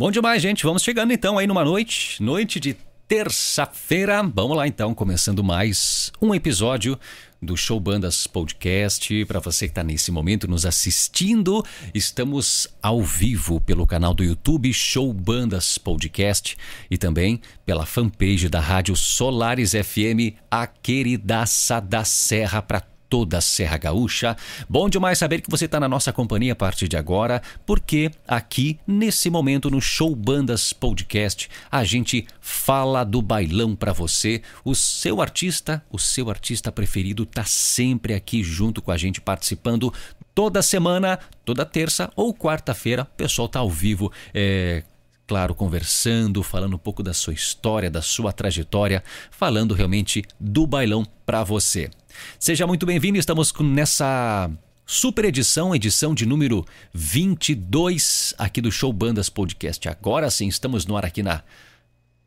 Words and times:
Bom 0.00 0.10
demais, 0.10 0.40
gente. 0.40 0.64
Vamos 0.64 0.82
chegando 0.82 1.12
então 1.12 1.36
aí 1.36 1.46
numa 1.46 1.62
noite, 1.62 2.22
noite 2.22 2.58
de 2.58 2.74
terça-feira. 3.06 4.22
Vamos 4.22 4.56
lá 4.56 4.66
então, 4.66 4.94
começando 4.94 5.44
mais 5.44 6.10
um 6.22 6.34
episódio 6.34 6.98
do 7.42 7.54
Show 7.54 7.78
Bandas 7.78 8.26
Podcast. 8.26 9.26
Para 9.26 9.40
você 9.40 9.66
que 9.66 9.72
está 9.72 9.84
nesse 9.84 10.10
momento 10.10 10.48
nos 10.48 10.64
assistindo, 10.64 11.62
estamos 11.92 12.66
ao 12.82 13.02
vivo 13.02 13.60
pelo 13.60 13.86
canal 13.86 14.14
do 14.14 14.24
YouTube 14.24 14.72
Show 14.72 15.12
Bandas 15.12 15.76
Podcast 15.76 16.56
e 16.90 16.96
também 16.96 17.38
pela 17.66 17.84
fanpage 17.84 18.48
da 18.48 18.58
Rádio 18.58 18.96
Solares 18.96 19.72
FM, 19.72 20.32
a 20.50 20.66
queridaça 20.66 21.78
da 21.78 22.04
Serra 22.04 22.62
para 22.62 22.80
toda 23.10 23.38
a 23.38 23.40
Serra 23.40 23.76
Gaúcha. 23.76 24.36
Bom 24.68 24.88
demais 24.88 25.18
saber 25.18 25.40
que 25.40 25.50
você 25.50 25.64
está 25.64 25.80
na 25.80 25.88
nossa 25.88 26.12
companhia 26.12 26.52
a 26.52 26.56
partir 26.56 26.86
de 26.86 26.96
agora, 26.96 27.42
porque 27.66 28.10
aqui, 28.26 28.78
nesse 28.86 29.28
momento, 29.28 29.68
no 29.68 29.80
Show 29.80 30.14
Bandas 30.14 30.72
Podcast, 30.72 31.50
a 31.70 31.82
gente 31.82 32.26
fala 32.40 33.02
do 33.02 33.20
bailão 33.20 33.74
para 33.74 33.92
você. 33.92 34.40
O 34.64 34.76
seu 34.76 35.20
artista, 35.20 35.84
o 35.90 35.98
seu 35.98 36.30
artista 36.30 36.70
preferido, 36.70 37.24
está 37.24 37.44
sempre 37.44 38.14
aqui 38.14 38.44
junto 38.44 38.80
com 38.80 38.92
a 38.92 38.96
gente, 38.96 39.20
participando 39.20 39.92
toda 40.32 40.62
semana, 40.62 41.18
toda 41.44 41.66
terça 41.66 42.12
ou 42.14 42.32
quarta-feira. 42.32 43.02
O 43.02 43.16
pessoal 43.16 43.46
está 43.46 43.58
ao 43.58 43.68
vivo. 43.68 44.12
É, 44.32 44.84
claro, 45.26 45.52
conversando, 45.54 46.44
falando 46.44 46.74
um 46.74 46.78
pouco 46.78 47.02
da 47.02 47.12
sua 47.12 47.32
história, 47.32 47.90
da 47.90 48.02
sua 48.02 48.32
trajetória, 48.32 49.02
falando 49.32 49.74
realmente 49.74 50.22
do 50.38 50.64
bailão 50.66 51.04
para 51.26 51.42
você. 51.42 51.90
Seja 52.38 52.66
muito 52.66 52.86
bem-vindo, 52.86 53.18
estamos 53.18 53.52
nessa 53.60 54.50
super 54.86 55.24
edição, 55.24 55.74
edição 55.74 56.14
de 56.14 56.26
número 56.26 56.66
22 56.92 58.34
aqui 58.38 58.60
do 58.60 58.72
Show 58.72 58.92
Bandas 58.92 59.28
Podcast. 59.28 59.88
Agora 59.88 60.30
sim, 60.30 60.48
estamos 60.48 60.86
no 60.86 60.96
ar 60.96 61.04
aqui 61.04 61.22
na 61.22 61.42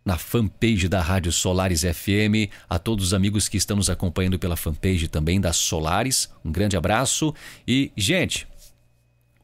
na 0.06 0.18
fanpage 0.18 0.90
da 0.90 1.02
Rádio 1.02 1.32
Solares 1.32 1.82
FM, 1.82 2.52
a 2.70 2.78
todos 2.78 3.08
os 3.08 3.14
amigos 3.14 3.48
que 3.48 3.56
estão 3.56 3.78
nos 3.78 3.90
acompanhando 3.90 4.38
pela 4.38 4.58
fanpage 4.58 5.08
também 5.08 5.40
da 5.40 5.54
Solares, 5.54 6.30
um 6.44 6.52
grande 6.52 6.76
abraço 6.76 7.34
e, 7.68 7.92
gente, 7.96 8.48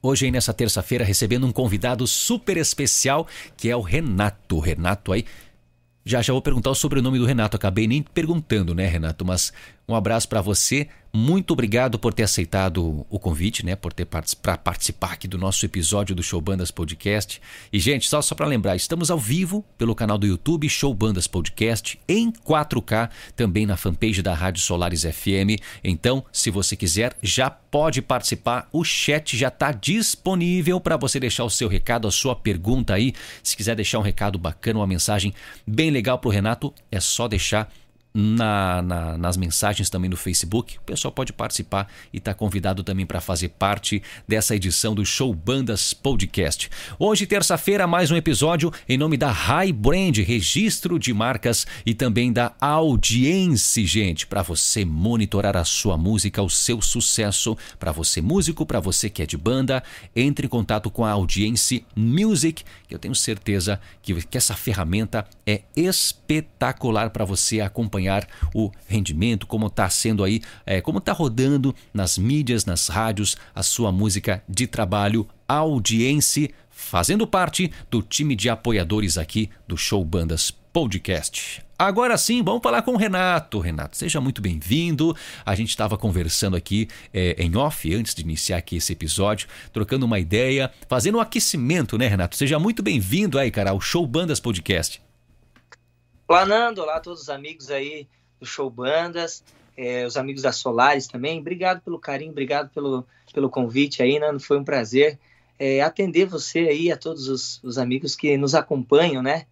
Hoje 0.01 0.31
nessa 0.31 0.53
terça-feira 0.53 1.03
recebendo 1.03 1.45
um 1.45 1.51
convidado 1.51 2.07
super 2.07 2.55
especial 2.55 3.27
que 3.57 3.69
é 3.69 3.75
o 3.75 3.81
Renato. 3.81 4.57
Renato 4.57 5.11
aí 5.11 5.25
já 6.09 6.21
já 6.23 6.33
vou 6.33 6.41
perguntar 6.41 6.71
o 6.71 6.75
sobrenome 6.75 7.19
do 7.19 7.25
Renato, 7.25 7.55
acabei 7.55 7.87
nem 7.87 8.01
perguntando, 8.01 8.73
né, 8.73 8.87
Renato? 8.87 9.23
Mas 9.23 9.53
um 9.87 9.95
abraço 9.95 10.27
para 10.27 10.41
você. 10.41 10.87
Muito 11.11 11.51
obrigado 11.51 11.97
por 11.97 12.13
ter 12.13 12.21
aceitado 12.21 13.03
o 13.09 13.17
convite, 13.17 13.65
né? 13.65 13.75
Por 13.75 13.91
ter 13.91 14.05
para 14.05 14.57
participar 14.57 15.13
aqui 15.13 15.27
do 15.27 15.39
nosso 15.39 15.65
episódio 15.65 16.15
do 16.15 16.21
Show 16.21 16.39
Bandas 16.39 16.69
Podcast. 16.69 17.41
E, 17.73 17.79
gente, 17.79 18.07
só, 18.07 18.21
só 18.21 18.35
para 18.35 18.45
lembrar, 18.45 18.75
estamos 18.75 19.09
ao 19.09 19.17
vivo 19.17 19.65
pelo 19.75 19.95
canal 19.95 20.19
do 20.19 20.27
YouTube 20.27 20.69
Show 20.69 20.93
Bandas 20.93 21.25
Podcast, 21.25 21.99
em 22.07 22.31
4K, 22.31 23.09
também 23.35 23.65
na 23.65 23.75
fanpage 23.75 24.21
da 24.21 24.35
Rádio 24.35 24.61
Solares 24.61 25.01
FM. 25.01 25.59
Então, 25.83 26.23
se 26.31 26.51
você 26.51 26.75
quiser, 26.75 27.17
já 27.23 27.49
pode 27.49 28.03
participar. 28.03 28.69
O 28.71 28.83
chat 28.83 29.35
já 29.35 29.47
está 29.47 29.71
disponível 29.71 30.79
para 30.79 30.95
você 30.95 31.19
deixar 31.19 31.43
o 31.43 31.49
seu 31.49 31.67
recado, 31.67 32.07
a 32.07 32.11
sua 32.11 32.35
pergunta 32.35 32.93
aí. 32.93 33.13
Se 33.41 33.57
quiser 33.57 33.75
deixar 33.75 33.97
um 33.97 34.03
recado 34.03 34.37
bacana, 34.37 34.77
uma 34.77 34.87
mensagem 34.87 35.33
bem 35.65 35.89
legal 35.89 36.19
para 36.19 36.27
o 36.27 36.31
Renato, 36.31 36.71
é 36.91 36.99
só 36.99 37.27
deixar 37.27 37.71
na, 38.19 38.81
na, 38.81 39.17
nas 39.17 39.37
mensagens 39.37 39.89
também 39.89 40.09
no 40.09 40.17
Facebook. 40.17 40.77
O 40.77 40.81
pessoal 40.81 41.11
pode 41.11 41.31
participar 41.31 41.87
e 42.13 42.17
está 42.17 42.33
convidado 42.33 42.83
também 42.83 43.05
para 43.05 43.21
fazer 43.21 43.49
parte 43.49 44.03
dessa 44.27 44.55
edição 44.55 44.93
do 44.93 45.05
Show 45.05 45.33
Bandas 45.33 45.93
Podcast. 45.93 46.69
Hoje, 46.99 47.25
terça-feira, 47.25 47.87
mais 47.87 48.11
um 48.11 48.17
episódio 48.17 48.71
em 48.87 48.97
nome 48.97 49.15
da 49.15 49.31
High 49.31 49.71
Brand, 49.71 50.17
registro 50.17 50.99
de 50.99 51.13
marcas 51.13 51.65
e 51.85 51.93
também 51.93 52.33
da 52.33 52.51
audiência, 52.59 53.85
gente, 53.85 54.27
para 54.27 54.41
você 54.41 54.83
monitorar 54.83 55.55
a 55.55 55.63
sua 55.63 55.97
música, 55.97 56.43
o 56.43 56.49
seu 56.49 56.81
sucesso. 56.81 57.57
Para 57.79 57.91
você 57.91 58.21
músico, 58.21 58.65
para 58.65 58.79
você 58.79 59.09
que 59.09 59.21
é 59.21 59.25
de 59.25 59.37
banda, 59.37 59.81
entre 60.15 60.45
em 60.45 60.49
contato 60.49 60.89
com 60.91 61.05
a 61.05 61.11
Audiência 61.11 61.81
Music, 61.95 62.63
que 62.87 62.93
eu 62.93 62.99
tenho 62.99 63.15
certeza 63.15 63.79
que, 64.01 64.13
que 64.27 64.37
essa 64.37 64.55
ferramenta 64.55 65.25
é 65.45 65.61
espetacular 65.75 67.11
para 67.11 67.23
você 67.23 67.61
acompanhar 67.61 68.08
acompanhar 68.09 68.27
o 68.53 68.71
rendimento, 68.87 69.45
como 69.45 69.67
está 69.67 69.89
sendo 69.89 70.23
aí, 70.23 70.41
é, 70.65 70.81
como 70.81 70.97
está 70.97 71.13
rodando 71.13 71.75
nas 71.93 72.17
mídias, 72.17 72.65
nas 72.65 72.87
rádios, 72.87 73.37
a 73.53 73.61
sua 73.61 73.91
música 73.91 74.43
de 74.49 74.65
trabalho, 74.65 75.27
audiência, 75.47 76.49
fazendo 76.69 77.27
parte 77.27 77.71
do 77.89 78.01
time 78.01 78.35
de 78.35 78.49
apoiadores 78.49 79.17
aqui 79.17 79.49
do 79.67 79.77
Show 79.77 80.03
Bandas 80.03 80.51
Podcast. 80.73 81.61
Agora 81.77 82.17
sim, 82.17 82.43
vamos 82.43 82.61
falar 82.61 82.81
com 82.81 82.91
o 82.91 82.97
Renato. 82.97 83.59
Renato, 83.59 83.95
seja 83.95 84.19
muito 84.19 84.41
bem-vindo. 84.41 85.15
A 85.45 85.55
gente 85.55 85.69
estava 85.69 85.97
conversando 85.97 86.57
aqui 86.57 86.89
é, 87.13 87.35
em 87.41 87.55
off 87.55 87.93
antes 87.93 88.13
de 88.13 88.21
iniciar 88.21 88.57
aqui 88.57 88.77
esse 88.77 88.91
episódio, 88.91 89.47
trocando 89.71 90.05
uma 90.05 90.19
ideia, 90.19 90.69
fazendo 90.89 91.17
um 91.17 91.21
aquecimento, 91.21 91.97
né, 91.97 92.07
Renato? 92.07 92.35
Seja 92.35 92.59
muito 92.59 92.83
bem-vindo 92.83 93.39
aí, 93.39 93.49
cara, 93.49 93.69
ao 93.69 93.79
Show 93.79 94.05
Bandas 94.05 94.41
Podcast. 94.41 95.01
Olá, 96.29 96.45
Nando. 96.45 96.83
Olá 96.83 96.97
a 96.97 96.99
todos 96.99 97.23
os 97.23 97.29
amigos 97.31 97.71
aí 97.71 98.07
do 98.39 98.45
Show 98.45 98.69
Bandas, 98.69 99.43
é, 99.75 100.05
os 100.05 100.15
amigos 100.15 100.43
da 100.43 100.51
Solares 100.51 101.07
também. 101.07 101.39
Obrigado 101.39 101.81
pelo 101.81 101.97
carinho, 101.97 102.29
obrigado 102.29 102.69
pelo, 102.69 103.03
pelo 103.33 103.49
convite 103.49 104.03
aí, 104.03 104.19
Nando. 104.19 104.39
Foi 104.39 104.59
um 104.59 104.63
prazer 104.63 105.17
é, 105.57 105.81
atender 105.81 106.27
você 106.27 106.59
aí, 106.59 106.91
a 106.91 106.97
todos 106.97 107.27
os, 107.27 107.59
os 107.63 107.79
amigos 107.79 108.15
que 108.15 108.37
nos 108.37 108.53
acompanham, 108.53 109.23
né? 109.23 109.47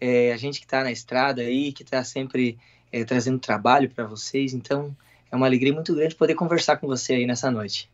É, 0.00 0.32
a 0.32 0.36
gente 0.36 0.60
que 0.60 0.66
está 0.66 0.84
na 0.84 0.92
estrada 0.92 1.42
aí, 1.42 1.72
que 1.72 1.82
está 1.82 2.04
sempre 2.04 2.56
é, 2.92 3.02
trazendo 3.02 3.40
trabalho 3.40 3.90
para 3.90 4.04
vocês. 4.04 4.54
Então, 4.54 4.96
é 5.32 5.34
uma 5.34 5.46
alegria 5.46 5.72
muito 5.72 5.92
grande 5.96 6.14
poder 6.14 6.36
conversar 6.36 6.76
com 6.76 6.86
você 6.86 7.14
aí 7.14 7.26
nessa 7.26 7.50
noite. 7.50 7.90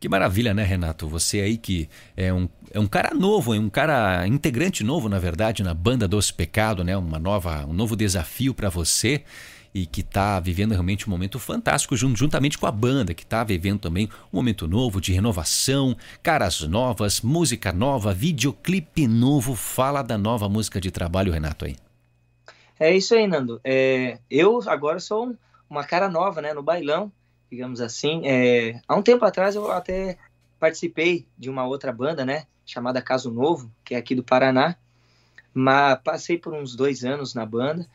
Que 0.00 0.08
maravilha, 0.08 0.54
né, 0.54 0.64
Renato? 0.64 1.06
Você 1.08 1.42
aí 1.42 1.58
que 1.58 1.86
é 2.16 2.32
um, 2.32 2.48
é 2.70 2.80
um 2.80 2.86
cara 2.86 3.12
novo, 3.12 3.54
é 3.54 3.58
um 3.58 3.68
cara 3.68 4.26
integrante 4.26 4.82
novo, 4.82 5.10
na 5.10 5.18
verdade, 5.18 5.62
na 5.62 5.74
banda 5.74 6.08
Doce 6.08 6.32
Pecado, 6.32 6.82
né? 6.82 6.96
Uma 6.96 7.18
nova, 7.18 7.66
um 7.66 7.74
novo 7.74 7.94
desafio 7.94 8.54
para 8.54 8.70
você 8.70 9.22
e 9.74 9.84
que 9.84 10.00
está 10.00 10.40
vivendo 10.40 10.72
realmente 10.72 11.06
um 11.06 11.10
momento 11.10 11.38
fantástico 11.38 11.94
juntamente 11.94 12.56
com 12.56 12.66
a 12.66 12.72
banda, 12.72 13.12
que 13.12 13.24
está 13.24 13.44
vivendo 13.44 13.78
também 13.78 14.08
um 14.32 14.36
momento 14.38 14.66
novo 14.66 15.02
de 15.02 15.12
renovação, 15.12 15.94
caras 16.22 16.62
novas, 16.62 17.20
música 17.20 17.70
nova, 17.70 18.14
videoclipe 18.14 19.06
novo. 19.06 19.54
Fala 19.54 20.00
da 20.00 20.16
nova 20.16 20.48
música 20.48 20.80
de 20.80 20.90
trabalho, 20.90 21.30
Renato, 21.30 21.66
aí. 21.66 21.76
É 22.78 22.96
isso 22.96 23.14
aí, 23.14 23.26
Nando. 23.26 23.60
É, 23.62 24.18
eu 24.30 24.62
agora 24.66 24.98
sou 24.98 25.36
uma 25.68 25.84
cara 25.84 26.08
nova, 26.08 26.40
né, 26.40 26.54
no 26.54 26.62
bailão 26.62 27.12
digamos 27.50 27.80
assim. 27.80 28.22
É, 28.26 28.80
há 28.86 28.94
um 28.94 29.02
tempo 29.02 29.24
atrás 29.24 29.54
eu 29.54 29.70
até 29.70 30.16
participei 30.58 31.26
de 31.36 31.48
uma 31.48 31.66
outra 31.66 31.92
banda, 31.92 32.24
né, 32.24 32.46
chamada 32.64 33.02
Caso 33.02 33.30
Novo, 33.30 33.70
que 33.84 33.94
é 33.94 33.98
aqui 33.98 34.14
do 34.14 34.22
Paraná, 34.22 34.76
mas 35.52 35.98
passei 36.04 36.38
por 36.38 36.52
uns 36.52 36.76
dois 36.76 37.04
anos 37.04 37.34
na 37.34 37.44
banda, 37.44 37.86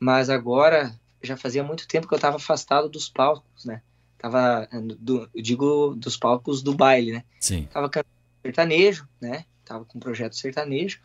mas 0.00 0.30
agora 0.30 0.98
já 1.22 1.36
fazia 1.36 1.62
muito 1.62 1.86
tempo 1.86 2.08
que 2.08 2.14
eu 2.14 2.16
estava 2.16 2.36
afastado 2.36 2.88
dos 2.88 3.08
palcos, 3.08 3.64
né, 3.64 3.82
tava, 4.18 4.66
do, 4.98 5.28
eu 5.34 5.42
digo 5.42 5.94
dos 5.94 6.16
palcos 6.16 6.62
do 6.62 6.74
baile, 6.74 7.12
né, 7.12 7.24
Sim. 7.38 7.68
tava 7.70 7.88
cantando 7.88 8.14
sertanejo, 8.42 9.06
né, 9.20 9.44
tava 9.64 9.84
com 9.84 9.98
um 9.98 10.00
projeto 10.00 10.36
sertanejo, 10.36 11.00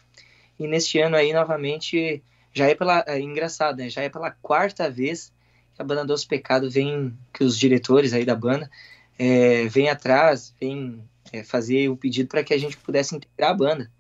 e 0.58 0.68
neste 0.68 1.00
ano 1.00 1.16
aí 1.16 1.34
novamente 1.34 2.24
já 2.54 2.68
é 2.68 2.76
pela 2.76 3.04
é 3.08 3.20
engraçado, 3.20 3.78
né? 3.78 3.90
Já 3.90 4.02
é 4.02 4.10
pela 4.10 4.32
quarta 4.32 4.90
vez 4.90 5.32
a 5.82 5.84
banda 5.84 6.06
Doce 6.06 6.28
Pecado 6.28 6.70
vem, 6.70 7.18
que 7.34 7.44
os 7.44 7.58
diretores 7.58 8.14
aí 8.14 8.24
da 8.24 8.36
banda 8.36 8.70
é, 9.18 9.66
vêm 9.68 9.90
atrás, 9.90 10.54
vêm 10.62 11.04
é, 11.34 11.44
fazer 11.44 11.90
o 11.90 11.98
pedido 11.98 12.30
para 12.30 12.44
que 12.44 12.54
a 12.54 12.58
gente 12.58 12.78
pudesse 12.78 13.16
integrar 13.16 13.52
a 13.52 13.56
banda. 13.56 13.92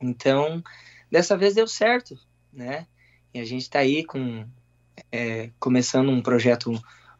Então, 0.00 0.62
dessa 1.10 1.36
vez 1.36 1.54
deu 1.54 1.66
certo, 1.66 2.18
né? 2.52 2.86
E 3.32 3.40
a 3.40 3.44
gente 3.44 3.62
está 3.62 3.78
aí 3.78 4.04
com, 4.04 4.46
é, 5.10 5.50
começando 5.58 6.10
um 6.10 6.20
projeto 6.20 6.72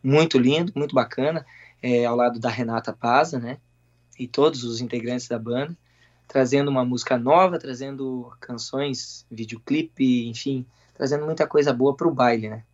muito 0.02 0.38
lindo, 0.38 0.72
muito 0.74 0.94
bacana, 0.94 1.44
é, 1.82 2.04
ao 2.04 2.16
lado 2.16 2.38
da 2.38 2.50
Renata 2.50 2.92
Paza, 2.92 3.38
né? 3.38 3.58
E 4.18 4.28
todos 4.28 4.62
os 4.64 4.80
integrantes 4.80 5.26
da 5.26 5.38
banda, 5.38 5.76
trazendo 6.28 6.70
uma 6.70 6.84
música 6.84 7.18
nova, 7.18 7.58
trazendo 7.58 8.30
canções, 8.40 9.26
videoclipe, 9.30 10.28
enfim, 10.28 10.66
trazendo 10.94 11.24
muita 11.24 11.46
coisa 11.46 11.72
boa 11.72 11.96
para 11.96 12.08
o 12.08 12.14
baile, 12.14 12.50
né? 12.50 12.64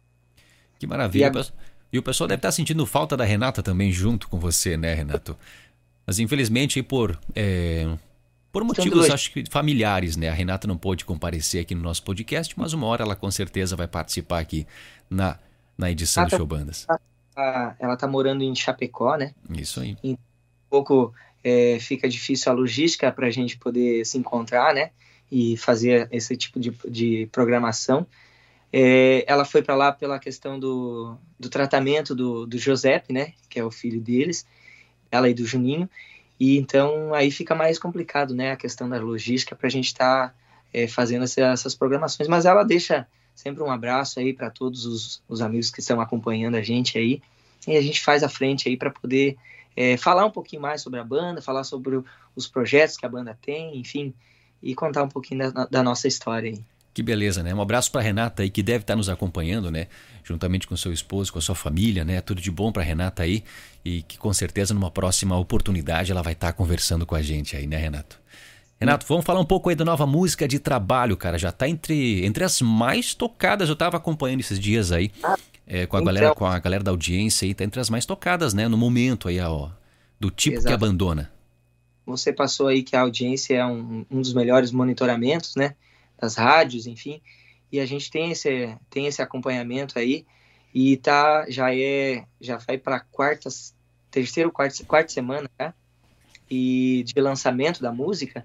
Que 0.79 0.87
maravilha. 0.87 1.33
E, 1.35 1.39
a... 1.39 1.45
e 1.93 1.99
o 1.99 2.03
pessoal 2.03 2.29
deve 2.29 2.39
estar 2.39 2.53
sentindo 2.53 2.85
falta 2.87 3.17
da 3.17 3.25
Renata 3.25 3.63
também 3.63 3.91
junto 3.93 4.29
com 4.29 4.39
você, 4.39 4.77
né, 4.77 4.95
Renato? 4.95 5.37
Mas 6.07 6.19
infelizmente 6.19 6.83
por 6.83 7.19
é, 7.35 7.89
por 8.53 8.63
motivos 8.65 9.11
acho 9.11 9.33
que 9.33 9.45
familiares, 9.51 10.17
né? 10.17 10.29
A 10.29 10.35
Renata 10.35 10.69
não 10.69 10.77
pôde 10.77 11.05
comparecer 11.05 11.63
aqui 11.63 11.75
no 11.75 11.83
nosso 11.83 12.03
podcast, 12.03 12.55
mas 12.57 12.73
uma 12.73 12.87
hora 12.87 13.03
ela 13.03 13.17
com 13.17 13.31
certeza 13.31 13.75
vai 13.75 13.89
participar 13.89 14.39
aqui 14.39 14.67
na, 15.11 15.39
na 15.77 15.91
edição 15.91 16.23
ah, 16.23 16.27
do 16.27 16.37
Show 16.37 16.47
Bandas. 16.47 16.87
ela 17.79 17.95
está 17.95 18.07
morando 18.07 18.45
em 18.45 18.55
Chapecó, 18.55 19.17
né? 19.17 19.35
Isso 19.51 19.81
aí. 19.81 19.97
E 20.03 20.13
um 20.13 20.19
pouco 20.71 21.13
é, 21.43 21.79
fica 21.81 22.09
difícil 22.09 22.53
a 22.53 22.55
logística 22.55 23.11
para 23.11 23.27
a 23.27 23.31
gente 23.31 23.59
poder 23.59 24.05
se 24.05 24.17
encontrar, 24.17 24.73
né? 24.73 24.91
e 25.31 25.57
fazer 25.57 26.09
esse 26.11 26.37
tipo 26.37 26.59
de, 26.59 26.73
de 26.89 27.29
programação. 27.33 28.07
É, 28.79 29.25
ela 29.27 29.47
foi 29.47 29.63
para 29.63 29.75
lá 29.75 29.91
pela 29.91 30.19
questão 30.19 30.61
do, 30.61 31.17
do 31.41 31.49
tratamento 31.49 32.15
do, 32.15 32.45
do 32.45 32.59
Giuseppe, 32.59 33.11
né, 33.11 33.33
que 33.49 33.59
é 33.59 33.65
o 33.65 33.71
filho 33.71 33.99
deles, 33.99 34.47
ela 35.11 35.31
e 35.31 35.35
do 35.35 35.47
Juninho, 35.47 35.89
e 36.39 36.59
então 36.59 37.15
aí 37.15 37.31
fica 37.31 37.55
mais 37.55 37.79
complicado, 37.79 38.35
né, 38.35 38.53
a 38.53 38.57
questão 38.57 38.87
da 38.87 38.99
logística 38.99 39.57
para 39.57 39.67
a 39.67 39.71
gente 39.71 39.87
estar 39.87 40.29
tá, 40.29 40.35
é, 40.75 40.87
fazendo 40.87 41.25
essa, 41.25 41.41
essas 41.41 41.75
programações, 41.75 42.29
mas 42.29 42.45
ela 42.45 42.63
deixa 42.65 43.09
sempre 43.35 43.63
um 43.63 43.71
abraço 43.71 44.21
aí 44.21 44.35
para 44.35 44.51
todos 44.51 44.85
os, 44.85 45.23
os, 45.27 45.41
amigos 45.41 45.71
que 45.71 45.81
estão 45.81 45.99
acompanhando 45.99 46.57
a 46.57 46.63
gente 46.63 46.99
aí, 46.99 47.23
e 47.67 47.79
a 47.79 47.81
gente 47.81 48.03
faz 48.03 48.23
a 48.23 48.29
frente 48.29 48.69
aí 48.69 48.77
para 48.77 48.91
poder 48.91 49.39
é, 49.75 49.97
falar 49.97 50.27
um 50.27 50.31
pouquinho 50.31 50.61
mais 50.61 50.83
sobre 50.83 51.01
a 51.01 51.05
banda, 51.05 51.41
falar 51.41 51.65
sobre 51.65 52.03
os 52.37 52.47
projetos 52.47 52.99
que 52.99 53.07
a 53.07 53.09
banda 53.09 53.39
tem, 53.41 53.79
enfim, 53.79 54.13
e 54.63 54.75
contar 54.75 55.03
um 55.03 55.09
pouquinho 55.09 55.51
da, 55.51 55.65
da 55.65 55.83
nossa 55.83 56.07
história 56.07 56.51
aí. 56.51 56.76
Que 56.97 57.03
beleza, 57.03 57.43
né? 57.43 57.55
Um 57.55 57.61
abraço 57.61 57.93
para 57.93 58.01
Renata 58.01 58.43
aí 58.43 58.49
que 58.49 58.63
deve 58.63 58.79
estar 58.79 58.95
tá 58.95 58.97
nos 58.97 59.11
acompanhando, 59.11 59.71
né? 59.71 59.87
Juntamente 60.25 60.67
com 60.67 60.75
seu 60.79 60.95
esposo, 60.95 61.31
com 61.31 61.39
a 61.39 61.43
sua 61.43 61.55
família, 61.55 62.07
né? 62.07 62.23
Tudo 62.23 62.41
de 62.41 62.51
bom 62.51 62.73
para 62.73 62.83
Renata 62.83 63.23
aí 63.23 63.45
e 63.85 64.01
que 64.01 64.17
com 64.17 64.33
certeza 64.33 64.73
numa 64.73 64.91
próxima 64.91 65.37
oportunidade 65.37 66.11
ela 66.11 66.23
vai 66.23 66.33
estar 66.33 66.47
tá 66.47 66.53
conversando 66.55 67.05
com 67.05 67.15
a 67.15 67.21
gente 67.21 67.55
aí, 67.55 67.67
né, 67.67 67.77
Renato? 67.77 68.19
Renato, 68.81 69.05
vamos 69.07 69.27
falar 69.27 69.41
um 69.41 69.45
pouco 69.45 69.69
aí 69.69 69.77
da 69.77 69.85
nova 69.85 70.07
música 70.07 70.49
de 70.49 70.59
trabalho, 70.59 71.19
cara. 71.19 71.37
Já 71.37 71.53
tá 71.53 71.69
entre, 71.69 72.25
entre 72.25 72.43
as 72.43 72.63
mais 72.63 73.13
tocadas. 73.13 73.69
Eu 73.69 73.77
tava 73.77 73.99
acompanhando 73.99 74.41
esses 74.41 74.59
dias 74.59 74.91
aí 74.91 75.13
é, 75.67 75.85
com 75.85 75.99
a 75.99 76.01
então, 76.01 76.15
galera, 76.15 76.35
com 76.35 76.47
a 76.47 76.59
galera 76.59 76.83
da 76.83 76.93
audiência 76.93 77.45
aí, 77.45 77.53
tá 77.53 77.63
entre 77.63 77.79
as 77.79 77.91
mais 77.91 78.07
tocadas, 78.07 78.55
né? 78.55 78.69
No 78.69 78.79
momento 78.79 79.29
aí, 79.29 79.39
ó. 79.39 79.69
Do 80.19 80.31
tipo 80.31 80.57
Exato. 80.57 80.69
que 80.69 80.73
abandona. 80.73 81.31
Você 82.07 82.33
passou 82.33 82.69
aí 82.69 82.83
que 82.83 82.97
a 82.97 83.03
audiência 83.03 83.57
é 83.57 83.67
um, 83.67 84.07
um 84.11 84.23
dos 84.23 84.33
melhores 84.33 84.71
monitoramentos, 84.71 85.57
né? 85.57 85.75
Das 86.19 86.37
rádios, 86.37 86.87
enfim. 86.87 87.21
E 87.71 87.81
a 87.81 87.87
gente 87.87 88.11
tem 88.11 88.31
esse, 88.31 88.77
tem 88.89 89.07
esse 89.07 89.21
acompanhamento 89.21 89.99
aí 89.99 90.25
e 90.75 90.97
tá 90.97 91.47
já 91.49 91.75
é 91.75 92.25
já 92.41 92.59
vai 92.59 92.79
para 92.79 93.01
quarta 93.01 93.49
terceiro 94.11 94.53
quarta 94.53 94.85
quarta 94.85 95.13
semana 95.13 95.51
né? 95.59 95.73
e 96.51 97.03
de 97.07 97.21
lançamento 97.21 97.81
da 97.81 97.93
música 97.93 98.45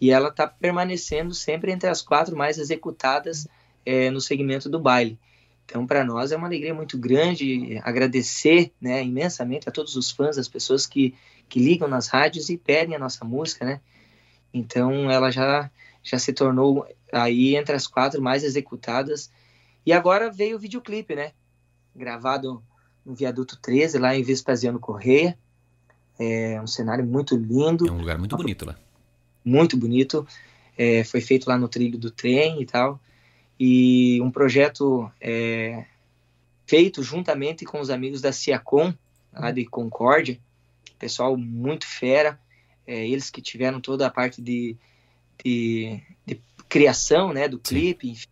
e 0.00 0.10
ela 0.10 0.30
tá 0.30 0.46
permanecendo 0.46 1.34
sempre 1.34 1.70
entre 1.70 1.88
as 1.88 2.02
quatro 2.02 2.36
mais 2.36 2.58
executadas 2.58 3.46
é, 3.86 4.10
no 4.10 4.20
segmento 4.20 4.68
do 4.68 4.80
baile. 4.80 5.18
Então, 5.64 5.86
para 5.86 6.04
nós 6.04 6.32
é 6.32 6.36
uma 6.36 6.46
alegria 6.46 6.74
muito 6.74 6.98
grande 6.98 7.80
agradecer 7.82 8.72
né, 8.80 9.02
imensamente 9.02 9.68
a 9.68 9.72
todos 9.72 9.96
os 9.96 10.10
fãs, 10.10 10.36
as 10.36 10.48
pessoas 10.48 10.86
que, 10.86 11.14
que 11.48 11.60
ligam 11.60 11.88
nas 11.88 12.08
rádios 12.08 12.50
e 12.50 12.58
pedem 12.58 12.96
a 12.96 12.98
nossa 12.98 13.24
música, 13.24 13.64
né? 13.64 13.80
Então, 14.52 15.10
ela 15.10 15.30
já, 15.30 15.70
já 16.02 16.18
se 16.18 16.32
tornou 16.32 16.86
aí 17.12 17.54
entre 17.54 17.74
as 17.74 17.86
quatro 17.86 18.20
mais 18.20 18.42
executadas. 18.42 19.30
E 19.84 19.92
agora 19.92 20.30
veio 20.30 20.56
o 20.56 20.60
videoclipe, 20.60 21.14
né? 21.14 21.32
Gravado 21.94 22.62
no 23.04 23.14
Viaduto 23.14 23.58
13, 23.60 23.98
lá 23.98 24.16
em 24.16 24.22
Vespasiano 24.22 24.78
Correia. 24.78 25.36
É 26.18 26.60
um 26.60 26.66
cenário 26.66 27.04
muito 27.04 27.36
lindo. 27.36 27.86
É 27.86 27.92
um 27.92 27.98
lugar 27.98 28.18
muito 28.18 28.36
bonito 28.36 28.64
lá. 28.64 28.76
Muito 29.44 29.76
bonito. 29.76 30.26
É, 30.76 31.04
foi 31.04 31.20
feito 31.20 31.48
lá 31.48 31.58
no 31.58 31.68
trilho 31.68 31.98
do 31.98 32.10
trem 32.10 32.62
e 32.62 32.66
tal. 32.66 33.00
E 33.58 34.20
um 34.22 34.30
projeto 34.30 35.10
é, 35.20 35.84
feito 36.66 37.02
juntamente 37.02 37.64
com 37.64 37.80
os 37.80 37.90
amigos 37.90 38.20
da 38.20 38.32
Ciacom, 38.32 38.94
lá 39.32 39.50
de 39.50 39.64
Concórdia. 39.66 40.38
Pessoal 40.98 41.36
muito 41.36 41.86
fera. 41.86 42.40
É, 42.86 43.06
eles 43.06 43.30
que 43.30 43.42
tiveram 43.42 43.80
toda 43.80 44.06
a 44.06 44.10
parte 44.10 44.40
de, 44.40 44.76
de, 45.44 46.00
de 46.26 46.40
criação 46.72 47.34
né, 47.34 47.46
do 47.46 47.58
clipe, 47.58 48.08
enfim. 48.08 48.26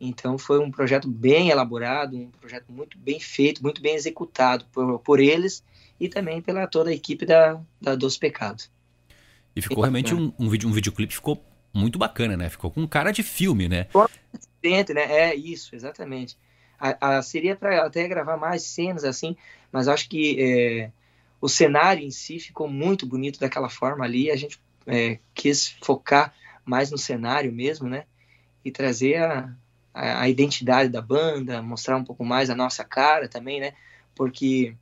Então 0.00 0.38
foi 0.38 0.60
um 0.60 0.70
projeto 0.70 1.08
bem 1.08 1.48
elaborado, 1.48 2.16
um 2.16 2.30
projeto 2.30 2.66
muito 2.68 2.96
bem 2.96 3.18
feito, 3.18 3.60
muito 3.60 3.82
bem 3.82 3.96
executado 3.96 4.64
por, 4.70 5.00
por 5.00 5.18
eles 5.18 5.64
e 5.98 6.08
também 6.08 6.40
pela 6.40 6.68
toda 6.68 6.90
a 6.90 6.92
equipe 6.92 7.26
da, 7.26 7.60
da 7.80 7.96
Dos 7.96 8.16
Pecados. 8.16 8.70
E 9.56 9.60
ficou 9.60 9.82
realmente 9.82 10.14
um, 10.14 10.32
um, 10.38 10.48
vídeo, 10.48 10.68
um 10.68 10.72
videoclipe 10.72 11.12
ficou 11.12 11.42
muito 11.74 11.98
bacana, 11.98 12.36
né? 12.36 12.48
Ficou 12.48 12.70
com 12.70 12.86
cara 12.86 13.10
de 13.10 13.24
filme, 13.24 13.68
né? 13.68 13.88
Dentro, 14.62 14.94
né? 14.94 15.02
É 15.02 15.34
isso, 15.34 15.74
exatamente. 15.74 16.36
A, 16.78 17.16
a 17.16 17.22
seria 17.22 17.56
para 17.56 17.84
até 17.84 18.06
gravar 18.06 18.36
mais 18.36 18.62
cenas 18.62 19.02
assim, 19.02 19.36
mas 19.72 19.88
acho 19.88 20.08
que 20.08 20.36
é, 20.38 20.90
o 21.40 21.48
cenário 21.48 22.04
em 22.04 22.12
si 22.12 22.38
ficou 22.38 22.68
muito 22.68 23.06
bonito 23.06 23.40
daquela 23.40 23.68
forma 23.68 24.04
ali. 24.04 24.30
A 24.30 24.36
gente 24.36 24.60
é, 24.86 25.18
quis 25.34 25.74
focar 25.82 26.32
mais 26.66 26.90
no 26.90 26.98
cenário 26.98 27.52
mesmo, 27.52 27.88
né? 27.88 28.04
E 28.64 28.70
trazer 28.70 29.16
a, 29.16 29.54
a, 29.94 30.22
a, 30.22 30.28
identidade 30.28 30.90
da 30.90 31.00
banda, 31.00 31.62
mostrar 31.62 31.96
um 31.96 32.04
pouco 32.04 32.24
mais 32.24 32.50
a 32.50 32.54
nossa 32.54 32.84
cara 32.84 33.28
também, 33.28 33.60
né? 33.60 33.72
Porque 34.14 34.74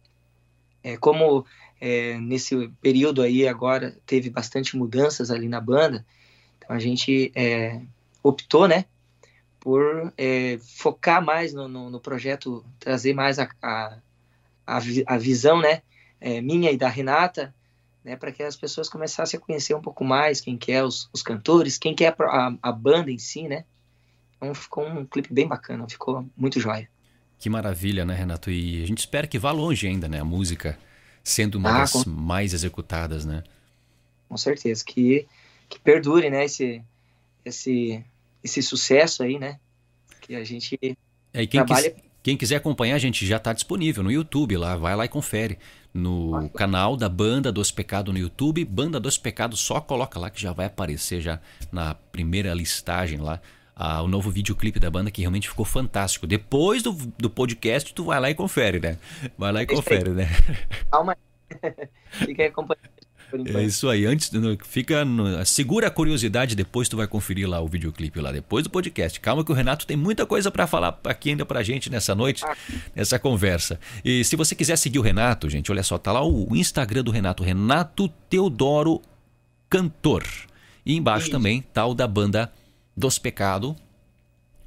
é, 0.82 0.96
como 0.96 1.44
é, 1.80 2.18
nesse 2.18 2.68
período 2.80 3.20
aí 3.20 3.46
agora 3.46 3.96
teve 4.06 4.30
bastante 4.30 4.76
mudanças 4.76 5.30
ali 5.30 5.48
na 5.48 5.60
banda, 5.60 6.04
então 6.56 6.74
a 6.74 6.78
gente 6.78 7.30
é, 7.34 7.80
optou, 8.22 8.66
né? 8.66 8.86
Por 9.60 10.12
é, 10.16 10.58
focar 10.62 11.24
mais 11.24 11.52
no, 11.52 11.68
no, 11.68 11.90
no, 11.90 12.00
projeto, 12.00 12.64
trazer 12.78 13.14
mais 13.14 13.38
a, 13.38 13.48
a, 13.62 13.98
a, 14.66 15.18
visão, 15.18 15.60
né? 15.60 15.82
É, 16.20 16.40
minha 16.40 16.70
e 16.70 16.76
da 16.76 16.88
Renata, 16.88 17.54
né, 18.04 18.16
para 18.16 18.30
que 18.30 18.42
as 18.42 18.54
pessoas 18.54 18.88
começassem 18.88 19.38
a 19.38 19.40
conhecer 19.40 19.74
um 19.74 19.80
pouco 19.80 20.04
mais 20.04 20.40
quem 20.40 20.58
que 20.58 20.70
é 20.70 20.84
os, 20.84 21.08
os 21.12 21.22
cantores, 21.22 21.78
quem 21.78 21.94
que 21.94 22.04
é 22.04 22.14
a, 22.18 22.54
a, 22.62 22.70
banda 22.70 23.10
em 23.10 23.18
si, 23.18 23.48
né? 23.48 23.64
Então 24.36 24.54
ficou 24.54 24.86
um 24.86 25.06
clipe 25.06 25.32
bem 25.32 25.48
bacana, 25.48 25.88
ficou 25.88 26.28
muito 26.36 26.60
jóia. 26.60 26.88
Que 27.38 27.48
maravilha, 27.48 28.04
né, 28.04 28.14
Renato? 28.14 28.50
E 28.50 28.82
a 28.82 28.86
gente 28.86 28.98
espera 28.98 29.26
que 29.26 29.38
vá 29.38 29.50
longe 29.50 29.86
ainda, 29.86 30.06
né, 30.06 30.20
a 30.20 30.24
música 30.24 30.78
sendo 31.22 31.56
uma 31.56 31.70
ah, 31.70 31.78
das 31.80 31.92
com... 31.92 32.10
mais 32.10 32.52
executadas, 32.52 33.24
né? 33.24 33.42
Com 34.28 34.36
certeza, 34.36 34.84
que, 34.84 35.26
que 35.68 35.78
perdure, 35.80 36.28
né, 36.28 36.44
esse, 36.44 36.82
esse, 37.42 38.04
esse 38.42 38.62
sucesso 38.62 39.22
aí, 39.22 39.38
né? 39.38 39.58
Que 40.20 40.34
a 40.34 40.44
gente 40.44 40.78
é, 41.32 41.46
quem 41.46 41.64
trabalha... 41.64 41.90
Quis, 41.90 42.03
quem 42.24 42.38
quiser 42.38 42.56
acompanhar, 42.56 42.94
a 42.94 42.98
gente 42.98 43.26
já 43.26 43.36
está 43.36 43.52
disponível 43.52 44.02
no 44.02 44.10
YouTube 44.10 44.56
lá, 44.56 44.78
vai 44.78 44.96
lá 44.96 45.04
e 45.04 45.08
confere 45.08 45.58
no 45.92 46.48
canal 46.48 46.96
da 46.96 47.06
Banda 47.06 47.52
dos 47.52 47.70
Pecados 47.70 48.14
no 48.14 48.18
YouTube. 48.18 48.64
Banda 48.64 48.98
dos 48.98 49.18
Pecados, 49.18 49.60
só 49.60 49.78
coloca 49.78 50.18
lá 50.18 50.30
que 50.30 50.40
já 50.40 50.50
vai 50.50 50.64
aparecer 50.64 51.20
já 51.20 51.38
na 51.70 51.94
primeira 51.94 52.54
listagem 52.54 53.18
lá. 53.18 53.42
Ah, 53.76 54.00
o 54.00 54.08
novo 54.08 54.30
videoclipe 54.30 54.80
da 54.80 54.90
banda 54.90 55.10
que 55.10 55.20
realmente 55.20 55.50
ficou 55.50 55.66
fantástico. 55.66 56.26
Depois 56.26 56.82
do, 56.82 56.92
do 57.18 57.28
podcast, 57.28 57.92
tu 57.92 58.04
vai 58.04 58.18
lá 58.18 58.30
e 58.30 58.34
confere, 58.34 58.80
né? 58.80 58.96
Vai 59.36 59.52
lá 59.52 59.62
e 59.62 59.66
confere, 59.66 60.08
né? 60.08 60.26
Calma 60.90 61.14
Fica 62.10 62.50
aí 63.34 63.40
acompanhando 63.40 63.58
é 63.58 63.64
isso 63.64 63.88
aí. 63.88 64.06
Antes, 64.06 64.30
fica 64.64 65.04
no, 65.04 65.44
segura 65.44 65.88
a 65.88 65.90
curiosidade, 65.90 66.54
depois 66.54 66.88
tu 66.88 66.96
vai 66.96 67.06
conferir 67.06 67.48
lá 67.48 67.60
o 67.60 67.68
videoclipe 67.68 68.20
lá 68.20 68.32
depois 68.32 68.64
do 68.64 68.70
podcast. 68.70 69.18
Calma 69.20 69.44
que 69.44 69.52
o 69.52 69.54
Renato 69.54 69.86
tem 69.86 69.96
muita 69.96 70.26
coisa 70.26 70.50
para 70.50 70.66
falar 70.66 70.98
aqui 71.04 71.30
ainda 71.30 71.44
pra 71.44 71.62
gente 71.62 71.90
nessa 71.90 72.14
noite, 72.14 72.44
ah. 72.44 72.56
nessa 72.94 73.18
conversa. 73.18 73.78
E 74.04 74.24
se 74.24 74.36
você 74.36 74.54
quiser 74.54 74.76
seguir 74.76 74.98
o 74.98 75.02
Renato, 75.02 75.48
gente, 75.48 75.70
olha 75.70 75.82
só, 75.82 75.98
tá 75.98 76.12
lá 76.12 76.24
o 76.24 76.54
Instagram 76.54 77.02
do 77.02 77.10
Renato, 77.10 77.42
Renato 77.42 78.08
Teodoro 78.28 79.00
Cantor. 79.68 80.24
E 80.84 80.94
embaixo 80.94 81.26
isso. 81.26 81.32
também 81.32 81.62
tá 81.72 81.86
o 81.86 81.94
da 81.94 82.06
banda 82.06 82.52
Dos 82.96 83.18
Pecado, 83.18 83.74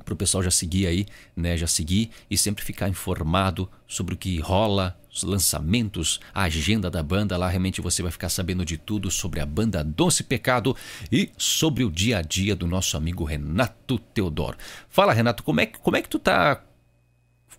para 0.04 0.14
o 0.14 0.18
pessoal 0.18 0.42
já 0.42 0.52
seguir 0.52 0.88
aí, 0.88 1.06
né? 1.36 1.58
Já 1.58 1.68
seguir 1.68 2.10
e 2.32 2.38
sempre 2.38 2.64
ficar 2.64 2.88
informado 2.88 3.70
sobre 3.86 4.14
o 4.16 4.18
que 4.18 4.40
rola, 4.40 4.98
os 5.18 5.24
lançamentos, 5.24 6.20
a 6.34 6.44
agenda 6.44 6.90
da 6.90 7.02
banda. 7.02 7.38
Lá 7.38 7.48
realmente 7.48 7.82
você 7.82 8.02
vai 8.02 8.12
ficar 8.12 8.30
sabendo 8.30 8.64
de 8.64 8.78
tudo 8.78 9.10
sobre 9.10 9.40
a 9.40 9.46
banda 9.46 9.84
Doce 9.84 10.24
Pecado 10.24 10.76
e 11.12 11.32
sobre 11.38 11.84
o 11.84 11.92
dia 11.92 12.20
a 12.20 12.22
dia 12.22 12.56
do 12.56 12.68
nosso 12.68 12.96
amigo 12.96 13.24
Renato 13.24 13.98
Teodoro. 14.00 14.58
Fala, 14.90 15.14
Renato, 15.14 15.44
como 15.44 15.62
é, 15.62 15.66
como 15.66 15.98
é 15.98 16.02
que 16.02 16.10
tu 16.10 16.20
tá? 16.20 16.64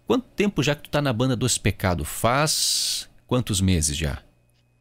Quanto 0.07 0.27
tempo 0.29 0.63
já 0.63 0.75
que 0.75 0.83
tu 0.83 0.91
tá 0.91 1.03
na 1.03 1.13
banda 1.13 1.37
Doce 1.37 1.61
Pecado? 1.61 2.05
Faz 2.05 3.09
quantos 3.27 3.61
meses 3.61 3.97
já? 3.97 4.23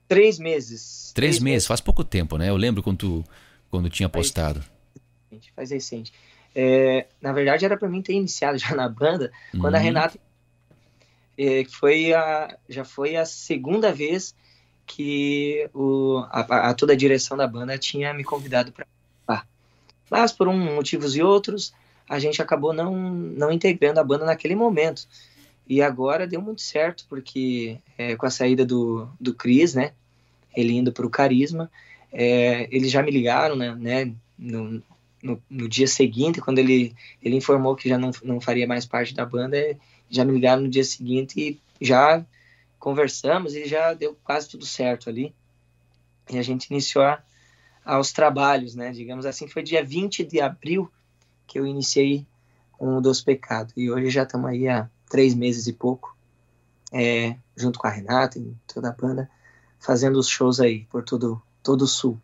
Três 0.07 0.39
meses. 0.39 1.11
Três, 1.13 1.13
Três 1.13 1.33
meses. 1.35 1.43
meses, 1.43 1.67
faz 1.67 1.81
pouco 1.81 2.03
tempo, 2.03 2.37
né? 2.37 2.49
Eu 2.49 2.55
lembro 2.55 2.81
quando 2.81 2.97
tu, 2.97 3.25
quando 3.69 3.89
tinha 3.89 4.07
postado. 4.07 4.61
Faz 4.61 4.71
recente. 5.29 5.53
Faz 5.53 5.71
recente. 5.71 6.13
É, 6.55 7.05
na 7.21 7.33
verdade, 7.33 7.65
era 7.65 7.77
para 7.77 7.89
mim 7.89 8.01
ter 8.01 8.13
iniciado 8.13 8.57
já 8.59 8.73
na 8.73 8.87
banda 8.87 9.31
quando 9.51 9.75
a 9.75 9.77
uhum. 9.77 9.83
Renata 9.83 10.19
é, 11.37 11.63
foi 11.65 12.13
a, 12.13 12.57
já 12.67 12.83
foi 12.83 13.15
a 13.15 13.25
segunda 13.25 13.93
vez 13.93 14.35
que 14.85 15.69
o, 15.73 16.23
a, 16.29 16.69
a, 16.69 16.73
toda 16.73 16.93
a 16.93 16.95
direção 16.95 17.35
da 17.35 17.45
banda 17.45 17.77
tinha 17.77 18.13
me 18.13 18.23
convidado 18.23 18.71
para 18.71 18.85
participar. 18.85 19.47
Mas 20.09 20.31
por 20.31 20.47
um 20.47 20.75
motivos 20.75 21.15
e 21.15 21.21
outros, 21.21 21.73
a 22.09 22.17
gente 22.17 22.41
acabou 22.41 22.73
não, 22.73 22.95
não 22.95 23.51
integrando 23.51 23.99
a 23.99 24.03
banda 24.03 24.25
naquele 24.25 24.55
momento. 24.55 25.07
E 25.67 25.81
agora 25.81 26.25
deu 26.25 26.41
muito 26.41 26.61
certo, 26.61 27.05
porque 27.09 27.77
é, 27.97 28.15
com 28.15 28.25
a 28.25 28.31
saída 28.31 28.65
do, 28.65 29.09
do 29.19 29.33
Cris, 29.33 29.75
né, 29.75 29.91
ele 30.55 30.73
indo 30.73 30.93
para 30.93 31.05
o 31.05 31.09
Carisma, 31.09 31.69
é, 32.11 32.67
eles 32.71 32.89
já 32.89 33.03
me 33.03 33.11
ligaram, 33.11 33.57
né, 33.57 33.75
né 33.75 34.13
no, 34.39 34.81
no, 35.21 35.43
no, 35.49 35.67
dia 35.67 35.87
seguinte, 35.87 36.39
quando 36.39 36.59
ele, 36.59 36.95
ele 37.21 37.35
informou 37.35 37.75
que 37.75 37.89
já 37.89 37.97
não, 37.97 38.11
não 38.23 38.39
faria 38.39 38.65
mais 38.65 38.85
parte 38.85 39.13
da 39.13 39.25
banda, 39.25 39.57
já 40.09 40.23
me 40.23 40.33
ligaram 40.33 40.63
no 40.63 40.69
dia 40.69 40.83
seguinte 40.83 41.39
e 41.79 41.85
já 41.85 42.25
conversamos 42.79 43.55
e 43.55 43.65
já 43.65 43.93
deu 43.93 44.17
quase 44.23 44.49
tudo 44.49 44.65
certo 44.65 45.09
ali. 45.09 45.33
E 46.29 46.37
a 46.37 46.41
gente 46.41 46.65
iniciou 46.65 47.03
a, 47.03 47.21
aos 47.83 48.11
trabalhos, 48.11 48.75
né? 48.75 48.91
Digamos 48.91 49.25
assim, 49.25 49.47
foi 49.47 49.63
dia 49.63 49.83
20 49.83 50.23
de 50.25 50.41
abril 50.41 50.91
que 51.45 51.59
eu 51.59 51.65
iniciei 51.65 52.25
com 52.73 52.97
o 52.97 53.01
Dos 53.01 53.21
Pecados. 53.21 53.73
E 53.75 53.89
hoje 53.89 54.09
já 54.09 54.23
estamos 54.23 54.49
aí 54.49 54.67
há 54.67 54.89
três 55.09 55.33
meses 55.33 55.67
e 55.67 55.73
pouco, 55.73 56.15
é, 56.91 57.35
junto 57.55 57.79
com 57.79 57.87
a 57.87 57.91
Renata 57.91 58.37
e 58.37 58.53
toda 58.71 58.89
a 58.89 58.93
banda, 58.93 59.29
fazendo 59.79 60.19
os 60.19 60.27
shows 60.27 60.59
aí 60.59 60.85
por 60.85 61.03
todo, 61.03 61.41
todo 61.63 61.83
o 61.83 61.87
sul. 61.87 62.19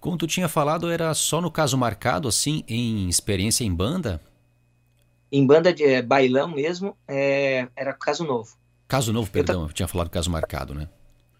Como 0.00 0.16
tu 0.16 0.26
tinha 0.26 0.48
falado, 0.48 0.90
era 0.90 1.12
só 1.14 1.40
no 1.40 1.50
caso 1.50 1.76
marcado, 1.76 2.28
assim, 2.28 2.62
em 2.68 3.08
experiência 3.08 3.64
em 3.64 3.74
banda? 3.74 4.20
Em 5.30 5.46
banda 5.46 5.72
de 5.72 5.84
é, 5.84 6.02
bailão 6.02 6.48
mesmo, 6.48 6.96
é, 7.06 7.68
era 7.74 7.92
caso 7.92 8.24
novo. 8.24 8.56
Caso 8.86 9.12
novo, 9.12 9.30
perdão, 9.30 9.62
eu, 9.62 9.68
eu 9.68 9.72
tinha 9.72 9.88
falado 9.88 10.10
caso 10.10 10.30
marcado, 10.30 10.74
né? 10.74 10.88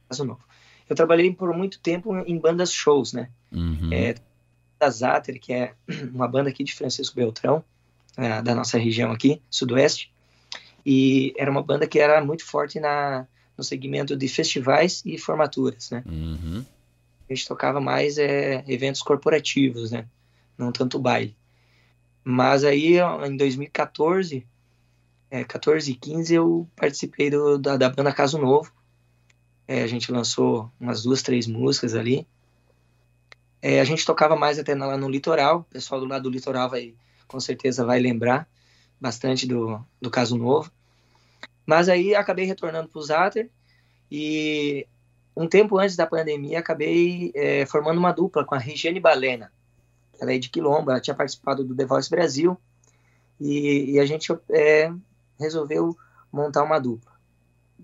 Caso 0.09 0.25
novo. 0.25 0.41
Eu 0.89 0.97
trabalhei 0.97 1.33
por 1.33 1.53
muito 1.55 1.81
tempo 1.81 2.17
em 2.27 2.39
bandas 2.39 2.73
shows, 2.73 3.13
né? 3.13 3.31
Uhum. 3.53 3.91
É, 3.93 4.15
da 4.79 4.91
Zater, 4.91 5.41
que 5.41 5.53
é 5.53 5.75
uma 6.13 6.29
banda 6.29 6.51
aqui 6.51 6.65
de 6.65 6.75
Francisco 6.75 7.17
Beltrão, 7.17 7.65
é, 8.17 8.43
da 8.43 8.55
nossa 8.55 8.79
região 8.79 9.13
aqui, 9.13 9.41
sudoeste. 9.51 10.13
E 10.85 11.35
era 11.37 11.51
uma 11.51 11.63
banda 11.63 11.87
que 11.87 11.99
era 11.99 12.25
muito 12.25 12.45
forte 12.45 12.79
na, 12.79 13.27
no 13.57 13.65
segmento 13.65 14.17
de 14.17 14.29
festivais 14.29 15.03
e 15.05 15.19
formaturas, 15.19 15.91
né? 15.91 16.03
Uhum 16.07 16.65
a 17.29 17.35
gente 17.35 17.47
tocava 17.47 17.81
mais 17.81 18.19
é, 18.19 18.65
eventos 18.69 19.03
corporativos, 19.03 19.91
né? 19.91 20.07
Não 20.57 20.71
tanto 20.71 20.99
baile. 20.99 21.37
Mas 22.29 22.65
aí, 22.65 22.97
em 23.25 23.37
2014, 23.37 24.45
é, 25.31 25.45
14 25.45 25.93
e 25.93 25.95
15, 25.95 26.35
eu 26.35 26.69
participei 26.75 27.31
do, 27.31 27.57
da, 27.57 27.77
da 27.77 27.89
banda 27.89 28.13
Caso 28.13 28.37
Novo. 28.37 28.73
É, 29.69 29.85
a 29.85 29.87
gente 29.87 30.11
lançou 30.11 30.69
umas 30.81 31.05
duas, 31.05 31.23
três 31.23 31.47
músicas 31.47 31.95
ali. 31.95 32.27
É, 33.63 33.81
a 33.81 33.85
gente 33.85 34.05
tocava 34.05 34.35
mais 34.35 34.59
até 34.59 34.75
lá 34.75 34.97
no 34.97 35.09
litoral. 35.09 35.61
O 35.61 35.65
pessoal 35.73 36.01
do 36.01 36.07
lado 36.09 36.25
do 36.25 36.31
litoral 36.31 36.69
vai, 36.69 36.97
com 37.29 37.39
certeza 37.39 37.85
vai 37.85 38.01
lembrar 38.01 38.49
bastante 39.01 39.47
do, 39.47 39.81
do 40.03 40.11
Caso 40.11 40.37
Novo. 40.37 40.69
Mas 41.65 41.89
aí 41.89 42.13
acabei 42.13 42.45
retornando 42.45 42.89
para 42.89 42.99
o 42.99 43.05
Zater 43.05 43.49
e 44.11 44.85
um 45.37 45.47
tempo 45.47 45.79
antes 45.79 45.95
da 45.95 46.09
pandemia, 46.09 46.59
acabei 46.59 47.31
é, 47.37 47.65
formando 47.67 47.99
uma 47.99 48.11
dupla 48.11 48.45
com 48.45 48.57
a 48.57 48.59
Regiane 48.59 48.99
Balena. 48.99 49.53
Ela 50.21 50.35
é 50.35 50.39
de 50.39 50.49
Quilombo, 50.49 50.91
ela 50.91 51.01
tinha 51.01 51.15
participado 51.15 51.65
do 51.65 51.75
The 51.75 51.85
Voice 51.85 52.11
Brasil. 52.11 52.57
E, 53.41 53.93
e 53.93 54.01
a 54.01 54.07
gente 54.07 54.33
é, 54.51 54.93
resolveu 55.39 55.97
montar 56.33 56.63
uma 56.63 56.79
dupla. 56.79 57.13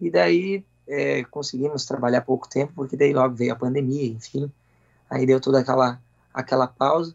E 0.00 0.10
daí 0.10 0.64
é, 0.86 1.24
conseguimos 1.24 1.84
trabalhar 1.84 2.22
pouco 2.22 2.48
tempo, 2.48 2.72
porque 2.74 2.96
daí 2.96 3.12
logo 3.12 3.34
veio 3.34 3.52
a 3.52 3.56
pandemia, 3.56 4.08
enfim. 4.08 4.50
Aí 5.08 5.26
deu 5.26 5.40
toda 5.40 5.60
aquela, 5.60 6.00
aquela 6.32 6.66
pausa. 6.66 7.14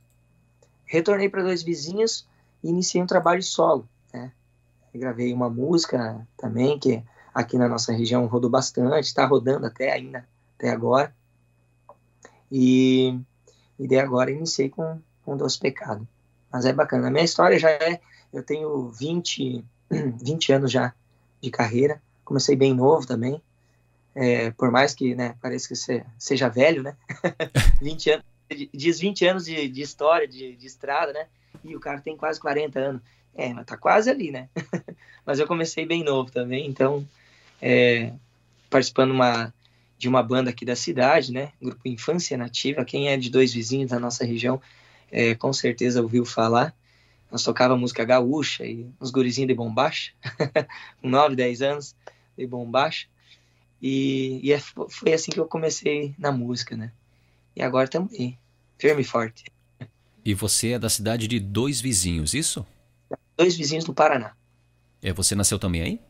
Retornei 0.85 1.29
para 1.29 1.43
Dois 1.43 1.63
Vizinhos 1.63 2.27
e 2.63 2.69
iniciei 2.69 3.01
um 3.01 3.07
trabalho 3.07 3.43
solo. 3.43 3.87
Né? 4.13 4.31
Gravei 4.93 5.33
uma 5.33 5.49
música 5.49 6.25
também, 6.37 6.79
que 6.79 7.03
aqui 7.33 7.57
na 7.57 7.67
nossa 7.67 7.91
região 7.91 8.25
rodou 8.25 8.49
bastante, 8.49 9.05
está 9.05 9.25
rodando 9.25 9.65
até 9.65 9.91
ainda, 9.91 10.27
até 10.57 10.69
agora. 10.69 11.13
E, 12.51 13.19
e 13.77 13.87
daí 13.87 13.99
agora 13.99 14.31
iniciei 14.31 14.69
com, 14.69 14.99
com 15.27 15.35
Doce 15.35 15.59
Pecado. 15.59 16.07
Mas 16.49 16.63
é 16.63 16.71
bacana. 16.71 17.09
A 17.09 17.11
minha 17.11 17.25
história 17.25 17.59
já 17.59 17.69
é, 17.69 17.99
eu 18.31 18.41
tenho 18.41 18.89
20, 18.91 19.61
20 19.91 20.53
anos 20.53 20.71
já 20.71 20.93
de 21.41 21.51
carreira, 21.51 22.01
comecei 22.23 22.55
bem 22.55 22.73
novo 22.73 23.05
também, 23.05 23.41
é, 24.15 24.51
por 24.51 24.71
mais 24.71 24.95
que 24.95 25.13
né, 25.13 25.35
pareça 25.41 25.67
que 25.67 25.75
você 25.75 26.05
seja 26.17 26.47
velho, 26.47 26.81
né? 26.81 26.95
20 27.81 28.09
anos, 28.09 28.25
diz 28.73 28.99
20 28.99 29.25
anos 29.27 29.45
de, 29.45 29.67
de 29.67 29.81
história, 29.81 30.25
de, 30.25 30.55
de 30.55 30.65
estrada, 30.65 31.11
né? 31.11 31.27
E 31.61 31.75
o 31.75 31.79
cara 31.79 31.99
tem 31.99 32.15
quase 32.15 32.39
40 32.39 32.79
anos. 32.79 33.01
É, 33.35 33.53
mas 33.53 33.65
tá 33.65 33.75
quase 33.75 34.09
ali, 34.09 34.31
né? 34.31 34.47
mas 35.25 35.39
eu 35.39 35.45
comecei 35.45 35.85
bem 35.85 36.05
novo 36.05 36.31
também, 36.31 36.67
então 36.67 37.05
é, 37.61 38.13
participando 38.69 39.11
uma, 39.11 39.53
de 39.97 40.07
uma 40.07 40.23
banda 40.23 40.51
aqui 40.51 40.63
da 40.63 40.75
cidade, 40.75 41.33
né? 41.33 41.51
Grupo 41.61 41.81
Infância 41.85 42.37
Nativa. 42.37 42.85
Quem 42.85 43.09
é 43.09 43.17
de 43.17 43.29
dois 43.29 43.53
vizinhos 43.53 43.91
da 43.91 43.99
nossa 43.99 44.25
região, 44.25 44.59
é, 45.11 45.35
com 45.35 45.51
certeza 45.53 46.01
ouviu 46.01 46.25
falar. 46.25 46.75
Nós 47.31 47.43
tocava 47.43 47.75
música 47.75 48.05
gaúcha 48.05 48.65
e 48.65 48.87
uns 49.01 49.11
gurizinhos 49.11 49.49
de 49.49 49.53
bombacha, 49.53 50.13
com 51.01 51.09
9, 51.09 51.35
10 51.35 51.61
anos 51.61 51.95
de 52.37 52.47
bombacha. 52.47 53.07
E, 53.81 54.39
e 54.41 54.53
é, 54.53 54.59
foi 54.59 55.13
assim 55.13 55.31
que 55.31 55.39
eu 55.39 55.45
comecei 55.45 56.15
na 56.17 56.31
música, 56.31 56.75
né? 56.75 56.91
E 57.55 57.61
agora 57.61 57.85
estamos 57.85 58.13
aí, 58.13 58.37
firme 58.77 59.01
e 59.01 59.05
forte. 59.05 59.45
E 60.23 60.33
você 60.33 60.71
é 60.71 60.79
da 60.79 60.89
cidade 60.89 61.27
de 61.27 61.39
Dois 61.39 61.81
Vizinhos, 61.81 62.33
isso? 62.33 62.65
Dois 63.35 63.55
Vizinhos 63.55 63.83
do 63.83 63.93
Paraná. 63.93 64.33
É, 65.01 65.13
você 65.13 65.35
nasceu 65.35 65.59
também 65.59 65.81
aí? 65.81 66.01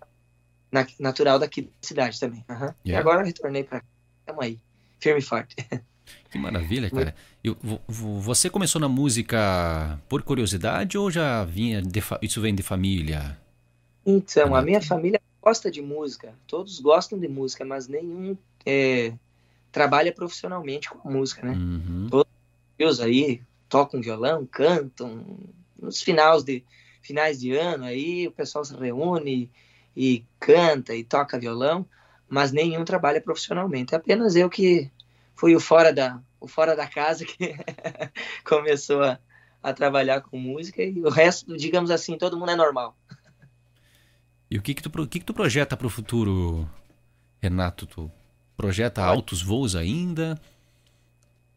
na, 0.71 0.85
natural 0.99 1.39
daqui 1.39 1.63
da 1.63 1.69
cidade 1.81 2.19
também. 2.19 2.45
Uhum. 2.49 2.55
Yeah. 2.57 2.75
E 2.85 2.95
agora 2.95 3.23
retornei 3.23 3.63
para 3.63 3.81
cá. 3.81 3.85
Tamo 4.25 4.41
aí, 4.41 4.59
firme 4.99 5.19
e 5.19 5.23
forte. 5.23 5.55
Que 6.29 6.37
maravilha, 6.37 6.89
cara. 6.89 7.15
E 7.43 7.55
você 7.87 8.49
começou 8.49 8.79
na 8.81 8.89
música 8.89 9.99
por 10.09 10.21
curiosidade 10.23 10.97
ou 10.97 11.09
já 11.09 11.43
vinha 11.45 11.81
de, 11.81 12.01
isso 12.21 12.41
vem 12.41 12.53
de 12.53 12.63
família? 12.63 13.37
Então, 14.05 14.55
a 14.55 14.61
minha 14.61 14.81
família 14.81 15.19
gosta 15.41 15.71
de 15.71 15.81
música. 15.81 16.33
Todos 16.47 16.79
gostam 16.79 17.19
de 17.19 17.27
música, 17.27 17.63
mas 17.65 17.87
nenhum 17.87 18.37
é, 18.65 19.13
trabalha 19.71 20.11
profissionalmente 20.11 20.89
com 20.89 21.09
música, 21.09 21.45
né? 21.45 21.53
Uhum. 21.53 22.07
Todos 22.09 22.99
aí 22.99 23.41
tocam 23.69 24.01
violão, 24.01 24.45
cantam. 24.45 25.25
Nos 25.79 26.01
finais 26.01 26.43
de, 26.43 26.63
finais 27.01 27.39
de 27.39 27.55
ano 27.55 27.85
aí 27.85 28.27
o 28.27 28.31
pessoal 28.31 28.65
se 28.65 28.75
reúne 28.75 29.49
e 29.95 30.23
canta 30.39 30.95
e 30.95 31.03
toca 31.03 31.39
violão, 31.39 31.85
mas 32.27 32.51
nenhum 32.51 32.83
trabalha 32.83 33.21
profissionalmente. 33.21 33.93
É 33.93 33.97
apenas 33.97 34.35
eu 34.35 34.49
que 34.49 34.91
fui 35.37 35.55
o 35.55 35.59
fora 35.59 35.93
da, 35.93 36.21
o 36.39 36.47
fora 36.47 36.75
da 36.75 36.87
casa 36.87 37.23
que 37.23 37.55
começou 38.43 39.03
a, 39.03 39.19
a 39.61 39.71
trabalhar 39.71 40.21
com 40.21 40.37
música 40.37 40.83
e 40.83 40.99
o 41.01 41.09
resto, 41.09 41.55
digamos 41.55 41.91
assim, 41.91 42.17
todo 42.17 42.37
mundo 42.37 42.51
é 42.51 42.55
normal. 42.55 42.97
E 44.49 44.57
o 44.57 44.61
que 44.61 44.73
que 44.73 44.81
tu, 44.81 44.89
o 45.01 45.07
que 45.07 45.19
que 45.19 45.25
tu 45.25 45.33
projeta 45.33 45.77
para 45.77 45.87
o 45.87 45.89
futuro, 45.89 46.67
Renato? 47.41 47.85
Tu 47.85 48.11
projeta 48.55 49.03
altos 49.03 49.41
voos 49.41 49.75
ainda? 49.75 50.39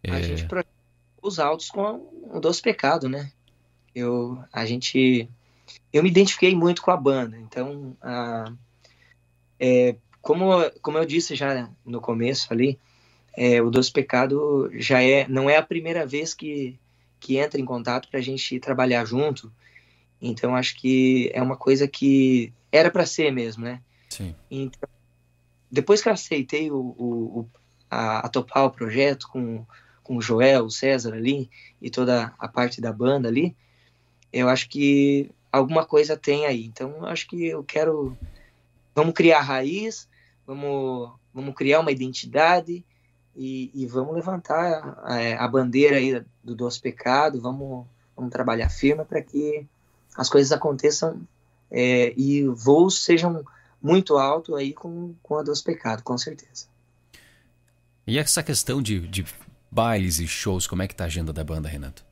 A 0.07 0.19
é... 0.19 0.23
gente 0.23 0.47
projeta 0.47 0.71
os 1.23 1.39
altos 1.39 1.71
com 1.71 2.09
o 2.33 2.41
Doce 2.41 2.61
Pecado, 2.61 3.09
né? 3.09 3.33
Eu, 3.95 4.43
a 4.53 4.67
gente 4.67 5.29
eu 5.93 6.03
me 6.03 6.11
identifiquei 6.11 6.55
muito 6.55 6.83
com 6.83 6.91
a 6.91 6.97
banda. 6.97 7.39
Então, 7.39 7.97
a, 8.03 8.53
é, 9.59 9.97
como, 10.21 10.49
como 10.83 10.99
eu 10.99 11.05
disse 11.05 11.35
já 11.35 11.71
no 11.85 12.01
começo 12.01 12.53
ali, 12.53 12.79
é, 13.43 13.63
o 13.63 13.71
Doce 13.71 13.91
Pecado 13.91 14.71
já 14.75 15.03
é, 15.03 15.27
não 15.27 15.49
é 15.49 15.57
a 15.57 15.63
primeira 15.63 16.05
vez 16.05 16.35
que, 16.35 16.79
que 17.19 17.39
entra 17.39 17.59
em 17.59 17.65
contato 17.65 18.07
para 18.11 18.21
a 18.21 18.23
gente 18.23 18.61
trabalhar 18.61 19.03
junto. 19.07 19.51
Então, 20.21 20.55
acho 20.55 20.77
que 20.77 21.31
é 21.33 21.41
uma 21.41 21.57
coisa 21.57 21.89
que 21.89 22.53
era 22.71 22.91
para 22.91 23.07
ser 23.07 23.33
mesmo, 23.33 23.65
né? 23.65 23.81
Sim. 24.11 24.35
Então, 24.51 24.87
depois 25.71 26.03
que 26.03 26.11
eu 26.11 26.13
aceitei 26.13 26.71
o, 26.71 26.77
o, 26.77 27.49
a, 27.91 28.27
a, 28.27 28.29
topar 28.29 28.67
o 28.67 28.71
projeto 28.71 29.27
com, 29.29 29.65
com 30.03 30.19
o 30.19 30.21
Joel, 30.21 30.67
o 30.67 30.71
César 30.71 31.15
ali 31.15 31.49
e 31.81 31.89
toda 31.89 32.35
a 32.39 32.47
parte 32.47 32.79
da 32.79 32.93
banda 32.93 33.27
ali, 33.27 33.57
eu 34.31 34.51
acho 34.51 34.69
que 34.69 35.31
alguma 35.51 35.87
coisa 35.87 36.15
tem 36.15 36.45
aí. 36.45 36.67
Então, 36.67 37.07
acho 37.07 37.27
que 37.27 37.47
eu 37.47 37.65
quero. 37.65 38.15
Vamos 38.95 39.15
criar 39.15 39.41
raiz, 39.41 40.07
vamos, 40.47 41.13
vamos 41.33 41.55
criar 41.55 41.81
uma 41.81 41.91
identidade 41.91 42.85
e, 43.37 43.71
e 43.75 43.87
vamos 43.87 44.15
levantar 44.15 44.99
a, 45.03 45.45
a, 45.45 45.49
bandeira 45.49 45.97
aí 45.97 46.23
do 46.43 46.55
doce 46.55 46.81
pecado, 46.81 47.41
vamos, 47.41 47.87
vamos 48.17 48.31
trabalhar 48.31 48.69
firme 48.69 49.05
para 49.05 49.23
que 49.23 49.67
as 50.17 50.29
coisas 50.29 50.53
aconteçam 50.53 51.21
é, 51.71 52.13
e 52.17 52.47
voos 52.49 53.05
sejam 53.05 53.45
muito 53.81 54.19
altos 54.19 54.55
aí 54.57 54.73
com, 54.73 55.15
com 55.23 55.39
a 55.39 55.43
doce 55.43 55.63
pecado, 55.63 56.03
com 56.03 56.19
certeza. 56.19 56.67
E 58.07 58.19
essa 58.19 58.43
questão 58.43 58.83
de, 58.83 59.07
de 59.07 59.25
bailes 59.71 60.19
e 60.19 60.27
shows, 60.27 60.67
como 60.67 60.83
é 60.83 60.89
que 60.89 60.95
tá 60.95 61.05
a 61.05 61.07
agenda 61.07 61.33
da 61.33 61.45
banda, 61.45 61.69
Renato? 61.69 62.05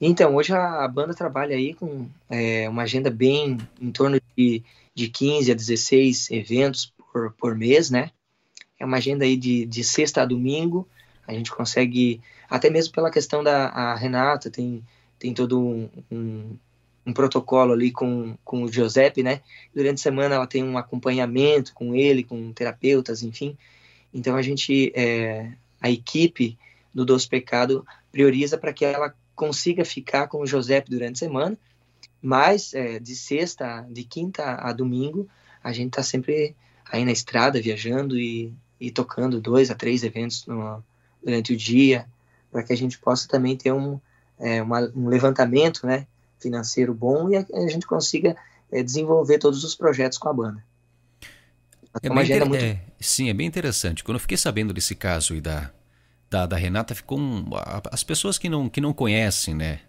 Então, 0.00 0.34
hoje 0.34 0.52
a, 0.52 0.84
a 0.84 0.88
banda 0.88 1.14
trabalha 1.14 1.56
aí 1.56 1.72
com 1.72 2.08
é, 2.28 2.68
uma 2.68 2.82
agenda 2.82 3.10
bem 3.10 3.56
em 3.80 3.90
torno 3.90 4.20
de, 4.36 4.62
de 4.94 5.08
15 5.08 5.50
a 5.50 5.54
16 5.54 6.30
eventos 6.30 6.92
por, 7.10 7.32
por 7.32 7.56
mês, 7.56 7.90
né? 7.90 8.10
É 8.78 8.84
uma 8.84 8.98
agenda 8.98 9.24
aí 9.24 9.36
de, 9.36 9.64
de 9.64 9.82
sexta 9.82 10.22
a 10.22 10.26
domingo, 10.26 10.86
A 11.26 11.32
gente 11.32 11.50
consegue, 11.50 12.20
até 12.48 12.70
mesmo 12.70 12.92
pela 12.92 13.10
questão 13.10 13.42
da 13.42 13.94
Renata, 13.94 14.50
tem, 14.50 14.82
tem 15.18 15.34
todo 15.34 15.58
um, 15.58 15.88
um, 16.10 16.56
um, 17.06 17.12
protocolo 17.12 17.72
ali 17.72 17.90
com, 17.90 18.36
com 18.44 18.62
o 18.62 18.72
Giuseppe, 18.72 19.22
né? 19.22 19.40
Durante 19.74 19.98
a 19.98 20.02
semana 20.02 20.34
ela 20.36 20.46
tem 20.46 20.62
um 20.62 20.78
acompanhamento 20.78 21.72
com 21.74 21.94
ele, 21.94 22.22
com 22.22 22.52
terapeutas, 22.52 23.22
enfim. 23.22 23.56
Então 24.12 24.36
a 24.36 24.42
gente, 24.42 24.92
é, 24.94 25.52
a 25.80 25.90
equipe 25.90 26.58
do 26.94 27.04
Doce 27.04 27.28
Pecado 27.28 27.84
prioriza 28.12 28.56
para 28.56 28.72
que 28.72 28.84
ela 28.84 29.14
consiga 29.34 29.84
ficar 29.84 30.28
com 30.28 30.42
o 30.42 30.46
Giuseppe 30.46 30.90
durante 30.90 31.16
a 31.16 31.26
semana, 31.26 31.58
mas 32.22 32.72
é, 32.72 32.98
de 32.98 33.14
sexta, 33.14 33.86
de 33.90 34.04
quinta 34.04 34.54
a 34.54 34.72
domingo, 34.72 35.28
a 35.62 35.72
gente 35.72 35.88
está 35.88 36.02
sempre 36.02 36.54
aí 36.90 37.04
na 37.04 37.12
estrada, 37.12 37.60
viajando 37.60 38.18
e, 38.18 38.54
e 38.80 38.90
tocando 38.90 39.40
dois 39.40 39.70
a 39.70 39.74
três 39.74 40.02
eventos 40.02 40.46
no, 40.46 40.82
durante 41.22 41.52
o 41.52 41.56
dia, 41.56 42.06
para 42.50 42.62
que 42.62 42.72
a 42.72 42.76
gente 42.76 42.98
possa 42.98 43.28
também 43.28 43.56
ter 43.56 43.72
um, 43.72 44.00
é, 44.38 44.62
uma, 44.62 44.80
um 44.94 45.08
levantamento 45.08 45.86
né, 45.86 46.06
financeiro 46.38 46.94
bom 46.94 47.30
e 47.30 47.36
a, 47.36 47.46
a 47.54 47.68
gente 47.68 47.86
consiga 47.86 48.36
é, 48.70 48.82
desenvolver 48.82 49.38
todos 49.38 49.64
os 49.64 49.74
projetos 49.74 50.18
com 50.18 50.28
a 50.28 50.32
banda. 50.32 50.64
É 52.02 52.10
uma 52.10 52.20
agenda 52.20 52.44
muito... 52.44 52.62
É, 52.62 52.78
sim, 53.00 53.30
é 53.30 53.34
bem 53.34 53.46
interessante. 53.46 54.04
Quando 54.04 54.16
eu 54.16 54.20
fiquei 54.20 54.36
sabendo 54.36 54.74
desse 54.74 54.94
caso 54.94 55.34
e 55.34 55.40
da, 55.40 55.70
da, 56.28 56.44
da 56.44 56.56
Renata, 56.56 56.94
ficou 56.94 57.18
um, 57.18 57.46
as 57.90 58.04
pessoas 58.04 58.36
que 58.36 58.48
não, 58.48 58.68
que 58.68 58.80
não 58.80 58.92
conhecem, 58.92 59.54
né, 59.54 59.80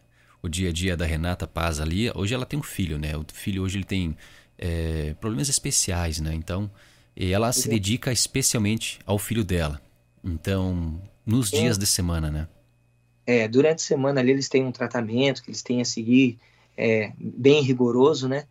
o 0.41 0.47
dia 0.47 0.69
a 0.69 0.71
dia 0.71 0.95
da 0.95 1.05
Renata 1.05 1.45
Paz 1.45 1.79
ali, 1.79 2.09
hoje 2.15 2.33
ela 2.33 2.45
tem 2.45 2.57
um 2.57 2.63
filho, 2.63 2.97
né? 2.97 3.17
O 3.17 3.25
filho 3.33 3.63
hoje 3.63 3.77
ele 3.77 3.83
tem 3.83 4.15
é, 4.57 5.15
problemas 5.19 5.49
especiais, 5.49 6.19
né? 6.19 6.33
Então, 6.33 6.69
ela 7.19 7.51
se 7.51 7.67
dedica 7.67 8.11
especialmente 8.11 8.99
ao 9.05 9.17
filho 9.17 9.43
dela. 9.43 9.81
Então, 10.23 11.01
nos 11.25 11.51
é. 11.51 11.61
dias 11.61 11.77
de 11.77 11.87
semana, 11.87 12.29
né? 12.29 12.47
É, 13.25 13.47
durante 13.47 13.79
a 13.79 13.87
semana 13.87 14.21
ali 14.21 14.31
eles 14.31 14.47
têm 14.47 14.63
um 14.63 14.71
tratamento 14.71 15.43
que 15.43 15.49
eles 15.49 15.61
têm 15.61 15.81
a 15.81 15.85
seguir 15.85 16.37
é, 16.77 17.11
bem 17.17 17.61
rigoroso, 17.61 18.27
né? 18.27 18.45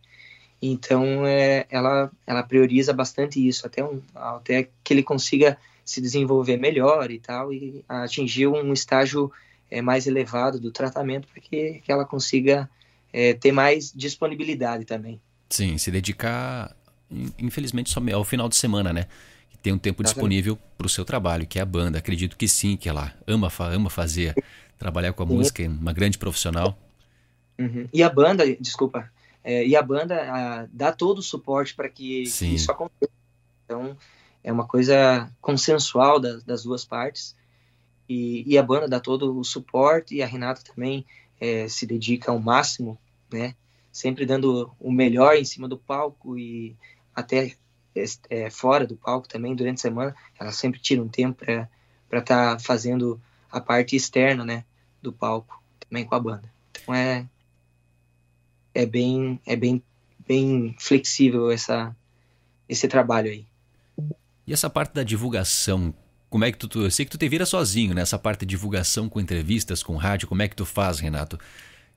Então, 0.61 1.25
é, 1.25 1.65
ela, 1.69 2.11
ela 2.25 2.43
prioriza 2.43 2.91
bastante 2.93 3.45
isso, 3.45 3.65
até, 3.65 3.83
um, 3.83 4.01
até 4.13 4.69
que 4.83 4.93
ele 4.93 5.03
consiga 5.03 5.57
se 5.85 6.01
desenvolver 6.01 6.57
melhor 6.57 7.09
e 7.11 7.19
tal, 7.19 7.53
e 7.53 7.83
atingir 7.87 8.47
um 8.47 8.73
estágio 8.73 9.31
é, 9.71 9.81
mais 9.81 10.05
elevado 10.05 10.59
do 10.59 10.71
tratamento, 10.71 11.27
para 11.27 11.41
que, 11.41 11.81
que 11.83 11.91
ela 11.91 12.05
consiga 12.05 12.69
é, 13.13 13.33
ter 13.33 13.51
mais 13.51 13.91
disponibilidade 13.95 14.85
também. 14.85 15.21
Sim, 15.49 15.77
se 15.77 15.89
dedicar, 15.89 16.75
infelizmente, 17.39 17.89
só 17.89 18.01
ao 18.13 18.23
final 18.23 18.49
de 18.49 18.55
semana, 18.55 18.91
né? 18.91 19.07
Tem 19.61 19.73
um 19.73 19.77
tempo 19.77 20.03
disponível 20.03 20.57
para 20.77 20.87
o 20.87 20.89
seu 20.89 21.03
trabalho, 21.03 21.47
que 21.47 21.59
é 21.59 21.61
a 21.61 21.65
banda. 21.65 21.97
Acredito 21.97 22.37
que 22.37 22.47
sim, 22.47 22.77
que 22.77 22.87
ela 22.87 23.13
ama, 23.25 23.51
ama 23.59 23.89
fazer, 23.89 24.35
trabalhar 24.77 25.13
com 25.13 25.23
a 25.23 25.25
música, 25.25 25.63
é 25.63 25.67
uma 25.67 25.91
grande 25.91 26.17
profissional. 26.17 26.77
Uhum. 27.59 27.87
E 27.91 28.03
a 28.03 28.09
banda, 28.09 28.45
desculpa, 28.57 29.11
é, 29.43 29.65
e 29.65 29.75
a 29.75 29.81
banda 29.81 30.15
a, 30.15 30.67
dá 30.71 30.91
todo 30.91 31.19
o 31.19 31.23
suporte 31.23 31.73
para 31.73 31.89
que, 31.89 32.23
que, 32.23 32.45
isso 32.45 32.71
aconteça. 32.71 33.11
Então, 33.65 33.97
é 34.43 34.51
uma 34.51 34.65
coisa 34.65 35.29
consensual 35.41 36.19
das, 36.19 36.43
das 36.43 36.63
duas 36.63 36.85
partes. 36.85 37.35
E, 38.07 38.43
e, 38.47 38.57
a 38.57 38.63
banda 38.63 38.87
dá 38.87 38.99
todo 38.99 39.37
o 39.37 39.43
suporte 39.43 40.15
e 40.15 40.23
a 40.23 40.25
Renata 40.25 40.61
também 40.63 41.05
é, 41.41 41.67
se 41.67 41.85
dedica 41.85 42.31
ao 42.31 42.39
máximo, 42.39 42.97
né? 43.29 43.53
sempre 43.97 44.27
dando 44.27 44.71
o 44.79 44.91
melhor 44.91 45.35
em 45.35 45.43
cima 45.43 45.67
do 45.67 45.75
palco 45.75 46.37
e 46.37 46.75
até 47.17 47.55
é, 48.29 48.49
fora 48.51 48.85
do 48.85 48.95
palco 48.95 49.27
também 49.27 49.55
durante 49.55 49.79
a 49.79 49.81
semana. 49.81 50.15
Ela 50.39 50.51
sempre 50.51 50.79
tira 50.79 51.01
um 51.01 51.07
tempo 51.07 51.43
para 51.43 52.19
estar 52.19 52.55
tá 52.55 52.59
fazendo 52.59 53.19
a 53.51 53.59
parte 53.59 53.95
externa, 53.95 54.45
né, 54.45 54.63
do 55.01 55.11
palco 55.11 55.59
também 55.79 56.05
com 56.05 56.13
a 56.13 56.19
banda. 56.19 56.51
Então 56.71 56.93
é 56.93 57.25
é 58.71 58.85
bem 58.85 59.41
é 59.47 59.55
bem 59.55 59.81
bem 60.27 60.75
flexível 60.77 61.49
essa 61.49 61.95
esse 62.69 62.87
trabalho 62.87 63.31
aí. 63.31 63.47
E 64.45 64.53
essa 64.53 64.69
parte 64.69 64.93
da 64.93 65.01
divulgação, 65.01 65.93
como 66.29 66.45
é 66.45 66.51
que 66.51 66.57
tu, 66.59 66.83
eu 66.83 66.91
sei 66.91 67.03
que 67.03 67.11
tu 67.11 67.17
te 67.17 67.27
vira 67.27 67.45
sozinho 67.45 67.95
nessa 67.95 68.19
parte 68.19 68.41
de 68.41 68.45
divulgação 68.45 69.09
com 69.09 69.19
entrevistas, 69.19 69.81
com 69.81 69.95
rádio, 69.95 70.27
como 70.27 70.41
é 70.43 70.47
que 70.47 70.55
tu 70.55 70.65
faz, 70.65 70.99
Renato? 70.99 71.39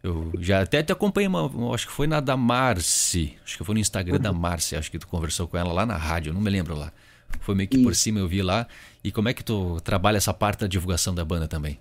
Eu 0.03 0.33
já 0.39 0.63
até 0.63 0.83
te 0.83 0.93
acompanhei, 0.93 1.29
uma, 1.29 1.75
acho 1.75 1.87
que 1.87 1.93
foi 1.93 2.07
na 2.07 2.21
da 2.21 2.37
Marci, 2.37 3.37
acho 3.45 3.59
que 3.59 3.65
foi 3.65 3.75
no 3.75 3.81
Instagram 3.81 4.19
da 4.19 4.33
Marci, 4.33 4.75
acho 4.75 4.91
que 4.91 4.99
tu 4.99 5.07
conversou 5.07 5.47
com 5.47 5.59
ela 5.59 5.73
lá 5.73 5.85
na 5.85 5.97
rádio, 5.97 6.33
não 6.33 6.41
me 6.41 6.49
lembro 6.49 6.75
lá. 6.75 6.91
Foi 7.41 7.55
meio 7.55 7.69
que 7.69 7.77
Isso. 7.77 7.85
por 7.85 7.95
cima 7.95 8.19
eu 8.19 8.27
vi 8.27 8.43
lá. 8.43 8.67
E 9.05 9.13
como 9.13 9.29
é 9.29 9.35
que 9.35 9.45
tu 9.45 9.81
trabalha 9.83 10.17
essa 10.17 10.35
parte 10.35 10.61
da 10.61 10.67
divulgação 10.67 11.15
da 11.15 11.25
banda 11.25 11.47
também? 11.47 11.79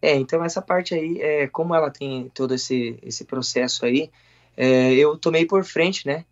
É, 0.00 0.16
então 0.16 0.44
essa 0.44 0.60
parte 0.60 0.94
aí, 0.94 1.20
é, 1.20 1.46
como 1.46 1.74
ela 1.74 1.90
tem 1.90 2.30
todo 2.34 2.54
esse, 2.54 2.98
esse 3.02 3.24
processo 3.24 3.84
aí, 3.86 4.10
é, 4.56 4.92
eu 4.94 5.16
tomei 5.16 5.46
por 5.46 5.64
frente, 5.64 6.06
né, 6.06 6.24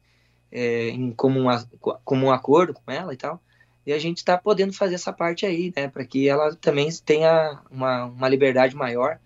é, 0.50 0.88
em 0.88 1.12
comum, 1.12 1.46
comum 2.04 2.32
acordo 2.32 2.74
com 2.74 2.90
ela 2.90 3.14
e 3.14 3.16
tal, 3.16 3.40
e 3.86 3.92
a 3.92 3.98
gente 3.98 4.18
está 4.18 4.36
podendo 4.36 4.72
fazer 4.72 4.96
essa 4.96 5.12
parte 5.12 5.46
aí, 5.46 5.72
né, 5.76 5.86
para 5.86 6.04
que 6.04 6.28
ela 6.28 6.54
também 6.56 6.88
tenha 7.04 7.60
uma, 7.70 8.06
uma 8.06 8.28
liberdade 8.28 8.74
maior 8.74 9.20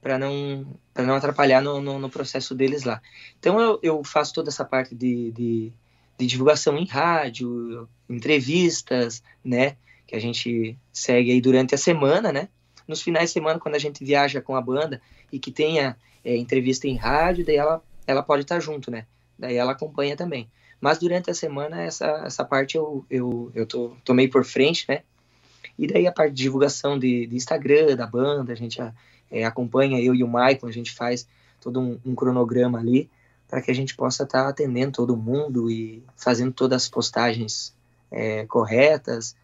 para 0.00 0.18
não 0.18 0.66
para 0.92 1.04
não 1.04 1.14
atrapalhar 1.14 1.60
no, 1.60 1.80
no, 1.80 1.98
no, 1.98 2.08
processo 2.08 2.54
deles 2.54 2.84
lá. 2.84 3.02
Então 3.38 3.60
eu, 3.60 3.78
eu 3.82 4.04
faço 4.04 4.32
toda 4.32 4.48
essa 4.48 4.64
parte 4.64 4.94
de, 4.94 5.30
de, 5.32 5.72
de, 6.18 6.26
divulgação 6.26 6.76
em 6.78 6.86
rádio, 6.86 7.88
entrevistas, 8.08 9.22
né, 9.44 9.76
que 10.06 10.16
a 10.16 10.20
gente 10.20 10.78
segue 10.92 11.32
aí 11.32 11.40
durante 11.40 11.74
a 11.74 11.78
semana, 11.78 12.32
né. 12.32 12.48
Nos 12.88 13.02
finais 13.02 13.30
de 13.30 13.34
semana, 13.34 13.58
quando 13.58 13.74
a 13.74 13.80
gente 13.80 14.04
viaja 14.04 14.40
com 14.40 14.54
a 14.54 14.60
banda 14.60 15.02
e 15.30 15.38
que 15.38 15.50
tenha 15.50 15.96
é, 16.24 16.36
entrevista 16.36 16.86
em 16.86 16.96
rádio, 16.96 17.44
daí 17.44 17.56
ela, 17.56 17.82
ela 18.06 18.22
pode 18.22 18.42
estar 18.42 18.60
junto, 18.60 18.90
né. 18.90 19.06
Daí 19.38 19.56
ela 19.56 19.72
acompanha 19.72 20.16
também. 20.16 20.48
Mas 20.80 20.98
durante 20.98 21.30
a 21.30 21.34
semana, 21.34 21.82
essa, 21.82 22.22
essa 22.24 22.44
parte 22.44 22.76
eu, 22.76 23.04
eu, 23.10 23.50
eu 23.54 23.66
tô, 23.66 23.96
tomei 24.04 24.28
por 24.28 24.44
frente, 24.44 24.86
né. 24.88 25.02
E 25.78 25.86
daí 25.86 26.06
a 26.06 26.12
parte 26.12 26.32
de 26.32 26.42
divulgação 26.42 26.98
de, 26.98 27.26
de 27.26 27.36
Instagram, 27.36 27.96
da 27.96 28.06
banda, 28.06 28.52
a 28.52 28.56
gente 28.56 28.80
é, 29.30 29.44
acompanha 29.44 30.00
eu 30.00 30.14
e 30.14 30.22
o 30.22 30.28
Maicon, 30.28 30.66
a 30.66 30.72
gente 30.72 30.92
faz 30.92 31.26
todo 31.60 31.80
um, 31.80 31.98
um 32.04 32.14
cronograma 32.14 32.78
ali 32.78 33.10
para 33.48 33.62
que 33.62 33.70
a 33.70 33.74
gente 33.74 33.94
possa 33.94 34.24
estar 34.24 34.44
tá 34.44 34.48
atendendo 34.48 34.92
todo 34.92 35.16
mundo 35.16 35.70
e 35.70 36.02
fazendo 36.16 36.52
todas 36.52 36.82
as 36.82 36.88
postagens 36.88 37.74
é, 38.10 38.44
corretas 38.46 39.36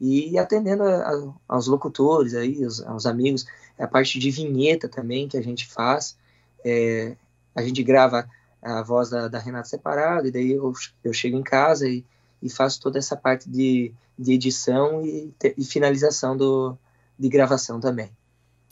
e 0.00 0.36
atendendo 0.38 0.82
a, 0.82 0.96
a, 0.96 1.32
aos 1.48 1.66
locutores 1.66 2.34
aí, 2.34 2.64
aos, 2.64 2.82
aos, 2.82 3.06
amigos. 3.06 3.46
A 3.78 3.86
parte 3.86 4.18
de 4.18 4.30
vinheta 4.30 4.88
também 4.88 5.28
que 5.28 5.36
a 5.36 5.42
gente 5.42 5.66
faz, 5.66 6.16
é, 6.64 7.16
a 7.54 7.62
gente 7.62 7.82
grava 7.82 8.28
a 8.60 8.82
voz 8.82 9.10
da, 9.10 9.28
da 9.28 9.38
Renata 9.38 9.68
separada 9.68 10.28
e 10.28 10.30
daí 10.30 10.52
eu, 10.52 10.72
eu 11.02 11.12
chego 11.12 11.36
em 11.36 11.42
casa 11.42 11.88
e, 11.88 12.04
e 12.40 12.48
faço 12.48 12.80
toda 12.80 12.98
essa 12.98 13.16
parte 13.16 13.50
de, 13.50 13.92
de 14.18 14.32
edição 14.32 15.04
e, 15.04 15.32
e 15.56 15.64
finalização 15.64 16.36
do, 16.36 16.76
de 17.18 17.28
gravação 17.28 17.80
também. 17.80 18.10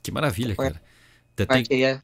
Que 0.02 0.10
maravilha, 0.10 0.52
então, 0.52 0.64
cara. 0.64 0.82
Tem... 1.34 1.46
Aí 1.70 1.82
é, 1.84 2.02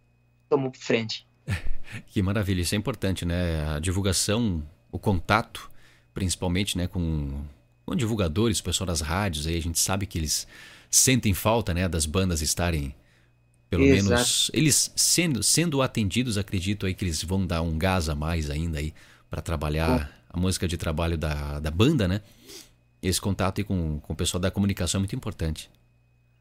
tomou 0.49 0.73
frente. 0.75 1.27
que 2.09 2.23
maravilha, 2.23 2.61
isso 2.61 2.75
é 2.75 2.79
importante, 2.79 3.25
né? 3.25 3.75
A 3.75 3.79
divulgação, 3.79 4.63
o 4.91 4.99
contato, 4.99 5.71
principalmente, 6.13 6.77
né, 6.77 6.87
com, 6.87 7.45
com 7.85 7.95
divulgadores, 7.95 8.59
o 8.59 8.65
pessoal 8.65 8.87
das 8.87 9.01
rádios, 9.01 9.47
aí 9.47 9.57
a 9.57 9.63
gente 9.63 9.79
sabe 9.79 10.07
que 10.07 10.19
eles 10.19 10.47
sentem 10.91 11.35
falta, 11.35 11.75
né, 11.75 11.89
das 11.89 12.07
bandas 12.07 12.41
estarem 12.41 12.95
pelo 13.69 13.85
Exato. 13.85 14.11
menos 14.11 14.51
eles 14.55 14.93
sendo 14.95 15.43
sendo 15.43 15.83
atendidos, 15.83 16.39
acredito 16.39 16.87
aí 16.87 16.95
que 16.95 17.05
eles 17.05 17.23
vão 17.23 17.45
dar 17.45 17.63
um 17.63 17.77
gás 17.77 18.09
a 18.09 18.15
mais 18.15 18.49
ainda 18.49 18.79
aí 18.79 18.95
para 19.29 19.43
trabalhar 19.43 20.11
a 20.31 20.39
música 20.39 20.69
de 20.69 20.77
trabalho 20.77 21.19
da, 21.19 21.59
da 21.59 21.71
banda, 21.71 22.07
né? 22.07 22.23
Esse 23.03 23.21
contato 23.21 23.59
aí 23.59 23.65
com, 23.65 23.99
com 24.01 24.13
o 24.13 24.17
pessoal 24.17 24.41
da 24.41 24.51
comunicação 24.51 24.99
é 24.99 25.01
muito 25.01 25.17
importante. 25.17 25.69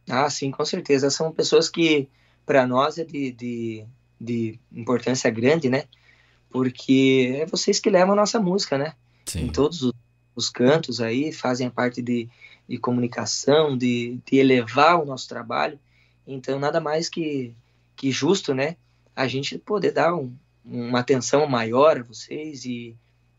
Ah, 0.10 0.30
sim, 0.30 0.52
com 0.52 0.64
certeza. 0.64 1.10
São 1.10 1.32
pessoas 1.32 1.70
que, 1.70 2.08
para 2.46 2.66
nós, 2.66 2.98
é 2.98 3.04
de, 3.04 3.32
de, 3.32 3.86
de, 4.20 4.60
importância 4.72 5.30
grande, 5.30 5.70
né? 5.70 5.86
Porque 6.50 7.38
é 7.42 7.46
vocês 7.46 7.80
que 7.80 7.90
levam 7.90 8.14
a 8.14 8.18
nossa 8.18 8.40
música, 8.40 8.78
né? 8.78 8.94
Sim. 9.26 9.46
Em 9.46 9.52
todos 9.52 9.82
os, 9.82 9.94
os 10.36 10.50
cantos 10.50 11.02
aí, 11.02 11.32
fazem 11.32 11.68
a 11.68 11.72
parte 11.72 12.02
de, 12.02 12.30
de 12.68 12.78
comunicação, 12.78 13.78
de, 13.78 14.20
de 14.26 14.38
elevar 14.38 15.02
o 15.02 15.06
nosso 15.06 15.28
trabalho. 15.28 15.80
Então, 16.28 16.60
nada 16.60 16.80
mais 16.80 17.10
que, 17.10 17.54
que 17.96 18.12
justo, 18.12 18.54
né? 18.54 18.78
A 19.16 19.28
gente 19.28 19.58
poder 19.58 19.92
dar 19.92 20.16
um, 20.16 20.32
uma 20.64 21.00
atenção 21.00 21.48
maior 21.48 21.98
a 21.98 22.04
vocês 22.04 22.66
e, 22.66 22.96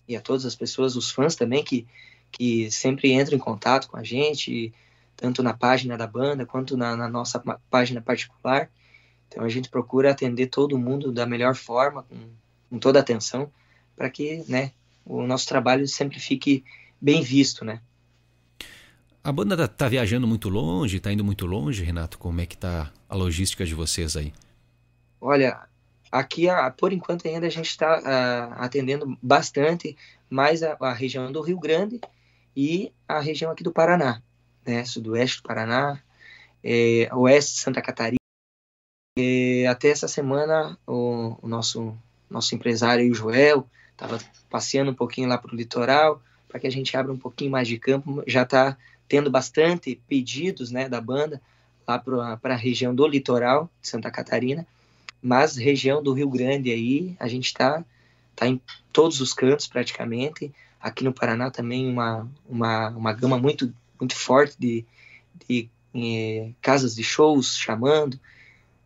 e 0.09 0.17
a 0.17 0.21
todas 0.21 0.45
as 0.45 0.57
pessoas, 0.57 0.97
os 0.97 1.11
fãs 1.11 1.37
também, 1.37 1.63
que, 1.63 1.87
que 2.33 2.71
sempre 2.71 3.13
entram 3.13 3.37
em 3.37 3.41
contato 3.41 3.89
com 3.89 3.97
a 3.97 4.03
gente. 4.03 4.53
E, 4.53 4.75
tanto 5.17 5.43
na 5.43 5.55
página 5.55 5.97
da 5.97 6.07
banda 6.07 6.45
quanto 6.45 6.77
na, 6.77 6.97
na 6.97 7.09
nossa 7.09 7.43
página 7.71 8.01
particular. 8.01 8.71
Então 9.29 9.45
a 9.45 9.49
gente 9.49 9.69
procura 9.69 10.11
atender 10.11 10.47
todo 10.47 10.79
mundo 10.79 11.11
da 11.11 11.27
melhor 11.27 11.55
forma, 11.55 12.03
com, 12.03 12.17
com 12.71 12.79
toda 12.79 12.99
a 12.99 13.03
atenção, 13.03 13.51
para 13.97 14.11
que 14.11 14.45
né, 14.49 14.73
o 15.05 15.27
nosso 15.27 15.47
trabalho 15.47 15.87
sempre 15.89 16.21
fique 16.21 16.65
bem 17.01 17.23
visto, 17.23 17.65
né? 17.65 17.81
A 19.25 19.33
banda 19.33 19.57
tá, 19.57 19.67
tá, 19.67 19.89
viajando 19.89 20.27
muito 20.27 20.49
longe, 20.49 21.01
tá 21.01 21.13
indo 21.13 21.25
muito 21.25 21.47
longe, 21.47 21.83
Renato? 21.83 22.17
Como 22.17 22.41
é 22.41 22.47
que 22.47 22.57
tá 22.57 22.93
a 23.09 23.17
logística 23.17 23.65
de 23.65 23.75
vocês 23.75 24.17
aí? 24.17 24.33
Olha, 25.21 25.67
aqui 26.13 26.47
por 26.79 26.93
enquanto 26.93 27.27
ainda 27.27 27.47
a 27.47 27.51
gente 27.51 27.69
está 27.69 28.55
atendendo 28.57 29.19
bastante 29.21 29.97
mais 30.31 30.63
a, 30.63 30.77
a, 30.81 30.93
região 30.93 31.33
do 31.33 31.41
Rio 31.41 31.59
Grande 31.59 32.01
e 32.55 32.93
a 33.09 33.19
região 33.21 33.51
aqui 33.51 33.65
do 33.65 33.73
Paraná, 33.73 34.23
né? 34.67 34.85
Sudoeste 34.85 35.43
do 35.43 35.49
Paraná, 35.49 36.01
é, 36.63 37.09
oeste 37.15 37.55
de 37.55 37.61
Santa 37.61 37.83
Catarina. 37.83 38.17
E 39.19 39.67
até 39.67 39.89
essa 39.89 40.09
semana 40.09 40.79
o, 40.87 41.37
o 41.41 41.49
nosso 41.49 41.97
nosso 42.29 42.55
empresário 42.55 43.11
o 43.11 43.15
Joel 43.15 43.67
estava 43.93 44.19
passeando 44.51 44.91
um 44.91 44.95
pouquinho 44.95 45.29
lá 45.29 45.39
para 45.39 45.53
o 45.53 45.57
litoral 45.57 46.21
para 46.49 46.61
que 46.61 46.67
a 46.67 46.71
gente 46.71 46.97
abra 46.97 47.13
um 47.13 47.19
pouquinho 47.19 47.51
mais 47.51 47.69
de 47.69 47.79
campo. 47.79 48.23
Já 48.27 48.43
está 48.43 48.77
tendo 49.09 49.31
bastante 49.31 50.01
pedidos 50.09 50.71
né, 50.71 50.89
da 50.89 51.01
banda 51.01 51.41
lá 51.87 51.99
para 52.37 52.55
a 52.55 52.57
região 52.57 52.95
do 52.95 53.07
litoral 53.07 53.71
de 53.81 53.89
Santa 53.89 54.11
Catarina, 54.11 54.67
mas 55.23 55.57
região 55.57 56.03
do 56.03 56.13
Rio 56.13 56.29
Grande 56.29 56.73
aí, 56.73 57.15
a 57.21 57.29
gente 57.29 57.47
está 57.47 57.85
tá 58.35 58.47
em 58.47 58.61
todos 58.93 59.21
os 59.21 59.33
cantos 59.33 59.67
praticamente. 59.67 60.53
Aqui 60.81 61.05
no 61.05 61.13
Paraná 61.13 61.51
também 61.51 61.89
uma, 61.89 62.29
uma, 62.49 62.89
uma 62.91 63.13
gama 63.13 63.39
muito, 63.39 63.73
muito 63.99 64.15
forte 64.15 64.57
de, 64.59 64.85
de 65.49 65.71
eh, 65.95 66.53
casas 66.61 66.95
de 66.95 67.03
shows 67.03 67.57
chamando. 67.57 68.19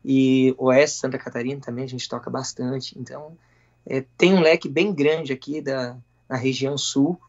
E 0.05 0.55
Oeste 0.57 0.99
Santa 0.99 1.19
Catarina 1.19 1.61
também 1.61 1.85
a 1.85 1.89
gente 1.89 2.09
toca 2.09 2.31
bastante. 2.31 2.99
Então, 2.99 3.37
é, 3.87 4.05
tem 4.17 4.35
um 4.35 4.41
leque 4.41 4.69
bem 4.69 4.95
grande 4.95 5.33
aqui 5.33 5.61
da, 5.61 5.97
na 6.29 6.37
região 6.37 6.77
sul 6.79 7.21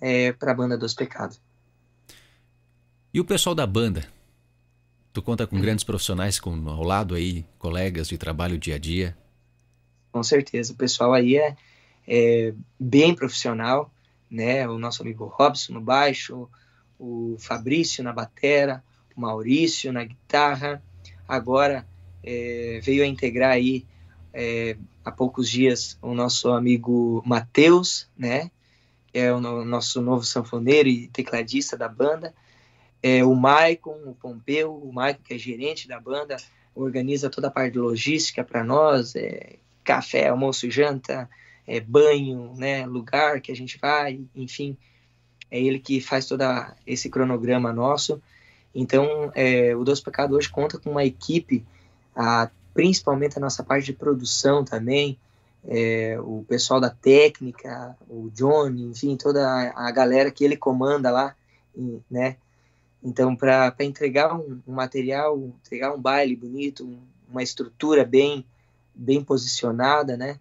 é, 0.00 0.32
para 0.32 0.52
a 0.52 0.54
banda 0.54 0.76
dos 0.76 0.94
Pecados. 0.94 1.40
E 3.12 3.20
o 3.20 3.24
pessoal 3.24 3.54
da 3.54 3.66
banda? 3.66 4.06
Tu 5.12 5.22
conta 5.22 5.46
com 5.46 5.58
grandes 5.58 5.82
profissionais 5.82 6.38
com, 6.38 6.68
ao 6.68 6.82
lado 6.82 7.14
aí, 7.14 7.46
colegas 7.58 8.08
de 8.08 8.18
trabalho 8.18 8.58
dia 8.58 8.74
a 8.74 8.78
dia? 8.78 9.16
Com 10.12 10.22
certeza, 10.22 10.74
o 10.74 10.76
pessoal 10.76 11.14
aí 11.14 11.38
é, 11.38 11.56
é 12.06 12.52
bem 12.78 13.14
profissional, 13.14 13.90
né? 14.30 14.68
O 14.68 14.78
nosso 14.78 15.00
amigo 15.00 15.24
Robson 15.24 15.72
no 15.72 15.80
baixo, 15.80 16.46
o 16.98 17.36
Fabrício 17.38 18.02
na 18.02 18.12
batera, 18.12 18.82
o 19.16 19.20
Maurício 19.20 19.92
na 19.92 20.04
guitarra. 20.04 20.82
Agora 21.26 21.86
é, 22.22 22.80
veio 22.82 23.02
a 23.02 23.06
integrar 23.06 23.52
aí 23.52 23.86
é, 24.32 24.76
há 25.04 25.10
poucos 25.10 25.48
dias 25.48 25.98
o 26.02 26.14
nosso 26.14 26.50
amigo 26.50 27.22
Matheus, 27.24 28.08
né? 28.16 28.50
Que 29.06 29.18
é 29.20 29.32
o 29.32 29.40
no, 29.40 29.64
nosso 29.64 30.02
novo 30.02 30.24
sanfoneiro 30.24 30.88
e 30.88 31.08
tecladista 31.08 31.76
da 31.76 31.88
banda. 31.88 32.34
É, 33.02 33.24
o 33.24 33.34
Maicon, 33.34 33.96
o 34.06 34.14
Pompeu, 34.14 34.74
o 34.74 34.92
Maicon, 34.92 35.22
que 35.22 35.34
é 35.34 35.38
gerente 35.38 35.86
da 35.86 36.00
banda, 36.00 36.36
organiza 36.74 37.30
toda 37.30 37.48
a 37.48 37.50
parte 37.50 37.78
logística 37.78 38.44
para 38.44 38.62
nós, 38.62 39.14
é, 39.16 39.56
café, 39.84 40.28
almoço, 40.28 40.70
janta, 40.70 41.28
é, 41.66 41.80
banho, 41.80 42.52
né, 42.56 42.84
lugar 42.86 43.40
que 43.40 43.50
a 43.50 43.56
gente 43.56 43.78
vai, 43.78 44.20
enfim, 44.34 44.76
é 45.50 45.60
ele 45.60 45.78
que 45.78 46.00
faz 46.00 46.26
todo 46.26 46.42
esse 46.86 47.08
cronograma 47.08 47.72
nosso. 47.72 48.20
Então, 48.74 49.32
é, 49.34 49.74
o 49.74 49.84
Doce 49.84 50.02
Pecado 50.02 50.36
hoje 50.36 50.50
conta 50.50 50.78
com 50.78 50.90
uma 50.90 51.04
equipe, 51.04 51.64
a, 52.14 52.50
principalmente 52.74 53.38
a 53.38 53.40
nossa 53.40 53.64
parte 53.64 53.86
de 53.86 53.92
produção 53.92 54.64
também, 54.64 55.18
é, 55.66 56.18
o 56.20 56.44
pessoal 56.48 56.80
da 56.80 56.90
técnica, 56.90 57.96
o 58.08 58.30
Johnny, 58.30 58.84
enfim, 58.84 59.16
toda 59.16 59.46
a, 59.46 59.88
a 59.88 59.90
galera 59.90 60.30
que 60.30 60.44
ele 60.44 60.56
comanda 60.56 61.10
lá, 61.10 61.34
né? 62.10 62.36
Então, 63.02 63.36
para 63.36 63.74
entregar 63.80 64.34
um, 64.34 64.60
um, 64.66 64.72
material, 64.72 65.38
entregar 65.38 65.94
um 65.94 66.00
baile 66.00 66.36
bonito, 66.36 66.84
um, 66.84 66.98
uma 67.28 67.42
estrutura 67.42 68.04
bem, 68.04 68.44
bem 68.94 69.22
posicionada, 69.22 70.16
né? 70.16 70.38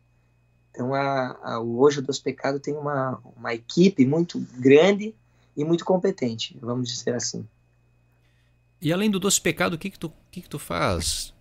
Então, 0.76 0.94
a, 0.94 1.38
a, 1.42 1.60
o 1.62 1.80
Hoje 1.80 2.02
dos 2.02 2.20
Pecados 2.20 2.60
tem 2.60 2.74
uma, 2.74 3.18
uma 3.38 3.54
equipe 3.54 4.06
muito 4.06 4.46
grande 4.60 5.16
e 5.56 5.64
muito 5.64 5.86
competente, 5.86 6.58
vamos 6.62 6.90
dizer 6.90 7.16
assim. 7.16 7.48
E 8.82 8.92
além 8.92 9.10
do 9.10 9.18
Doce 9.18 9.40
Pecado, 9.40 9.76
o 9.76 9.78
que 9.78 9.90
que 9.90 9.98
tu, 9.98 10.12
que 10.30 10.42
que 10.42 10.50
tu 10.50 10.60
faz? 10.60 11.34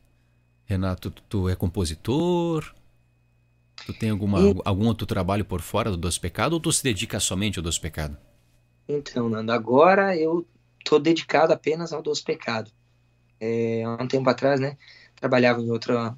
Renato, 0.65 1.11
tu, 1.11 1.23
tu 1.29 1.49
é 1.49 1.57
compositor? 1.57 2.73
Tu 3.85 3.93
tem 3.93 4.11
alguma, 4.11 4.41
e... 4.41 4.55
algum 4.65 4.87
outro 4.87 5.05
trabalho 5.05 5.45
por 5.45 5.61
fora 5.61 5.91
do 5.91 5.97
Doce 5.97 6.21
Pecado 6.21 6.53
ou 6.53 6.61
tu 6.61 6.73
se 6.73 6.85
dedica 6.85 7.19
somente 7.19 7.59
ao 7.59 7.63
Doce 7.65 7.81
Pecado? 7.81 8.17
Então, 8.89 9.29
Nando, 9.29 9.51
agora 9.51 10.17
eu 10.17 10.47
tô 10.85 11.01
dedicado 11.01 11.53
apenas 11.53 11.93
ao 11.93 12.03
Doce 12.03 12.23
Pecado. 12.23 12.71
É, 13.41 13.83
há 13.83 14.01
um 14.01 14.07
tempo 14.07 14.31
atrás, 14.31 14.61
né, 14.61 14.79
trabalhava 15.17 15.61
em 15.61 15.71
outra, 15.73 16.17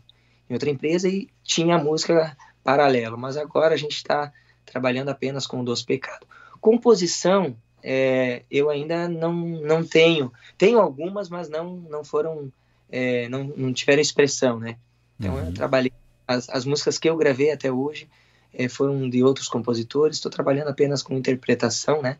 em 0.50 0.52
outra 0.52 0.68
empresa 0.68 1.08
e 1.08 1.30
tinha 1.42 1.78
música 1.78 2.36
paralela, 2.66 3.16
mas 3.16 3.36
agora 3.36 3.74
a 3.74 3.78
gente 3.78 3.94
está 3.94 4.32
trabalhando 4.64 5.08
apenas 5.08 5.46
com 5.46 5.60
o 5.60 5.64
Doce 5.64 5.86
Pecado. 5.86 6.26
Composição, 6.60 7.56
é, 7.80 8.42
eu 8.50 8.68
ainda 8.68 9.08
não, 9.08 9.32
não 9.32 9.86
tenho. 9.86 10.32
Tenho 10.58 10.80
algumas, 10.80 11.28
mas 11.28 11.48
não, 11.48 11.76
não 11.76 12.02
foram 12.02 12.52
é, 12.90 13.28
não, 13.28 13.44
não 13.56 13.72
tiveram 13.72 14.02
expressão, 14.02 14.58
né? 14.58 14.76
Então 15.18 15.34
uhum. 15.34 15.46
eu 15.46 15.54
trabalhei 15.54 15.92
as, 16.26 16.48
as 16.50 16.64
músicas 16.64 16.98
que 16.98 17.08
eu 17.08 17.16
gravei 17.16 17.52
até 17.52 17.70
hoje 17.70 18.08
é, 18.52 18.68
foram 18.68 19.08
de 19.08 19.22
outros 19.22 19.46
compositores. 19.46 20.16
Estou 20.16 20.30
trabalhando 20.30 20.68
apenas 20.68 21.02
com 21.02 21.14
interpretação, 21.14 22.02
né? 22.02 22.18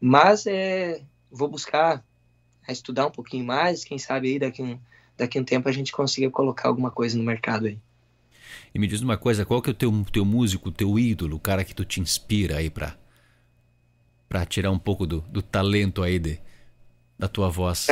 Mas 0.00 0.46
é, 0.46 1.02
vou 1.30 1.48
buscar 1.48 2.02
estudar 2.66 3.06
um 3.06 3.10
pouquinho 3.10 3.44
mais. 3.44 3.84
Quem 3.84 3.98
sabe 3.98 4.28
aí 4.28 4.38
daqui 4.38 4.62
um 4.62 4.78
daqui 5.16 5.38
um 5.38 5.44
tempo 5.44 5.68
a 5.68 5.72
gente 5.72 5.92
consiga 5.92 6.30
colocar 6.30 6.68
alguma 6.68 6.90
coisa 6.90 7.16
no 7.16 7.22
mercado 7.22 7.66
aí. 7.66 7.78
E 8.74 8.78
me 8.78 8.86
diz 8.86 9.00
uma 9.00 9.16
coisa, 9.16 9.44
qual 9.44 9.62
que 9.62 9.70
é 9.70 9.72
o 9.72 9.74
teu, 9.74 10.06
teu 10.12 10.24
músico, 10.24 10.70
teu 10.70 10.98
ídolo, 10.98 11.36
o 11.36 11.40
cara 11.40 11.64
que 11.64 11.74
tu 11.74 11.84
te 11.84 12.00
inspira 12.00 12.58
aí 12.58 12.70
para 12.70 12.96
para 14.28 14.44
tirar 14.44 14.72
um 14.72 14.78
pouco 14.78 15.06
do, 15.06 15.20
do 15.20 15.40
talento 15.40 16.02
aí 16.02 16.18
de, 16.18 16.40
da 17.16 17.28
tua 17.28 17.48
voz? 17.48 17.88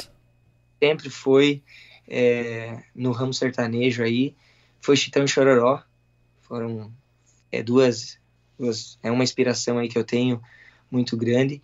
Sempre 0.82 1.08
foi 1.08 1.62
é, 2.08 2.82
no 2.94 3.12
ramo 3.12 3.32
sertanejo 3.32 4.02
aí 4.02 4.34
foi 4.82 4.96
Chitão 4.96 5.24
e 5.24 5.28
Chororó. 5.28 5.82
Foram 6.42 6.92
é, 7.50 7.62
duas, 7.62 8.18
duas, 8.58 8.98
é 9.02 9.10
uma 9.10 9.24
inspiração 9.24 9.78
aí 9.78 9.88
que 9.88 9.96
eu 9.96 10.04
tenho 10.04 10.42
muito 10.90 11.16
grande. 11.16 11.62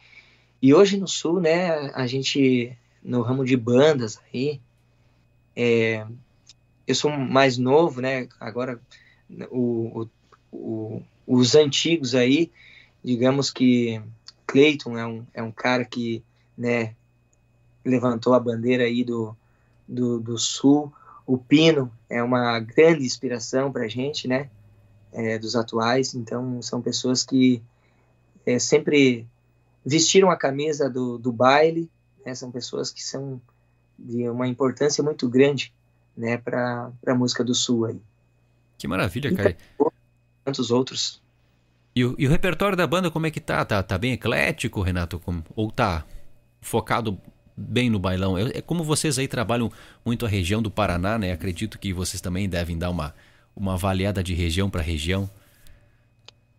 E 0.63 0.73
hoje 0.73 0.97
no 0.97 1.09
Sul, 1.09 1.41
né, 1.41 1.91
a 1.95 2.07
gente, 2.07 2.77
no 3.03 3.21
ramo 3.21 3.45
de 3.45 3.57
bandas 3.57 4.19
aí, 4.33 4.61
é, 5.55 6.07
eu 6.89 6.95
sou 6.95 7.11
mais 7.11 7.59
novo, 7.59 8.01
né, 8.01 8.29
agora 8.41 8.81
o, 9.51 10.09
o, 10.51 11.03
os 11.27 11.55
antigos 11.55 12.15
aí, 12.15 12.51
digamos 13.05 13.51
que 13.51 14.03
Clayton 14.47 14.97
é 14.97 15.07
um, 15.07 15.27
é 15.35 15.43
um 15.43 15.53
cara 15.53 15.85
que, 15.85 16.25
né, 16.57 16.95
levantou 17.85 18.35
a 18.35 18.41
bandeira 18.41 18.85
aí 18.85 19.05
do, 19.05 19.37
do, 19.87 20.19
do 20.19 20.39
Sul. 20.39 20.93
O 21.27 21.37
Pino 21.37 21.93
é 22.09 22.23
uma 22.23 22.59
grande 22.59 23.05
inspiração 23.05 23.71
para 23.71 23.85
a 23.85 23.89
gente, 23.89 24.27
né? 24.27 24.49
É, 25.13 25.39
dos 25.39 25.55
atuais. 25.57 26.15
Então, 26.15 26.61
são 26.63 26.81
pessoas 26.81 27.23
que 27.23 27.63
é, 28.47 28.59
sempre 28.59 29.27
vestiram 29.85 30.31
a 30.31 30.37
camisa 30.37 30.89
do, 30.89 31.19
do 31.19 31.33
baile, 31.33 31.91
né? 32.25 32.35
São 32.35 32.51
pessoas 32.51 32.91
que 32.91 33.03
são 33.03 33.41
de 33.99 34.29
uma 34.29 34.47
importância 34.47 35.03
muito 35.03 35.29
grande, 35.29 35.75
né? 36.19 36.37
Para 36.37 36.91
a 37.07 37.15
música 37.15 37.45
do 37.45 37.55
Sul 37.55 37.87
aí. 37.87 38.01
Que 38.77 38.89
maravilha, 38.89 39.35
cara. 39.35 39.57
Tantos 40.45 40.71
outros. 40.71 41.23
E 41.95 42.05
o, 42.05 42.15
e 42.19 42.27
o, 42.27 42.31
repertório 42.31 42.77
da 42.77 42.87
banda, 42.87 43.11
como 43.11 43.27
é 43.27 43.31
que 43.31 43.41
tá? 43.41 43.65
Tá, 43.65 43.83
tá 43.83 43.97
bem 43.97 44.13
eclético, 44.13 44.83
Renato? 44.83 45.19
Como, 45.21 45.45
ou 45.55 45.71
tá 45.71 46.05
focado 46.61 47.19
bem 47.57 47.89
no 47.89 47.99
bailão. 47.99 48.37
É, 48.37 48.59
é 48.59 48.61
como 48.61 48.83
vocês 48.83 49.19
aí 49.19 49.29
trabalham 49.29 49.71
muito 50.05 50.27
a 50.27 50.29
região 50.29 50.61
do 50.61 50.71
Paraná, 50.71 51.19
né? 51.19 51.33
Acredito 51.33 51.79
que 51.79 51.93
vocês 51.93 52.21
também 52.21 52.49
devem 52.49 52.77
dar 52.77 52.91
uma, 52.91 53.15
uma 53.55 53.75
avaliada 53.75 54.23
de 54.23 54.35
região 54.35 54.69
para 54.69 54.83
região. 54.83 55.31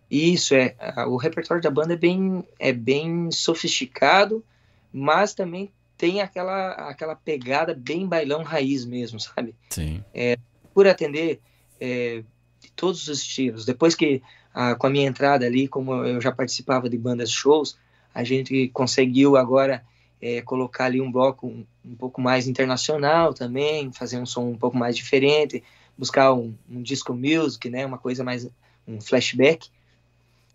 Isso, 0.09 0.55
é. 0.55 0.75
O 1.07 1.17
repertório 1.17 1.61
da 1.61 1.69
banda 1.69 1.93
é 1.93 1.97
bem, 1.97 2.43
é 2.57 2.73
bem 2.73 3.31
sofisticado, 3.31 4.43
mas 4.91 5.33
também 5.33 5.71
tem 5.99 6.21
aquela, 6.21 6.71
aquela 6.89 7.13
pegada 7.13 7.75
bem 7.75 8.07
bailão 8.07 8.41
raiz 8.41 8.85
mesmo, 8.85 9.19
sabe? 9.19 9.53
Sim. 9.69 10.01
É, 10.13 10.37
por 10.73 10.87
atender 10.87 11.41
é, 11.79 12.23
de 12.61 12.71
todos 12.73 13.05
os 13.09 13.19
estilos. 13.19 13.65
Depois 13.65 13.93
que, 13.93 14.23
ah, 14.53 14.75
com 14.75 14.87
a 14.87 14.89
minha 14.89 15.05
entrada 15.05 15.45
ali, 15.45 15.67
como 15.67 15.93
eu 16.05 16.21
já 16.21 16.31
participava 16.31 16.89
de 16.89 16.97
bandas 16.97 17.29
shows, 17.29 17.77
a 18.15 18.23
gente 18.23 18.69
conseguiu 18.69 19.35
agora 19.35 19.83
é, 20.21 20.41
colocar 20.41 20.85
ali 20.85 21.01
um 21.01 21.11
bloco 21.11 21.47
um, 21.47 21.65
um, 21.83 21.95
pouco 21.95 22.21
mais 22.21 22.47
internacional 22.47 23.33
também, 23.33 23.91
fazer 23.91 24.19
um 24.19 24.25
som 24.25 24.47
um 24.51 24.57
pouco 24.57 24.77
mais 24.77 24.95
diferente, 24.95 25.61
buscar 25.97 26.33
um, 26.33 26.55
um 26.71 26.81
disco 26.81 27.13
music, 27.13 27.69
né, 27.69 27.85
uma 27.85 27.97
coisa 27.97 28.23
mais 28.23 28.49
um 28.87 29.01
flashback. 29.01 29.67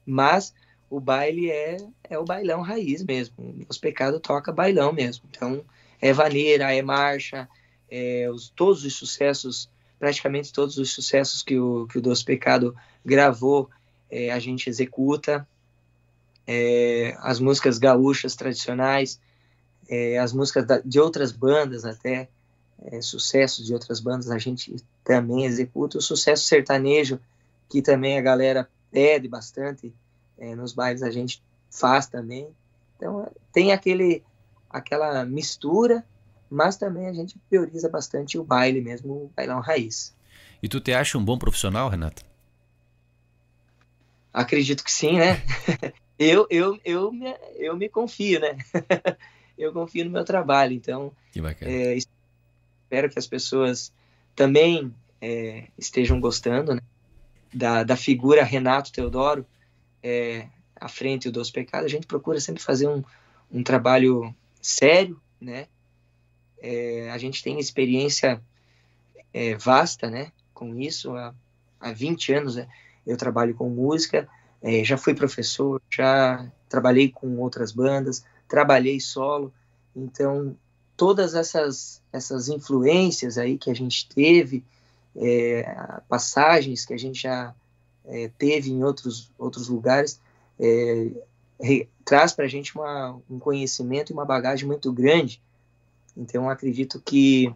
Mas 0.07 0.55
o 0.91 1.01
baile 1.01 1.51
é, 1.51 1.77
é 2.09 2.19
o 2.19 2.25
bailão 2.25 2.61
raiz 2.61 3.03
mesmo. 3.03 3.35
Os 3.69 3.79
pecados 3.79 4.21
toca 4.21 4.53
bailão 4.53 4.93
mesmo. 4.93 5.25
Então, 5.31 5.65
é 6.01 6.13
vaneira, 6.13 6.75
é 6.75 6.83
marcha, 6.83 7.49
é 7.91 8.29
os, 8.31 8.51
todos 8.51 8.85
os 8.85 8.95
sucessos, 8.95 9.69
praticamente 9.99 10.53
todos 10.53 10.79
os 10.79 10.93
sucessos 10.93 11.43
que 11.43 11.59
o, 11.59 11.87
que 11.87 11.99
o 11.99 12.03
Dos 12.03 12.23
Pecado 12.23 12.75
gravou, 13.05 13.71
é, 14.11 14.31
a 14.31 14.39
gente 14.39 14.69
executa. 14.69 15.47
É, 16.47 17.17
as 17.21 17.41
músicas 17.41 17.79
gaúchas 17.79 18.37
tradicionais, 18.37 19.19
é, 19.89 20.19
as 20.19 20.33
músicas 20.33 20.67
da, 20.67 20.79
de 20.79 21.01
outras 21.01 21.33
bandas 21.33 21.87
até, 21.87 22.29
é, 22.85 23.01
sucessos 23.01 23.65
de 23.65 23.73
outras 23.73 23.99
bandas, 23.99 24.31
a 24.31 24.39
gente 24.39 24.77
também 25.03 25.47
executa. 25.47 25.97
O 25.97 26.03
sucesso 26.03 26.45
sertanejo, 26.45 27.19
que 27.69 27.81
também 27.81 28.19
a 28.19 28.23
galera 28.23 28.69
pede 28.91 29.27
bastante, 29.27 29.93
é, 30.39 30.55
nos 30.55 30.73
bailes 30.73 31.03
a 31.03 31.11
gente 31.11 31.43
faz 31.71 32.07
também. 32.07 32.49
Então 32.97 33.31
tem 33.53 33.73
aquele 33.73 34.23
aquela 34.69 35.25
mistura, 35.25 36.05
mas 36.51 36.77
também 36.77 37.07
a 37.07 37.13
gente 37.13 37.39
prioriza 37.49 37.89
bastante 37.89 38.39
o 38.39 38.45
baile 38.45 38.81
mesmo, 38.81 39.13
o 39.13 39.33
bailão 39.37 39.61
raiz. 39.61 40.15
E 40.63 40.69
tu 40.69 40.81
te 40.81 40.93
acha 40.93 41.17
um 41.17 41.25
bom 41.25 41.39
profissional, 41.39 41.89
Renata? 41.89 42.23
Acredito 44.33 44.83
que 44.83 44.91
sim, 44.91 45.19
né? 45.19 45.43
eu, 46.19 46.47
eu, 46.51 46.79
eu, 46.85 47.13
me, 47.13 47.37
eu 47.57 47.77
me 47.77 47.89
confio, 47.89 48.41
né? 48.41 48.57
eu 49.57 49.73
confio 49.73 50.05
no 50.05 50.11
meu 50.11 50.25
trabalho, 50.25 50.73
então 50.73 51.13
é, 51.61 51.97
espero 51.97 53.09
que 53.09 53.19
as 53.19 53.27
pessoas 53.27 53.93
também 54.35 54.93
é, 55.21 55.69
estejam 55.79 56.21
gostando 56.21 56.75
né? 56.75 56.81
da, 57.53 57.85
da 57.85 57.97
figura 57.97 58.43
Renato 58.43 58.93
Teodoro, 58.93 59.47
é, 60.05 60.47
à 60.79 60.87
frente 60.87 61.31
dos 61.31 61.51
pecados, 61.51 61.87
a 61.87 61.89
gente 61.89 62.07
procura 62.07 62.39
sempre 62.39 62.63
fazer 62.63 62.87
um, 62.87 63.03
um 63.51 63.63
trabalho 63.63 64.35
sério, 64.61 65.19
né? 65.41 65.67
É, 66.61 67.11
a 67.11 67.17
gente 67.17 67.43
tem 67.43 67.59
experiência 67.59 68.43
é, 69.33 69.55
vasta, 69.57 70.11
né? 70.11 70.31
Com 70.53 70.79
isso, 70.79 71.17
há, 71.17 71.35
há 71.81 71.93
20 71.93 72.35
anos 72.35 72.57
né? 72.57 72.69
eu 73.07 73.17
trabalho 73.17 73.55
com 73.55 73.71
música, 73.71 74.29
é, 74.63 74.85
já 74.85 74.99
fui 74.99 75.15
professor, 75.15 75.81
já 75.91 76.47
trabalhei 76.69 77.11
com 77.11 77.39
outras 77.39 77.73
bandas, 77.73 78.25
trabalhei 78.47 79.01
solo, 79.01 79.53
então 79.97 80.57
todas 80.97 81.35
essas 81.35 82.03
essas 82.13 82.49
influências 82.49 83.37
aí 83.39 83.59
que 83.59 83.71
a 83.71 83.75
gente 83.75 84.09
teve, 84.09 84.65
é, 85.17 86.01
passagens 86.09 86.85
que 86.85 86.95
a 86.95 86.99
gente 86.99 87.23
já 87.23 87.55
é, 88.07 88.31
teve 88.39 88.71
em 88.71 88.83
outros, 88.85 89.31
outros 89.39 89.69
lugares, 89.69 90.21
é, 90.59 91.11
re, 91.61 91.89
traz 92.05 92.33
para 92.33 92.45
a 92.45 92.49
gente 92.49 92.75
uma, 92.75 93.19
um 93.31 93.39
conhecimento 93.39 94.11
e 94.11 94.15
uma 94.15 94.25
bagagem 94.25 94.67
muito 94.67 94.93
grande. 94.93 95.41
Então, 96.17 96.49
acredito 96.49 97.01
que 97.01 97.53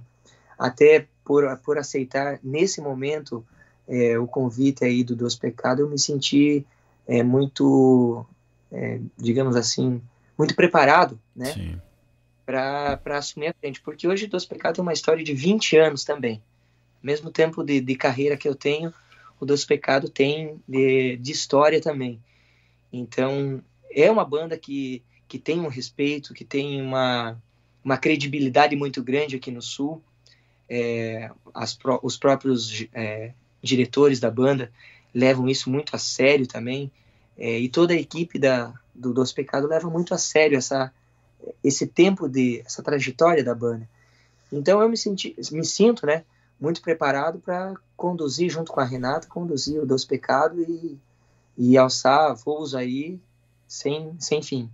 até 0.58 1.06
por, 1.24 1.44
por 1.58 1.78
aceitar 1.78 2.40
nesse 2.42 2.80
momento 2.80 3.44
é, 3.86 4.18
o 4.18 4.26
convite 4.26 4.84
aí 4.84 5.04
do 5.04 5.14
Deus 5.14 5.34
Pecado, 5.34 5.80
eu 5.80 5.88
me 5.88 5.98
senti 5.98 6.66
é, 7.06 7.22
muito, 7.22 8.26
é, 8.72 9.00
digamos 9.16 9.56
assim, 9.56 10.02
muito 10.36 10.54
preparado, 10.54 11.18
né? 11.34 11.78
Para 12.44 13.18
assumir 13.18 13.48
a 13.48 13.54
frente. 13.54 13.80
Porque 13.80 14.08
hoje 14.08 14.26
Deus 14.26 14.44
Pecado 14.44 14.76
tem 14.76 14.82
uma 14.82 14.92
história 14.92 15.22
de 15.22 15.34
20 15.34 15.76
anos 15.76 16.04
também. 16.04 16.42
Mesmo 17.02 17.30
tempo 17.30 17.62
de, 17.62 17.80
de 17.80 17.94
carreira 17.94 18.36
que 18.36 18.48
eu 18.48 18.54
tenho, 18.54 18.92
o 19.40 19.46
Doce 19.46 19.66
Pecado 19.66 20.08
tem 20.08 20.60
de, 20.66 21.16
de 21.16 21.32
história 21.32 21.80
também. 21.80 22.20
Então, 22.92 23.62
é 23.90 24.10
uma 24.10 24.24
banda 24.24 24.56
que, 24.56 25.02
que 25.26 25.38
tem 25.38 25.60
um 25.60 25.68
respeito, 25.68 26.34
que 26.34 26.44
tem 26.44 26.80
uma, 26.82 27.40
uma 27.84 27.96
credibilidade 27.96 28.74
muito 28.76 29.02
grande 29.02 29.36
aqui 29.36 29.50
no 29.50 29.62
Sul. 29.62 30.02
É, 30.68 31.30
as, 31.54 31.78
os 32.02 32.16
próprios 32.16 32.86
é, 32.92 33.32
diretores 33.62 34.20
da 34.20 34.30
banda 34.30 34.70
levam 35.14 35.48
isso 35.48 35.70
muito 35.70 35.94
a 35.94 35.98
sério 35.98 36.46
também. 36.46 36.90
É, 37.36 37.58
e 37.58 37.68
toda 37.68 37.94
a 37.94 37.96
equipe 37.96 38.38
da, 38.38 38.74
do 38.94 39.12
Doce 39.12 39.34
Pecado 39.34 39.68
leva 39.68 39.88
muito 39.88 40.12
a 40.12 40.18
sério 40.18 40.58
essa, 40.58 40.92
esse 41.62 41.86
tempo 41.86 42.28
de 42.28 42.60
essa 42.64 42.82
trajetória 42.82 43.44
da 43.44 43.54
banda. 43.54 43.88
Então 44.52 44.82
eu 44.82 44.88
me, 44.88 44.96
senti, 44.96 45.36
me 45.52 45.64
sinto, 45.64 46.06
né, 46.06 46.24
muito 46.60 46.82
preparado 46.82 47.38
para 47.38 47.74
conduzir 47.96 48.50
junto 48.50 48.72
com 48.72 48.80
a 48.80 48.84
Renata, 48.84 49.28
conduzir 49.28 49.80
o 49.80 49.86
Deus 49.86 50.04
Pecado 50.04 50.60
e, 50.60 50.98
e 51.56 51.76
alçar 51.76 52.34
voos 52.36 52.74
aí 52.74 53.18
sem, 53.66 54.14
sem 54.18 54.42
fim. 54.42 54.70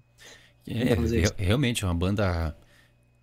É, 0.66 0.92
é, 0.92 0.96
realmente, 1.36 1.84
é 1.84 1.86
uma 1.86 1.94
banda. 1.94 2.56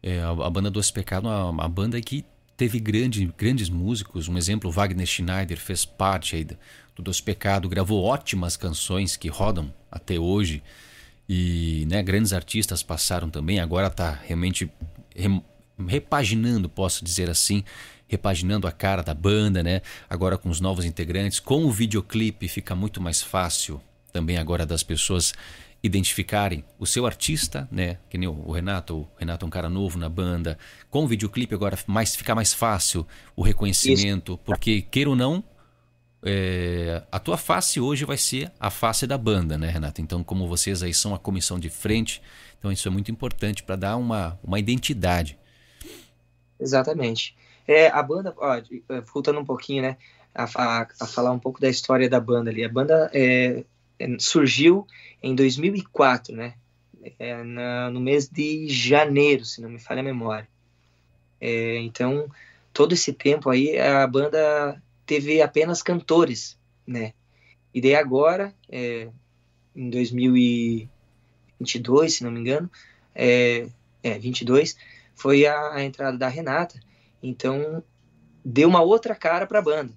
É, 0.04 0.20
a 0.22 0.50
banda 0.50 0.70
Doce 0.70 0.92
Pecado 0.92 1.28
é 1.28 1.32
uma, 1.32 1.50
uma, 1.50 1.70
banda 1.70 2.00
que 2.02 2.26
teve 2.56 2.80
grande, 2.80 3.34
grandes 3.38 3.70
músicos. 3.70 4.28
Um 4.28 4.38
exemplo, 4.38 4.72
Wagner 4.72 5.06
Schneider 5.06 5.58
fez 5.58 5.86
parte 5.86 6.36
aí 6.36 6.44
do, 6.44 6.58
do 6.96 7.02
Doce 7.04 7.22
Pecado, 7.22 7.70
gravou 7.70 8.04
ótimas 8.04 8.56
canções 8.58 9.16
que 9.16 9.28
rodam 9.28 9.74
até 9.92 10.20
hoje. 10.20 10.62
E 11.28 11.86
né, 11.90 12.04
grandes 12.04 12.34
artistas 12.34 12.84
passaram 12.84 13.30
também. 13.30 13.60
Agora 13.60 13.88
está 13.88 14.12
realmente 14.12 14.72
repaginando, 15.88 16.70
posso 16.70 17.04
dizer 17.04 17.30
assim, 17.30 17.64
repaginando 18.12 18.68
a 18.68 18.74
cara 18.74 19.02
da 19.02 19.14
banda, 19.14 19.64
né? 19.64 19.82
Agora 20.10 20.38
com 20.38 20.50
os 20.50 20.60
novos 20.60 20.84
integrantes, 20.84 21.40
com 21.40 21.64
o 21.64 21.72
videoclipe 21.72 22.50
fica 22.50 22.76
muito 22.76 23.00
mais 23.00 23.22
fácil 23.22 23.82
também 24.12 24.38
agora 24.38 24.66
das 24.66 24.84
pessoas 24.84 25.34
identificarem 25.82 26.66
o 26.78 26.86
seu 26.86 27.06
artista, 27.06 27.70
né? 27.72 27.98
Que 28.10 28.18
nem 28.18 28.28
o 28.28 28.52
Renato, 28.52 28.98
o 28.98 29.08
Renato 29.18 29.46
é 29.46 29.48
um 29.48 29.50
cara 29.50 29.70
novo 29.70 29.98
na 29.98 30.10
banda. 30.10 30.58
Com 30.90 31.06
o 31.06 31.08
videoclipe 31.08 31.56
agora 31.56 31.80
mais, 31.88 32.14
fica 32.14 32.36
mais 32.36 32.54
fácil 32.54 33.08
o 33.34 33.42
reconhecimento, 33.42 34.34
Isso. 34.34 34.42
porque 34.44 34.82
queira 34.82 35.10
ou 35.10 35.16
não, 35.16 35.42
é, 36.22 37.02
a 37.10 37.18
tua 37.18 37.38
face 37.38 37.80
hoje 37.80 38.04
vai 38.04 38.18
ser 38.18 38.52
a 38.60 38.70
face 38.70 39.08
da 39.08 39.18
banda, 39.18 39.58
né, 39.58 39.70
Renato? 39.70 40.02
Então, 40.02 40.22
como 40.22 40.50
vocês 40.50 40.84
aí 40.84 40.94
são 40.94 41.16
a 41.16 41.18
comissão 41.18 41.58
de 41.58 41.70
frente, 41.70 42.22
então 42.60 42.72
isso 42.72 42.90
é 42.90 42.92
muito 42.92 43.10
importante 43.10 43.64
para 43.64 43.78
dar 43.78 43.96
uma, 43.96 44.38
uma 44.44 44.60
identidade. 44.60 45.40
Exatamente. 46.60 47.36
É, 47.68 47.88
a 47.88 48.02
banda, 48.02 48.34
ó, 48.38 48.56
é, 48.56 48.64
voltando 49.14 49.40
um 49.40 49.46
pouquinho, 49.46 49.84
né, 49.84 49.98
a, 50.34 50.44
a, 50.44 50.88
a, 51.00 51.08
falar 51.08 51.32
um 51.32 51.40
pouco 51.40 51.62
da 51.62 51.70
história 51.70 52.10
da 52.10 52.20
banda 52.20 52.50
ali. 52.50 52.64
A 52.64 52.70
banda 52.70 53.10
é, 53.14 53.64
é 54.00 54.20
surgiu 54.20 54.88
em 55.22 55.36
2004, 55.36 56.36
né, 56.36 56.56
é, 57.20 57.44
na, 57.44 57.90
no 57.90 58.00
mês 58.00 58.30
de 58.30 58.68
janeiro, 58.68 59.46
se 59.46 59.62
não 59.62 59.70
me 59.70 59.80
falha 59.80 60.02
a 60.02 60.04
memória. 60.04 60.48
É, 61.40 61.78
então, 61.80 62.30
todo 62.74 62.94
esse 62.94 63.14
tempo 63.14 63.50
aí, 63.50 63.80
a 63.80 64.06
banda 64.08 64.82
teve 65.06 65.42
apenas 65.42 65.82
cantores, 65.82 66.58
né, 66.86 67.14
e 67.74 67.82
daí 67.82 67.96
agora, 67.96 68.54
é, 68.70 69.10
em 69.76 69.90
2022, 69.90 72.14
se 72.14 72.24
não 72.24 72.32
me 72.32 72.40
engano, 72.40 72.70
é, 73.16 73.68
é 74.04 74.20
22, 74.20 74.76
foi 75.16 75.46
a, 75.46 75.76
a 75.76 75.84
entrada 75.84 76.18
da 76.18 76.28
Renata, 76.28 76.78
então, 77.22 77.84
deu 78.44 78.68
uma 78.68 78.82
outra 78.82 79.16
cara 79.16 79.46
para 79.46 79.60
a 79.60 79.62
banda, 79.62 79.94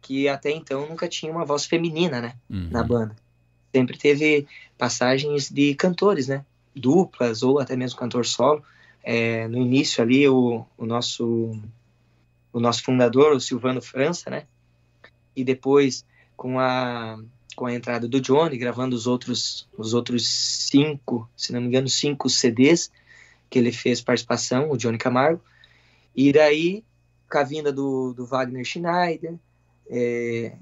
que 0.00 0.28
até 0.28 0.50
então 0.50 0.88
nunca 0.88 1.08
tinha 1.08 1.30
uma 1.30 1.44
voz 1.44 1.64
feminina, 1.64 2.20
né, 2.20 2.34
uhum. 2.48 2.68
na 2.70 2.82
banda. 2.82 3.16
Sempre 3.74 3.98
teve 3.98 4.46
passagens 4.78 5.50
de 5.50 5.74
cantores, 5.74 6.28
né, 6.28 6.44
duplas 6.74 7.42
ou 7.42 7.58
até 7.58 7.76
mesmo 7.76 7.98
cantor 7.98 8.24
solo. 8.24 8.62
É, 9.02 9.46
no 9.48 9.58
início 9.58 10.02
ali, 10.02 10.26
o, 10.28 10.64
o 10.78 10.86
nosso 10.86 11.58
o 12.52 12.60
nosso 12.60 12.84
fundador, 12.84 13.32
o 13.32 13.40
Silvano 13.40 13.82
França, 13.82 14.30
né, 14.30 14.44
e 15.34 15.44
depois 15.44 16.04
com 16.36 16.58
a 16.58 17.18
com 17.56 17.66
a 17.66 17.74
entrada 17.74 18.08
do 18.08 18.20
Johnny, 18.20 18.56
gravando 18.56 18.96
os 18.96 19.06
outros 19.06 19.68
os 19.76 19.94
outros 19.94 20.26
cinco, 20.26 21.28
se 21.36 21.52
não 21.52 21.60
me 21.60 21.68
engano, 21.68 21.88
cinco 21.88 22.28
CDs 22.28 22.90
que 23.48 23.58
ele 23.58 23.70
fez 23.70 24.00
participação, 24.00 24.70
o 24.70 24.76
Johnny 24.76 24.98
Camargo. 24.98 25.40
E 26.14 26.32
daí, 26.32 26.84
com 27.30 27.38
a 27.38 27.42
vinda 27.42 27.72
do, 27.72 28.12
do 28.12 28.26
Wagner 28.26 28.64
Schneider, 28.64 29.34
é, 29.88 30.56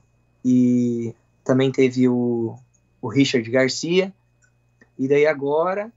e 0.45 1.15
também 1.45 1.71
teve 1.71 2.09
o, 2.09 2.57
o 3.01 3.09
Richard 3.09 3.49
Garcia, 3.51 4.13
e 4.99 5.09
daí 5.09 5.27
agora, 5.27 5.93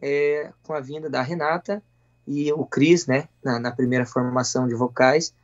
é, 0.00 0.52
com 0.62 0.74
a 0.74 0.80
vinda 0.80 1.08
da 1.08 1.22
Renata 1.22 1.82
e 2.26 2.52
o 2.52 2.64
Cris, 2.64 3.06
né, 3.06 3.28
na, 3.42 3.58
na 3.58 3.70
primeira 3.72 4.06
formação 4.06 4.68
de 4.68 4.74
vocais, 4.74 5.34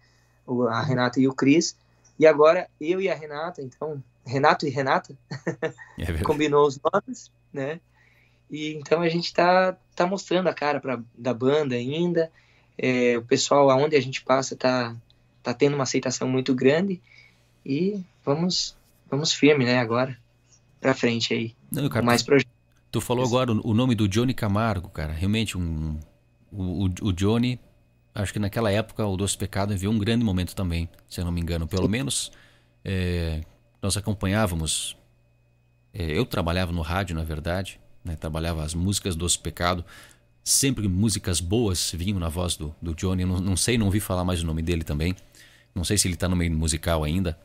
a 0.71 0.83
Renata 0.83 1.21
e 1.21 1.29
o 1.29 1.35
Cris, 1.35 1.77
e 2.19 2.27
agora 2.27 2.69
eu 2.81 3.01
e 3.01 3.09
a 3.09 3.15
Renata, 3.15 3.63
então, 3.63 4.03
Renato 4.25 4.67
e 4.67 4.71
Renata, 4.71 5.17
é 5.99 6.13
combinou 6.25 6.67
os 6.67 6.79
nomes, 6.81 7.31
né, 7.53 7.81
e 8.51 8.75
então 8.75 9.03
a 9.03 9.09
gente 9.09 9.27
está 9.27 9.77
tá 9.95 10.07
mostrando 10.07 10.49
a 10.49 10.55
cara 10.55 10.81
pra, 10.81 11.01
da 11.17 11.35
banda 11.35 11.75
ainda, 11.75 12.31
é, 12.79 13.19
o 13.19 13.23
pessoal 13.23 13.69
aonde 13.71 13.97
a 13.97 14.01
gente 14.01 14.23
passa 14.23 14.55
tá, 14.57 14.95
tá 15.43 15.53
tendo 15.53 15.75
uma 15.75 15.83
aceitação 15.83 16.29
muito 16.29 16.55
grande 16.55 17.01
e 17.67 18.01
vamos, 18.25 18.77
vamos 19.11 19.33
firme, 19.33 19.65
né, 19.65 19.79
agora. 19.79 20.17
para 20.81 20.95
frente 20.95 21.35
aí. 21.35 21.55
Não, 21.71 21.89
cara, 21.89 22.05
mais 22.05 22.23
projetos. 22.23 22.53
Tu 22.91 23.01
falou 23.01 23.25
agora 23.25 23.53
o 23.53 23.75
nome 23.75 23.95
do 23.95 24.09
Johnny 24.09 24.33
Camargo, 24.33 24.89
cara. 24.89 25.13
Realmente, 25.13 25.59
um, 25.59 25.99
o, 26.51 26.85
o 27.03 27.13
Johnny, 27.13 27.61
acho 28.15 28.33
que 28.33 28.39
naquela 28.39 28.71
época 28.71 29.05
o 29.05 29.17
Doce 29.17 29.37
Pecado 29.37 29.77
viu 29.77 29.91
um 29.91 29.99
grande 29.99 30.25
momento 30.25 30.55
também, 30.55 30.89
se 31.07 31.21
eu 31.21 31.25
não 31.25 31.33
me 31.33 31.41
engano. 31.41 31.67
Pelo 31.67 31.89
menos 31.89 32.33
é, 32.85 33.43
nós 33.83 33.97
acompanhávamos. 33.97 34.97
É, 35.93 36.19
eu 36.19 36.25
trabalhava 36.25 36.73
no 36.73 36.81
rádio, 36.81 37.15
na 37.15 37.25
verdade, 37.25 37.79
né, 38.05 38.17
trabalhava 38.17 38.63
as 38.63 38.73
músicas 38.73 39.15
do 39.15 39.21
Doce 39.21 39.39
Pecado. 39.39 39.85
Sempre 40.43 40.89
músicas 40.89 41.41
boas 41.41 41.93
vinham 41.93 42.19
na 42.19 42.29
voz 42.29 42.57
do, 42.57 42.75
do 42.81 42.95
Johnny. 42.95 43.25
Não, 43.25 43.41
não 43.41 43.57
sei, 43.57 43.77
não 43.77 43.87
ouvi 43.87 44.01
falar 44.01 44.25
mais 44.25 44.43
o 44.43 44.47
nome 44.47 44.63
dele 44.63 44.83
também. 44.83 45.15
Não 45.75 45.85
sei 45.85 45.99
se 45.99 46.09
ele 46.09 46.15
está 46.15 46.29
no 46.29 46.37
meio 46.37 46.53
musical 46.53 47.05
ainda. 47.05 47.39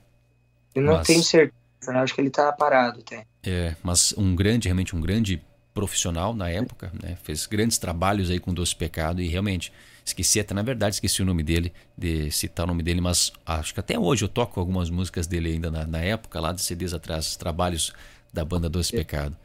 Eu 0.74 0.84
não 0.84 0.94
mas... 0.94 1.08
tenho 1.08 1.24
certeza, 1.24 1.92
né? 1.92 2.00
acho 2.00 2.16
que 2.16 2.22
ele 2.22 2.30
está 2.30 2.52
parado 2.52 3.00
até. 3.00 3.26
É, 3.44 3.76
mas 3.84 4.14
um 4.18 4.36
grande, 4.36 4.68
realmente 4.68 4.96
um 4.96 5.02
grande 5.02 5.42
profissional 5.74 6.34
na 6.34 6.50
época, 6.50 6.92
né? 7.02 7.18
Fez 7.24 7.46
grandes 7.46 7.78
trabalhos 7.78 8.30
aí 8.30 8.40
com 8.40 8.54
Doce 8.54 8.76
Pecado 8.76 9.22
e 9.22 9.28
realmente 9.28 9.74
esqueci 10.06 10.40
até 10.40 10.54
na 10.54 10.62
verdade 10.62 10.96
esqueci 10.96 11.22
o 11.22 11.26
nome 11.26 11.44
dele, 11.44 11.74
de 11.98 12.30
citar 12.30 12.66
o 12.66 12.68
nome 12.68 12.84
dele, 12.84 13.02
mas 13.02 13.32
acho 13.46 13.74
que 13.74 13.80
até 13.80 13.98
hoje 13.98 14.24
eu 14.24 14.30
toco 14.30 14.60
algumas 14.60 14.90
músicas 14.90 15.26
dele 15.26 15.54
ainda 15.54 15.72
na, 15.72 15.86
na 15.86 16.00
época 16.00 16.40
lá 16.40 16.52
de 16.52 16.62
CDs 16.62 16.94
atrás, 16.94 17.36
trabalhos 17.36 17.94
da 18.32 18.46
banda 18.46 18.70
Doce 18.70 18.94
é. 18.96 19.00
Pecado. 19.00 19.36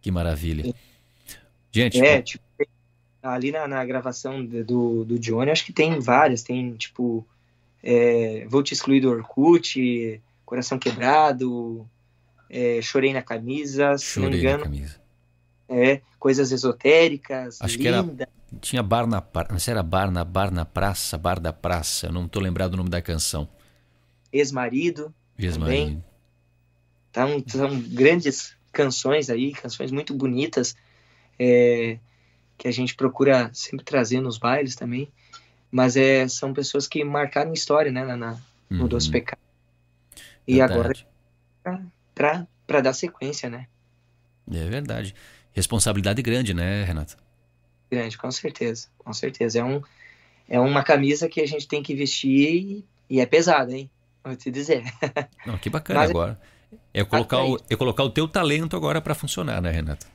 Que 0.00 0.10
maravilha. 0.10 0.74
Gente, 1.72 2.00
é, 2.00 2.22
tipo, 2.22 2.43
ali 3.32 3.50
na, 3.50 3.66
na 3.66 3.84
gravação 3.84 4.44
do, 4.44 5.04
do 5.04 5.18
Johnny, 5.18 5.50
acho 5.50 5.64
que 5.64 5.72
tem 5.72 5.98
várias, 5.98 6.42
tem 6.42 6.74
tipo 6.74 7.26
é, 7.82 8.46
Vou 8.48 8.62
Te 8.62 8.74
Excluir 8.74 9.00
do 9.00 9.10
Orkut, 9.10 10.20
Coração 10.44 10.78
Quebrado, 10.78 11.88
é, 12.50 12.80
Chorei 12.82 13.12
na 13.12 13.22
Camisa, 13.22 13.96
se 13.98 14.04
Chorei 14.04 14.28
não 14.28 14.36
me 14.36 14.40
engano. 14.40 14.58
Na 14.58 14.64
camisa. 14.64 15.04
É, 15.66 16.00
coisas 16.18 16.52
esotéricas, 16.52 17.58
Acho 17.60 17.78
linda. 17.78 18.16
que 18.16 18.22
era, 18.22 18.28
tinha 18.60 18.82
bar 18.82 19.06
na, 19.06 19.22
se 19.58 19.70
era 19.70 19.82
bar 19.82 20.10
na, 20.10 20.22
bar 20.22 20.50
na 20.50 20.64
praça, 20.64 21.16
bar 21.16 21.40
da 21.40 21.52
praça, 21.52 22.10
não 22.10 22.26
estou 22.26 22.42
lembrado 22.42 22.74
o 22.74 22.76
nome 22.76 22.90
da 22.90 23.00
canção. 23.00 23.48
Ex-marido. 24.30 25.14
Ex-marido. 25.38 26.04
Então, 27.10 27.42
são 27.46 27.80
grandes 27.80 28.54
canções 28.72 29.30
aí, 29.30 29.52
canções 29.52 29.90
muito 29.90 30.12
bonitas, 30.12 30.76
é, 31.38 31.98
que 32.56 32.68
a 32.68 32.72
gente 32.72 32.94
procura 32.94 33.50
sempre 33.52 33.84
trazer 33.84 34.20
nos 34.20 34.38
bailes 34.38 34.74
também. 34.74 35.10
Mas 35.70 35.96
é, 35.96 36.28
são 36.28 36.52
pessoas 36.52 36.86
que 36.86 37.02
marcaram 37.02 37.52
história, 37.52 37.90
né, 37.90 38.04
na, 38.04 38.16
na 38.16 38.38
no 38.70 38.82
uhum. 38.82 38.88
Doce 38.88 39.10
Pecado. 39.10 39.40
E 40.46 40.56
verdade. 40.56 41.06
agora, 41.64 42.46
para 42.66 42.80
dar 42.80 42.92
sequência, 42.92 43.48
né? 43.48 43.66
É 44.50 44.64
verdade. 44.64 45.14
Responsabilidade 45.52 46.20
grande, 46.22 46.52
né, 46.52 46.84
Renato? 46.84 47.16
Grande, 47.90 48.18
com 48.18 48.30
certeza. 48.30 48.88
Com 48.98 49.12
certeza. 49.12 49.60
É, 49.60 49.64
um, 49.64 49.82
é 50.48 50.60
uma 50.60 50.82
camisa 50.82 51.28
que 51.28 51.40
a 51.40 51.46
gente 51.46 51.66
tem 51.66 51.82
que 51.82 51.94
vestir 51.94 52.54
e, 52.54 52.84
e 53.08 53.20
é 53.20 53.26
pesada, 53.26 53.72
hein? 53.72 53.90
Vou 54.22 54.34
te 54.36 54.50
dizer. 54.50 54.82
Não, 55.46 55.56
que 55.58 55.70
bacana 55.70 56.00
Mas, 56.00 56.10
agora. 56.10 56.40
É 56.92 57.04
colocar, 57.04 57.44
o, 57.44 57.58
é 57.70 57.76
colocar 57.76 58.02
o 58.02 58.10
teu 58.10 58.26
talento 58.26 58.76
agora 58.76 59.00
para 59.00 59.14
funcionar, 59.14 59.62
né, 59.62 59.70
Renato? 59.70 60.06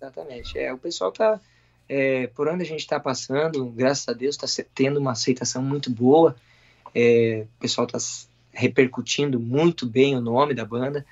Exatamente. 0.00 0.58
É, 0.58 0.72
o 0.72 0.78
pessoal 0.78 1.12
tá. 1.12 1.38
É, 1.92 2.28
por 2.28 2.46
onde 2.46 2.62
a 2.62 2.66
gente 2.66 2.82
está 2.82 3.00
passando, 3.00 3.66
graças 3.70 4.08
a 4.08 4.12
Deus, 4.12 4.36
está 4.40 4.64
tendo 4.72 5.00
uma 5.00 5.10
aceitação 5.10 5.60
muito 5.60 5.90
boa. 5.90 6.36
É, 6.94 7.46
o 7.56 7.60
pessoal 7.60 7.84
está 7.84 7.98
repercutindo 8.52 9.40
muito 9.40 9.86
bem 9.86 10.16
o 10.16 10.20
nome 10.20 10.54
da 10.54 10.64
banda 10.64 11.04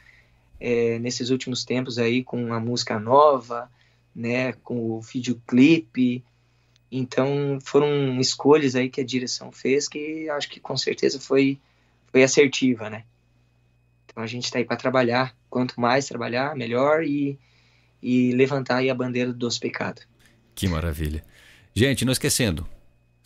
é, 0.60 1.00
nesses 1.00 1.30
últimos 1.30 1.64
tempos 1.64 1.98
aí 1.98 2.22
com 2.22 2.54
a 2.54 2.60
música 2.60 2.96
nova, 2.96 3.68
né, 4.14 4.52
com 4.52 4.92
o 4.92 5.00
videoclipe. 5.00 6.22
Então 6.92 7.58
foram 7.60 8.20
escolhas 8.20 8.76
aí 8.76 8.88
que 8.88 9.00
a 9.00 9.04
direção 9.04 9.50
fez 9.50 9.88
que 9.88 10.30
acho 10.30 10.48
que 10.48 10.60
com 10.60 10.76
certeza 10.76 11.18
foi 11.18 11.58
foi 12.12 12.22
assertiva, 12.22 12.88
né? 12.88 13.02
Então 14.06 14.22
a 14.22 14.28
gente 14.28 14.44
está 14.44 14.58
aí 14.58 14.64
para 14.64 14.76
trabalhar, 14.76 15.36
quanto 15.50 15.80
mais 15.80 16.06
trabalhar, 16.06 16.54
melhor 16.54 17.02
e, 17.02 17.36
e 18.00 18.30
levantar 18.30 18.76
aí 18.76 18.88
a 18.88 18.94
bandeira 18.94 19.32
dos 19.32 19.58
pecados. 19.58 20.06
Que 20.58 20.66
maravilha. 20.66 21.22
Gente, 21.72 22.04
não 22.04 22.12
esquecendo, 22.12 22.66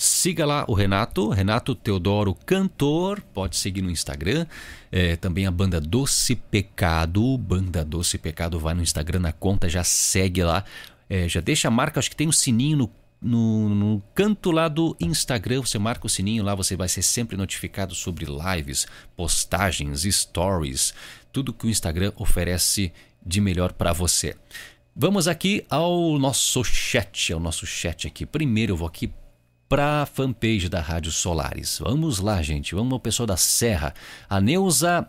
Siga 0.05 0.45
lá 0.45 0.65
o 0.67 0.75
Renato, 0.75 1.29
Renato 1.29 1.77
Teodoro 1.77 2.35
Cantor, 2.35 3.23
pode 3.33 3.57
seguir 3.57 3.83
no 3.83 3.89
Instagram. 3.89 4.47
É, 4.91 5.15
também 5.15 5.47
a 5.47 5.51
banda 5.53 5.81
Doce 5.81 6.35
Pecado, 6.35 7.39
banda 7.39 7.85
Doce 7.85 8.19
Pecado, 8.19 8.59
vai 8.59 8.75
no 8.75 8.83
Instagram 8.83 9.21
na 9.21 9.33
conta, 9.33 9.69
já 9.69 9.85
segue 9.85 10.43
lá. 10.43 10.65
É, 11.09 11.29
já 11.29 11.41
deixa 11.41 11.69
a 11.69 11.71
marca, 11.71 12.01
acho 12.01 12.11
que 12.11 12.17
tem 12.17 12.27
um 12.27 12.33
sininho 12.33 12.79
no, 12.79 12.91
no, 13.21 13.69
no, 13.69 14.03
canto 14.13 14.51
lá 14.51 14.67
do 14.67 14.97
Instagram. 14.99 15.61
Você 15.61 15.79
marca 15.79 16.05
o 16.05 16.11
sininho 16.11 16.43
lá, 16.43 16.53
você 16.53 16.75
vai 16.75 16.89
ser 16.89 17.03
sempre 17.03 17.37
notificado 17.37 17.95
sobre 17.95 18.27
lives, 18.27 18.89
postagens, 19.17 20.03
stories, 20.03 20.93
tudo 21.33 21.53
que 21.53 21.69
o 21.69 21.71
Instagram 21.71 22.13
oferece 22.17 22.93
de 23.25 23.41
melhor 23.41 23.73
para 23.73 23.93
você. 23.93 24.35
Vamos 24.95 25.27
aqui 25.27 25.65
ao 25.71 26.19
nosso 26.19 26.63
chat, 26.63 27.33
ao 27.33 27.41
nosso 27.41 27.65
chat 27.67 28.07
aqui. 28.07 28.27
Primeiro 28.27 28.73
eu 28.73 28.77
vou 28.77 28.87
aqui 28.87 29.11
para 29.67 30.03
a 30.03 30.07
fanpage 30.07 30.69
da 30.69 30.83
Rádio 30.83 31.11
Solares. 31.11 31.79
Vamos 31.79 32.19
lá, 32.19 32.43
gente. 32.43 32.75
Vamos 32.75 32.93
ao 32.93 33.01
pessoal 33.01 33.27
da 33.27 33.39
Serra. 33.39 33.95
A 34.29 34.39
Neuza 34.39 35.09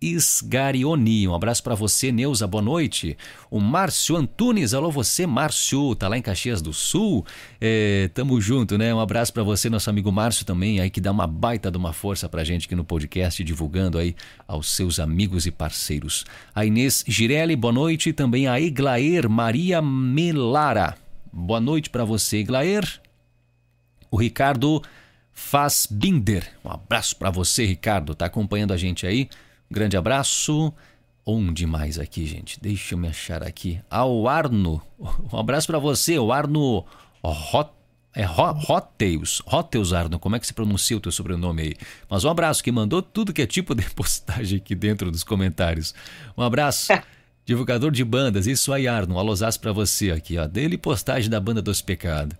Isgarioni. 0.00 1.26
Um 1.26 1.34
abraço 1.34 1.62
para 1.62 1.74
você, 1.74 2.12
Neuza. 2.12 2.46
Boa 2.46 2.62
noite. 2.62 3.16
O 3.50 3.60
Márcio 3.60 4.16
Antunes. 4.16 4.74
Alô, 4.74 4.90
você, 4.90 5.26
Márcio. 5.26 5.94
Tá 5.94 6.08
lá 6.08 6.18
em 6.18 6.22
Caxias 6.22 6.60
do 6.60 6.72
Sul. 6.72 7.24
É, 7.60 8.10
tamo 8.14 8.40
junto, 8.40 8.76
né? 8.76 8.94
Um 8.94 9.00
abraço 9.00 9.32
para 9.32 9.42
você, 9.42 9.70
nosso 9.70 9.88
amigo 9.88 10.12
Márcio 10.12 10.44
também, 10.44 10.80
aí 10.80 10.90
que 10.90 11.00
dá 11.00 11.10
uma 11.10 11.26
baita 11.26 11.70
de 11.70 11.78
uma 11.78 11.92
força 11.92 12.28
pra 12.28 12.44
gente 12.44 12.66
aqui 12.66 12.74
no 12.74 12.84
podcast, 12.84 13.42
divulgando 13.42 13.98
aí 13.98 14.14
aos 14.46 14.68
seus 14.68 15.00
amigos 15.00 15.46
e 15.46 15.50
parceiros. 15.50 16.24
A 16.54 16.64
Inês 16.64 17.04
Girelli, 17.06 17.56
boa 17.56 17.72
noite. 17.72 18.12
Também 18.12 18.46
a 18.46 18.60
Iglaer 18.60 19.28
Maria 19.28 19.80
Melara. 19.80 20.96
Boa 21.32 21.60
noite 21.60 21.90
para 21.90 22.04
você, 22.04 22.38
Iglaer 22.38 23.00
o 24.10 24.16
Ricardo 24.16 24.82
Fassbinder. 25.32 26.50
Um 26.64 26.70
abraço 26.70 27.16
para 27.16 27.30
você, 27.30 27.66
Ricardo. 27.66 28.14
Tá 28.14 28.26
acompanhando 28.26 28.72
a 28.72 28.76
gente 28.76 29.06
aí. 29.06 29.28
Grande 29.70 29.96
abraço. 29.96 30.72
Onde 31.24 31.66
mais 31.66 31.98
aqui, 31.98 32.24
gente? 32.24 32.60
Deixa 32.60 32.94
eu 32.94 32.98
me 32.98 33.08
achar 33.08 33.42
aqui. 33.42 33.80
Ao 33.90 34.28
ah, 34.28 34.32
Arno. 34.34 34.80
Um 35.32 35.38
abraço 35.38 35.66
para 35.66 35.78
você, 35.78 36.18
o 36.18 36.32
Arno 36.32 36.84
Hot, 37.22 37.70
é 38.14 38.24
Hoteus. 38.26 39.42
Hoteus 39.44 39.92
Arno. 39.92 40.18
Como 40.18 40.36
é 40.36 40.40
que 40.40 40.46
se 40.46 40.54
pronuncia 40.54 40.96
o 40.96 41.00
teu 41.00 41.12
sobrenome 41.12 41.62
aí? 41.62 41.74
Mas 42.08 42.24
um 42.24 42.30
abraço 42.30 42.62
que 42.62 42.70
mandou 42.72 43.02
tudo 43.02 43.32
que 43.32 43.42
é 43.42 43.46
tipo 43.46 43.74
de 43.74 43.82
postagem 43.90 44.58
aqui 44.58 44.74
dentro 44.74 45.10
dos 45.10 45.24
comentários. 45.24 45.94
Um 46.36 46.42
abraço. 46.42 46.92
Divulgador 47.44 47.92
de 47.92 48.04
bandas, 48.04 48.46
isso 48.46 48.72
aí, 48.72 48.88
Arno. 48.88 49.14
Um 49.14 49.18
alôzás 49.18 49.56
pra 49.56 49.70
você 49.70 50.10
aqui, 50.10 50.38
ó. 50.38 50.46
Dele 50.46 50.78
postagem 50.78 51.30
da 51.30 51.38
banda 51.38 51.60
dos 51.60 51.80
pecados. 51.82 52.36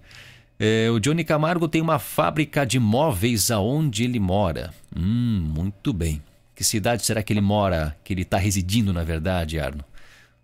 É, 0.59 0.89
o 0.91 0.99
Johnny 0.99 1.23
Camargo 1.23 1.69
tem 1.69 1.83
uma 1.83 1.99
fábrica 1.99 2.65
de 2.65 2.79
móveis 2.81 3.51
aonde 3.51 4.05
ele 4.05 4.19
mora. 4.19 4.73
Hum, 4.97 5.53
muito 5.55 5.93
bem. 5.93 6.23
Que 6.57 6.65
cidade 6.65 7.05
será 7.05 7.23
que 7.23 7.35
ele 7.35 7.43
mora, 7.43 7.95
que 8.03 8.15
ele 8.15 8.23
está 8.23 8.39
residindo 8.39 8.91
na 8.91 9.05
verdade, 9.05 9.61
Arno? 9.61 9.85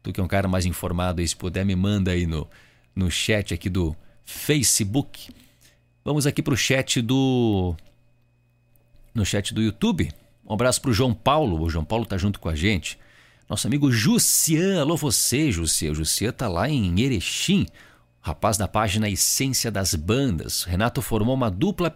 Tu 0.02 0.12
que 0.12 0.20
é 0.20 0.22
um 0.22 0.28
cara 0.28 0.46
mais 0.46 0.66
informado 0.66 1.22
aí, 1.22 1.26
se 1.26 1.34
puder 1.34 1.64
me 1.64 1.74
manda 1.74 2.10
aí 2.10 2.26
no, 2.26 2.46
no 2.94 3.10
chat 3.10 3.54
aqui 3.54 3.70
do 3.70 3.96
Facebook. 4.22 5.34
Vamos 6.04 6.26
aqui 6.26 6.42
para 6.42 6.52
o 6.52 6.56
chat 6.56 7.00
do... 7.00 7.74
No 9.14 9.24
chat 9.24 9.54
do 9.54 9.62
YouTube. 9.62 10.12
Um 10.46 10.52
abraço 10.52 10.82
para 10.82 10.90
o 10.90 10.94
João 10.94 11.14
Paulo. 11.14 11.62
O 11.62 11.70
João 11.70 11.84
Paulo 11.84 12.04
tá 12.04 12.18
junto 12.18 12.38
com 12.38 12.50
a 12.50 12.54
gente. 12.54 12.98
Nosso 13.48 13.66
amigo 13.66 13.90
Jussian. 13.90 14.82
Alô 14.82 14.98
você, 14.98 15.50
Jussian. 15.50 15.92
O 15.92 15.94
Jussian 15.94 16.32
tá 16.32 16.46
lá 16.46 16.68
em 16.68 17.00
Erechim 17.00 17.66
rapaz 18.20 18.56
da 18.56 18.68
página 18.68 19.08
Essência 19.08 19.70
das 19.70 19.94
Bandas. 19.94 20.64
Renato 20.64 21.00
formou 21.00 21.34
uma 21.34 21.50
dupla, 21.50 21.94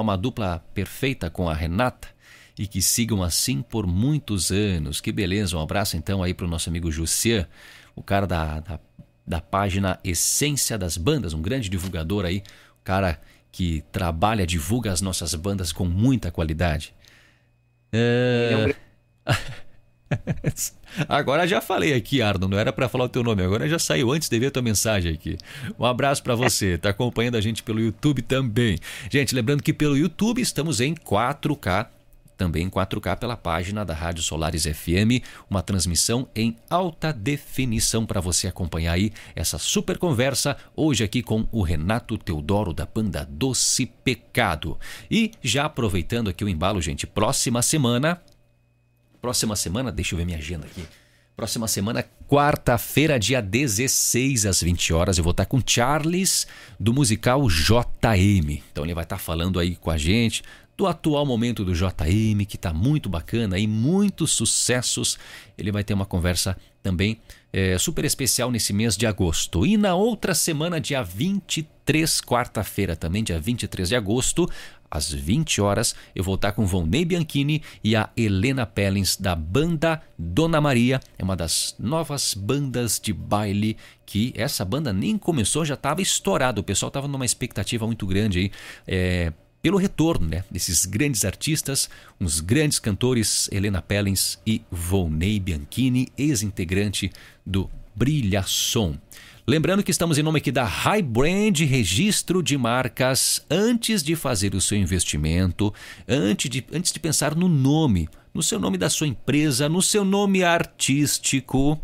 uma 0.00 0.16
dupla 0.16 0.64
perfeita 0.72 1.28
com 1.28 1.48
a 1.48 1.54
Renata 1.54 2.15
e 2.58 2.66
que 2.66 2.80
sigam 2.80 3.22
assim 3.22 3.62
por 3.62 3.86
muitos 3.86 4.50
anos. 4.50 5.00
Que 5.00 5.12
beleza, 5.12 5.56
um 5.56 5.60
abraço 5.60 5.96
então 5.96 6.22
aí 6.22 6.32
para 6.32 6.46
o 6.46 6.48
nosso 6.48 6.68
amigo 6.68 6.90
Jussian, 6.90 7.46
o 7.94 8.02
cara 8.02 8.26
da, 8.26 8.60
da, 8.60 8.80
da, 9.26 9.40
página 9.40 9.98
Essência 10.02 10.78
das 10.78 10.96
Bandas, 10.96 11.34
um 11.34 11.42
grande 11.42 11.68
divulgador 11.68 12.24
aí, 12.24 12.42
o 12.80 12.84
cara 12.84 13.20
que 13.52 13.82
trabalha, 13.92 14.46
divulga 14.46 14.92
as 14.92 15.00
nossas 15.00 15.34
bandas 15.34 15.72
com 15.72 15.84
muita 15.84 16.30
qualidade. 16.30 16.94
É... 17.92 18.74
Agora 21.08 21.48
já 21.48 21.60
falei 21.60 21.92
aqui, 21.92 22.22
Arno, 22.22 22.46
não 22.46 22.58
era 22.58 22.72
para 22.72 22.88
falar 22.88 23.04
o 23.04 23.08
teu 23.08 23.24
nome, 23.24 23.42
agora 23.42 23.68
já 23.68 23.76
saiu 23.76 24.12
antes 24.12 24.28
de 24.28 24.38
ver 24.38 24.46
a 24.46 24.50
tua 24.52 24.62
mensagem 24.62 25.12
aqui. 25.12 25.36
Um 25.76 25.84
abraço 25.84 26.22
para 26.22 26.36
você, 26.36 26.78
tá 26.78 26.90
acompanhando 26.90 27.34
a 27.34 27.40
gente 27.40 27.60
pelo 27.60 27.80
YouTube 27.80 28.22
também. 28.22 28.78
Gente, 29.10 29.34
lembrando 29.34 29.64
que 29.64 29.72
pelo 29.72 29.96
YouTube 29.96 30.40
estamos 30.40 30.80
em 30.80 30.94
4K 30.94 31.88
também 32.36 32.64
em 32.64 32.70
4K 32.70 33.16
pela 33.16 33.36
página 33.36 33.84
da 33.84 33.94
Rádio 33.94 34.22
Solares 34.22 34.64
FM, 34.64 35.24
uma 35.48 35.62
transmissão 35.62 36.28
em 36.34 36.56
alta 36.68 37.12
definição 37.12 38.04
para 38.04 38.20
você 38.20 38.46
acompanhar 38.46 38.92
aí 38.92 39.12
essa 39.34 39.58
super 39.58 39.98
conversa 39.98 40.56
hoje 40.74 41.02
aqui 41.02 41.22
com 41.22 41.46
o 41.50 41.62
Renato 41.62 42.18
Teodoro 42.18 42.72
da 42.72 42.86
banda 42.86 43.26
Doce 43.28 43.86
Pecado. 43.86 44.78
E 45.10 45.32
já 45.42 45.64
aproveitando 45.64 46.28
aqui 46.28 46.44
o 46.44 46.48
embalo, 46.48 46.80
gente, 46.80 47.06
próxima 47.06 47.62
semana, 47.62 48.20
próxima 49.20 49.56
semana, 49.56 49.90
deixa 49.90 50.14
eu 50.14 50.18
ver 50.18 50.24
minha 50.24 50.38
agenda 50.38 50.66
aqui. 50.66 50.84
Próxima 51.36 51.68
semana, 51.68 52.02
quarta-feira, 52.26 53.18
dia 53.18 53.42
16 53.42 54.46
às 54.46 54.62
20 54.62 54.94
horas, 54.94 55.18
eu 55.18 55.24
vou 55.24 55.32
estar 55.32 55.44
com 55.44 55.60
Charles 55.64 56.46
do 56.80 56.94
musical 56.94 57.46
JM. 57.46 58.62
Então 58.72 58.84
ele 58.84 58.94
vai 58.94 59.04
estar 59.04 59.18
falando 59.18 59.60
aí 59.60 59.76
com 59.76 59.90
a 59.90 59.98
gente 59.98 60.42
do 60.76 60.86
atual 60.86 61.24
momento 61.24 61.64
do 61.64 61.72
JM, 61.72 62.44
que 62.46 62.56
está 62.56 62.72
muito 62.72 63.08
bacana 63.08 63.58
e 63.58 63.66
muitos 63.66 64.32
sucessos. 64.32 65.18
Ele 65.56 65.72
vai 65.72 65.82
ter 65.82 65.94
uma 65.94 66.04
conversa 66.06 66.56
também 66.82 67.18
é, 67.52 67.78
super 67.78 68.04
especial 68.04 68.50
nesse 68.50 68.72
mês 68.72 68.96
de 68.96 69.06
agosto. 69.06 69.64
E 69.64 69.76
na 69.76 69.94
outra 69.94 70.34
semana, 70.34 70.80
dia 70.80 71.02
23, 71.02 72.20
quarta-feira, 72.20 72.94
também 72.94 73.24
dia 73.24 73.40
23 73.40 73.88
de 73.88 73.96
agosto, 73.96 74.48
às 74.90 75.10
20 75.10 75.60
horas, 75.60 75.94
eu 76.14 76.22
vou 76.22 76.36
estar 76.36 76.52
com 76.52 76.66
Vonei 76.66 77.04
Bianchini 77.04 77.62
e 77.82 77.96
a 77.96 78.08
Helena 78.16 78.64
Pellins 78.64 79.16
da 79.16 79.34
banda 79.34 80.00
Dona 80.18 80.60
Maria. 80.60 81.00
É 81.18 81.24
uma 81.24 81.34
das 81.34 81.74
novas 81.78 82.34
bandas 82.34 83.00
de 83.00 83.12
baile 83.12 83.76
que 84.04 84.32
essa 84.36 84.64
banda 84.64 84.92
nem 84.92 85.18
começou, 85.18 85.64
já 85.64 85.74
estava 85.74 86.00
estourado. 86.00 86.60
O 86.60 86.64
pessoal 86.64 86.88
estava 86.88 87.08
numa 87.08 87.24
expectativa 87.24 87.86
muito 87.86 88.06
grande 88.06 88.38
aí. 88.38 88.50
É, 88.86 89.32
pelo 89.66 89.78
retorno 89.78 90.28
né, 90.28 90.44
desses 90.48 90.86
grandes 90.86 91.24
artistas, 91.24 91.90
uns 92.20 92.38
grandes 92.38 92.78
cantores, 92.78 93.48
Helena 93.50 93.82
Pellins 93.82 94.38
e 94.46 94.62
Volney 94.70 95.40
Bianchini, 95.40 96.06
ex-integrante 96.16 97.10
do 97.44 97.68
Brilhação. 97.92 98.96
Lembrando 99.44 99.82
que 99.82 99.90
estamos 99.90 100.18
em 100.18 100.22
nome 100.22 100.38
aqui 100.38 100.52
da 100.52 100.62
High 100.62 101.02
Brand 101.02 101.58
Registro 101.58 102.44
de 102.44 102.56
Marcas. 102.56 103.44
Antes 103.50 104.04
de 104.04 104.14
fazer 104.14 104.54
o 104.54 104.60
seu 104.60 104.78
investimento, 104.78 105.74
antes 106.06 106.48
de, 106.48 106.64
antes 106.72 106.92
de 106.92 107.00
pensar 107.00 107.34
no 107.34 107.48
nome, 107.48 108.08
no 108.32 108.44
seu 108.44 108.60
nome 108.60 108.78
da 108.78 108.88
sua 108.88 109.08
empresa, 109.08 109.68
no 109.68 109.82
seu 109.82 110.04
nome 110.04 110.44
artístico, 110.44 111.76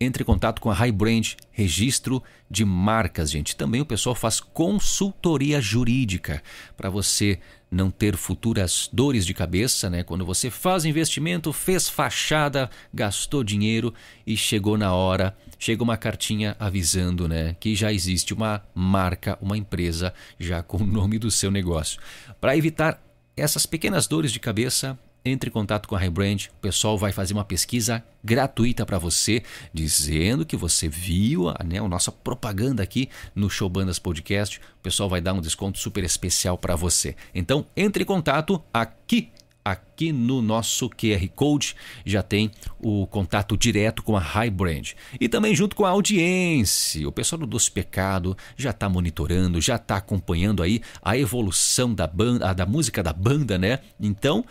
entre 0.00 0.22
em 0.22 0.26
contato 0.26 0.60
com 0.60 0.70
a 0.70 0.74
High 0.74 0.92
Brand 0.92 1.32
Registro 1.50 2.22
de 2.50 2.64
Marcas, 2.64 3.30
gente. 3.30 3.56
Também 3.56 3.80
o 3.80 3.86
pessoal 3.86 4.14
faz 4.14 4.40
consultoria 4.40 5.60
jurídica 5.60 6.42
para 6.76 6.90
você 6.90 7.38
não 7.70 7.90
ter 7.90 8.16
futuras 8.16 8.88
dores 8.92 9.26
de 9.26 9.34
cabeça, 9.34 9.90
né? 9.90 10.02
Quando 10.02 10.24
você 10.24 10.50
faz 10.50 10.84
investimento, 10.84 11.52
fez 11.52 11.88
fachada, 11.88 12.70
gastou 12.92 13.42
dinheiro 13.42 13.92
e 14.26 14.36
chegou 14.36 14.78
na 14.78 14.94
hora, 14.94 15.36
chega 15.58 15.82
uma 15.82 15.96
cartinha 15.96 16.54
avisando, 16.60 17.26
né, 17.26 17.56
que 17.58 17.74
já 17.74 17.92
existe 17.92 18.34
uma 18.34 18.62
marca, 18.74 19.38
uma 19.40 19.56
empresa 19.56 20.12
já 20.38 20.62
com 20.62 20.78
o 20.78 20.86
nome 20.86 21.18
do 21.18 21.30
seu 21.30 21.50
negócio. 21.50 22.00
Para 22.40 22.56
evitar 22.56 23.02
essas 23.36 23.66
pequenas 23.66 24.06
dores 24.06 24.32
de 24.32 24.40
cabeça, 24.40 24.98
entre 25.30 25.50
em 25.50 25.52
contato 25.52 25.88
com 25.88 25.94
a 25.94 25.98
Rebrand, 25.98 26.46
o 26.50 26.60
pessoal 26.60 26.96
vai 26.96 27.12
fazer 27.12 27.34
uma 27.34 27.44
pesquisa 27.44 28.02
gratuita 28.22 28.84
para 28.84 28.98
você, 28.98 29.42
dizendo 29.72 30.44
que 30.44 30.56
você 30.56 30.88
viu 30.88 31.48
a, 31.48 31.62
né, 31.64 31.78
a 31.78 31.88
nossa 31.88 32.10
propaganda 32.10 32.82
aqui 32.82 33.08
no 33.34 33.48
Show 33.50 33.68
Bandas 33.68 33.98
Podcast. 33.98 34.58
O 34.58 34.82
pessoal 34.82 35.08
vai 35.08 35.20
dar 35.20 35.32
um 35.32 35.40
desconto 35.40 35.78
super 35.78 36.04
especial 36.04 36.58
para 36.58 36.76
você. 36.76 37.14
Então, 37.34 37.66
entre 37.76 38.02
em 38.02 38.06
contato 38.06 38.62
aqui 38.72 39.30
aqui 39.66 40.12
no 40.12 40.40
nosso 40.40 40.88
QR 40.88 41.28
Code 41.34 41.74
já 42.04 42.22
tem 42.22 42.52
o 42.78 43.04
contato 43.08 43.56
direto 43.56 44.00
com 44.00 44.16
a 44.16 44.20
High 44.20 44.50
Brand. 44.50 44.92
E 45.20 45.28
também 45.28 45.56
junto 45.56 45.74
com 45.74 45.84
a 45.84 45.90
audiência. 45.90 47.06
O 47.08 47.10
pessoal 47.10 47.40
do 47.40 47.46
Doce 47.46 47.68
Pecado 47.68 48.36
já 48.56 48.70
está 48.70 48.88
monitorando, 48.88 49.60
já 49.60 49.74
está 49.74 49.96
acompanhando 49.96 50.62
aí 50.62 50.80
a 51.02 51.18
evolução 51.18 51.92
da 51.92 52.06
banda, 52.06 52.54
da 52.54 52.64
música 52.64 53.02
da 53.02 53.12
banda, 53.12 53.58
né? 53.58 53.80
Então, 53.98 54.44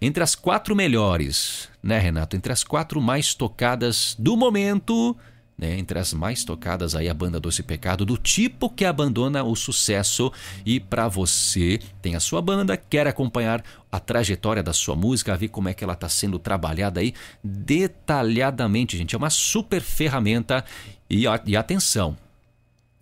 entre 0.00 0.22
as 0.22 0.34
quatro 0.34 0.76
melhores, 0.76 1.68
né, 1.82 1.98
Renato? 1.98 2.36
Entre 2.36 2.52
as 2.52 2.62
quatro 2.62 3.00
mais 3.00 3.34
tocadas 3.34 4.14
do 4.18 4.36
momento, 4.36 5.16
né? 5.56 5.78
Entre 5.78 5.98
as 5.98 6.12
mais 6.12 6.44
tocadas 6.44 6.94
aí 6.94 7.08
a 7.08 7.14
banda 7.14 7.40
Doce 7.40 7.62
Pecado, 7.62 8.04
do 8.04 8.18
tipo 8.18 8.68
que 8.68 8.84
abandona 8.84 9.42
o 9.42 9.54
sucesso. 9.54 10.32
E 10.66 10.78
para 10.78 11.08
você, 11.08 11.78
tem 12.02 12.14
a 12.14 12.20
sua 12.20 12.42
banda, 12.42 12.76
quer 12.76 13.06
acompanhar 13.06 13.64
a 13.90 13.98
trajetória 13.98 14.62
da 14.62 14.72
sua 14.72 14.96
música, 14.96 15.36
ver 15.36 15.48
como 15.48 15.68
é 15.68 15.74
que 15.74 15.84
ela 15.84 15.92
está 15.94 16.08
sendo 16.08 16.38
trabalhada 16.38 17.00
aí 17.00 17.14
detalhadamente, 17.42 18.96
gente. 18.96 19.14
É 19.14 19.18
uma 19.18 19.30
super 19.30 19.80
ferramenta. 19.80 20.64
E, 21.08 21.24
e 21.46 21.56
atenção, 21.56 22.16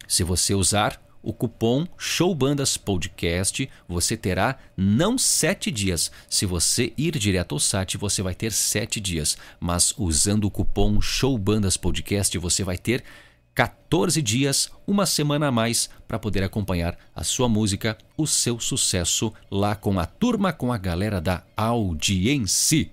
se 0.06 0.22
você 0.22 0.54
usar 0.54 1.00
o 1.22 1.32
cupom 1.32 1.86
Showbandas 1.96 2.76
Podcast, 2.76 3.68
você 3.88 4.16
terá 4.16 4.58
não 4.76 5.18
sete 5.18 5.70
dias. 5.70 6.10
Se 6.28 6.46
você 6.46 6.92
ir 6.96 7.18
direto 7.18 7.54
ao 7.54 7.58
site, 7.58 7.96
você 7.96 8.22
vai 8.22 8.34
ter 8.34 8.52
sete 8.52 9.00
dias. 9.00 9.36
Mas 9.58 9.94
usando 9.98 10.44
o 10.44 10.50
cupom 10.50 11.00
Showbandas 11.00 11.76
Podcast, 11.76 12.36
você 12.38 12.64
vai 12.64 12.78
ter 12.78 13.04
14 13.54 14.22
dias, 14.22 14.70
uma 14.86 15.04
semana 15.04 15.48
a 15.48 15.52
mais, 15.52 15.90
para 16.06 16.18
poder 16.18 16.42
acompanhar 16.42 16.96
a 17.14 17.22
sua 17.22 17.48
música, 17.48 17.98
o 18.16 18.26
seu 18.26 18.58
sucesso 18.58 19.32
lá 19.50 19.74
com 19.74 19.98
a 19.98 20.06
turma, 20.06 20.52
com 20.52 20.72
a 20.72 20.78
galera 20.78 21.20
da 21.20 21.42
audiência. 21.56 22.88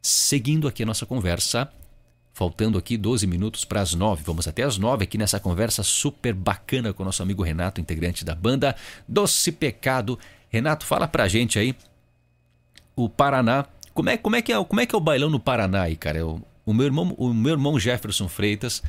Seguindo 0.00 0.66
aqui 0.66 0.82
a 0.82 0.86
nossa 0.86 1.04
conversa, 1.04 1.70
Faltando 2.32 2.78
aqui 2.78 2.96
12 2.96 3.26
minutos 3.26 3.64
para 3.64 3.80
as 3.80 3.94
9. 3.94 4.22
Vamos 4.24 4.48
até 4.48 4.62
as 4.62 4.78
9 4.78 5.04
aqui 5.04 5.18
nessa 5.18 5.38
conversa 5.38 5.82
super 5.82 6.32
bacana 6.32 6.92
com 6.92 7.02
o 7.02 7.06
nosso 7.06 7.22
amigo 7.22 7.42
Renato, 7.42 7.80
integrante 7.80 8.24
da 8.24 8.34
banda 8.34 8.74
Doce 9.06 9.52
Pecado. 9.52 10.18
Renato, 10.48 10.86
fala 10.86 11.06
pra 11.06 11.28
gente 11.28 11.58
aí 11.58 11.76
o 12.96 13.08
Paraná. 13.08 13.66
Como 13.92 14.08
é, 14.08 14.16
como 14.16 14.36
é, 14.36 14.42
que, 14.42 14.52
é, 14.52 14.64
como 14.64 14.80
é 14.80 14.86
que 14.86 14.94
é 14.94 14.98
o 14.98 15.00
bailão 15.00 15.28
no 15.28 15.38
Paraná 15.38 15.82
aí, 15.82 15.96
cara? 15.96 16.18
Eu, 16.18 16.42
o, 16.64 16.72
meu 16.72 16.86
irmão, 16.86 17.14
o 17.18 17.34
meu 17.34 17.52
irmão 17.52 17.78
Jefferson 17.78 18.28
Freitas, 18.28 18.82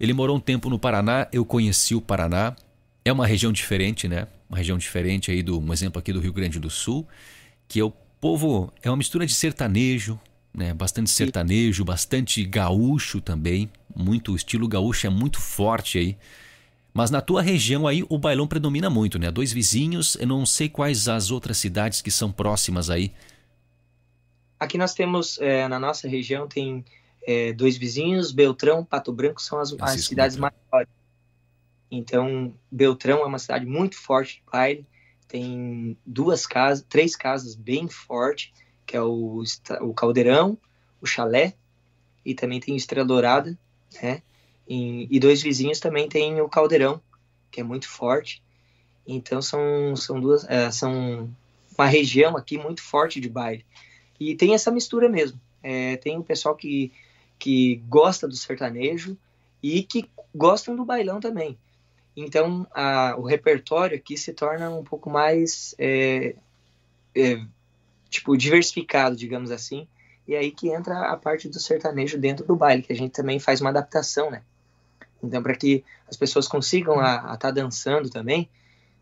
ele 0.00 0.12
morou 0.12 0.36
um 0.36 0.40
tempo 0.40 0.68
no 0.68 0.78
Paraná, 0.78 1.28
eu 1.32 1.44
conheci 1.44 1.94
o 1.94 2.00
Paraná. 2.00 2.56
É 3.04 3.12
uma 3.12 3.26
região 3.26 3.52
diferente, 3.52 4.08
né? 4.08 4.26
Uma 4.48 4.58
região 4.58 4.76
diferente 4.76 5.30
aí 5.30 5.42
do, 5.42 5.60
um 5.60 5.72
exemplo 5.72 6.00
aqui 6.00 6.12
do 6.12 6.20
Rio 6.20 6.32
Grande 6.32 6.58
do 6.58 6.68
Sul, 6.68 7.06
que 7.68 7.78
é 7.78 7.84
o 7.84 7.92
povo, 8.20 8.72
é 8.82 8.90
uma 8.90 8.96
mistura 8.96 9.24
de 9.24 9.32
sertanejo, 9.32 10.18
né? 10.58 10.74
Bastante 10.74 11.08
sertanejo, 11.08 11.84
bastante 11.84 12.44
gaúcho 12.44 13.20
também. 13.20 13.70
Muito 13.96 14.32
o 14.32 14.36
estilo 14.36 14.68
gaúcho 14.68 15.06
é 15.06 15.10
muito 15.10 15.40
forte 15.40 15.98
aí. 15.98 16.18
Mas 16.92 17.10
na 17.10 17.20
tua 17.20 17.40
região 17.40 17.86
aí 17.86 18.04
o 18.08 18.18
bailão 18.18 18.46
predomina 18.46 18.90
muito, 18.90 19.18
né? 19.18 19.30
Dois 19.30 19.52
vizinhos, 19.52 20.16
eu 20.16 20.26
não 20.26 20.44
sei 20.44 20.68
quais 20.68 21.08
as 21.08 21.30
outras 21.30 21.56
cidades 21.56 22.02
que 22.02 22.10
são 22.10 22.32
próximas 22.32 22.90
aí. 22.90 23.12
Aqui 24.58 24.76
nós 24.76 24.92
temos, 24.92 25.38
é, 25.40 25.68
na 25.68 25.78
nossa 25.78 26.08
região, 26.08 26.48
tem 26.48 26.84
é, 27.24 27.52
dois 27.52 27.76
vizinhos, 27.76 28.32
Beltrão, 28.32 28.84
Pato 28.84 29.12
Branco 29.12 29.40
são 29.40 29.60
as, 29.60 29.72
as 29.80 30.04
cidades 30.04 30.36
maiores. 30.36 30.88
Então, 31.90 32.52
Beltrão 32.70 33.20
é 33.20 33.24
uma 33.26 33.38
cidade 33.38 33.64
muito 33.64 33.96
forte 33.96 34.36
de 34.36 34.42
baile, 34.50 34.84
tem 35.28 35.96
duas 36.04 36.46
casas, 36.46 36.84
três 36.88 37.14
casas 37.14 37.54
bem 37.54 37.88
fortes 37.88 38.52
que 38.88 38.96
é 38.96 39.02
o, 39.02 39.42
o 39.82 39.92
Caldeirão, 39.92 40.56
o 40.98 41.06
Chalé, 41.06 41.52
e 42.24 42.34
também 42.34 42.58
tem 42.58 42.74
Estrela 42.74 43.06
Dourada, 43.06 43.56
né? 44.02 44.22
E, 44.66 45.06
e, 45.14 45.20
dois 45.20 45.42
vizinhos 45.42 45.78
também 45.78 46.08
tem 46.08 46.40
o 46.40 46.48
Caldeirão, 46.48 47.00
que 47.50 47.60
é 47.60 47.62
muito 47.62 47.86
forte. 47.86 48.42
Então 49.06 49.42
são, 49.42 49.94
são 49.94 50.18
duas, 50.18 50.44
é, 50.48 50.70
são 50.70 51.30
uma 51.76 51.86
região 51.86 52.34
aqui 52.34 52.56
muito 52.56 52.82
forte 52.82 53.20
de 53.20 53.28
baile. 53.28 53.64
E 54.18 54.34
tem 54.34 54.54
essa 54.54 54.70
mistura 54.70 55.06
mesmo. 55.06 55.38
É, 55.62 55.96
tem 55.98 56.18
o 56.18 56.24
pessoal 56.24 56.56
que, 56.56 56.90
que 57.38 57.76
gosta 57.88 58.26
do 58.26 58.36
sertanejo 58.36 59.18
e 59.62 59.82
que 59.82 60.08
gostam 60.34 60.74
do 60.74 60.84
bailão 60.84 61.20
também. 61.20 61.58
Então 62.16 62.66
a, 62.72 63.14
o 63.18 63.22
repertório 63.22 63.96
aqui 63.96 64.16
se 64.16 64.32
torna 64.32 64.70
um 64.70 64.82
pouco 64.82 65.10
mais 65.10 65.74
é, 65.78 66.34
é, 67.14 67.44
tipo, 68.08 68.36
diversificado, 68.36 69.16
digamos 69.16 69.50
assim. 69.50 69.86
E 70.26 70.34
aí 70.34 70.50
que 70.50 70.68
entra 70.68 71.10
a 71.10 71.16
parte 71.16 71.48
do 71.48 71.58
sertanejo 71.58 72.18
dentro 72.18 72.44
do 72.44 72.54
baile, 72.54 72.82
que 72.82 72.92
a 72.92 72.96
gente 72.96 73.12
também 73.12 73.38
faz 73.38 73.60
uma 73.60 73.70
adaptação, 73.70 74.30
né? 74.30 74.42
Então, 75.22 75.42
para 75.42 75.54
que 75.54 75.84
as 76.08 76.16
pessoas 76.16 76.46
consigam 76.46 76.96
estar 76.96 77.36
tá 77.36 77.50
dançando 77.50 78.08
também, 78.08 78.48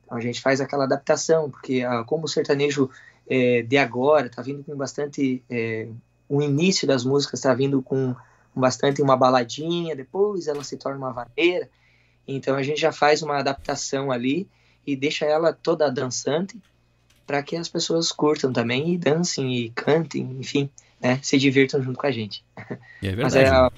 a 0.09 0.21
gente 0.21 0.41
faz 0.41 0.61
aquela 0.61 0.85
adaptação, 0.85 1.51
porque 1.51 1.83
a, 1.83 2.05
como 2.05 2.25
o 2.25 2.29
sertanejo 2.29 2.89
é, 3.29 3.63
de 3.63 3.77
agora 3.77 4.27
está 4.27 4.41
vindo 4.41 4.63
com 4.63 4.77
bastante. 4.77 5.43
É, 5.51 5.89
o 6.29 6.43
início 6.43 6.89
das 6.89 7.05
músicas 7.05 7.41
está 7.41 7.55
vindo 7.55 7.81
com 7.83 8.15
bastante 8.55 9.03
uma 9.03 9.17
baladinha, 9.17 9.95
depois 9.95 10.49
ela 10.49 10.65
se 10.65 10.77
torna 10.77 10.99
uma 10.99 11.13
vaneira. 11.13 11.69
Então 12.27 12.57
a 12.57 12.63
gente 12.63 12.81
já 12.81 12.91
faz 12.91 13.23
uma 13.23 13.39
adaptação 13.39 14.11
ali 14.11 14.49
e 14.87 14.97
deixa 14.97 15.25
ela 15.25 15.53
toda 15.53 15.91
dançante 15.91 16.61
para 17.27 17.43
que 17.43 17.57
as 17.57 17.69
pessoas 17.69 18.13
curtam 18.13 18.53
também 18.53 18.95
e 18.95 18.99
dancem 18.99 19.55
e 19.57 19.71
cantem, 19.71 20.23
enfim, 20.39 20.71
né, 21.01 21.19
se 21.23 21.37
divirtam 21.39 21.83
junto 21.83 21.99
com 21.99 22.07
a 22.07 22.11
gente. 22.11 22.45
E 23.03 23.09
é 23.09 23.11
verdade. 23.11 23.23
Mas 23.23 23.37
é 23.37 23.49
a, 23.49 23.71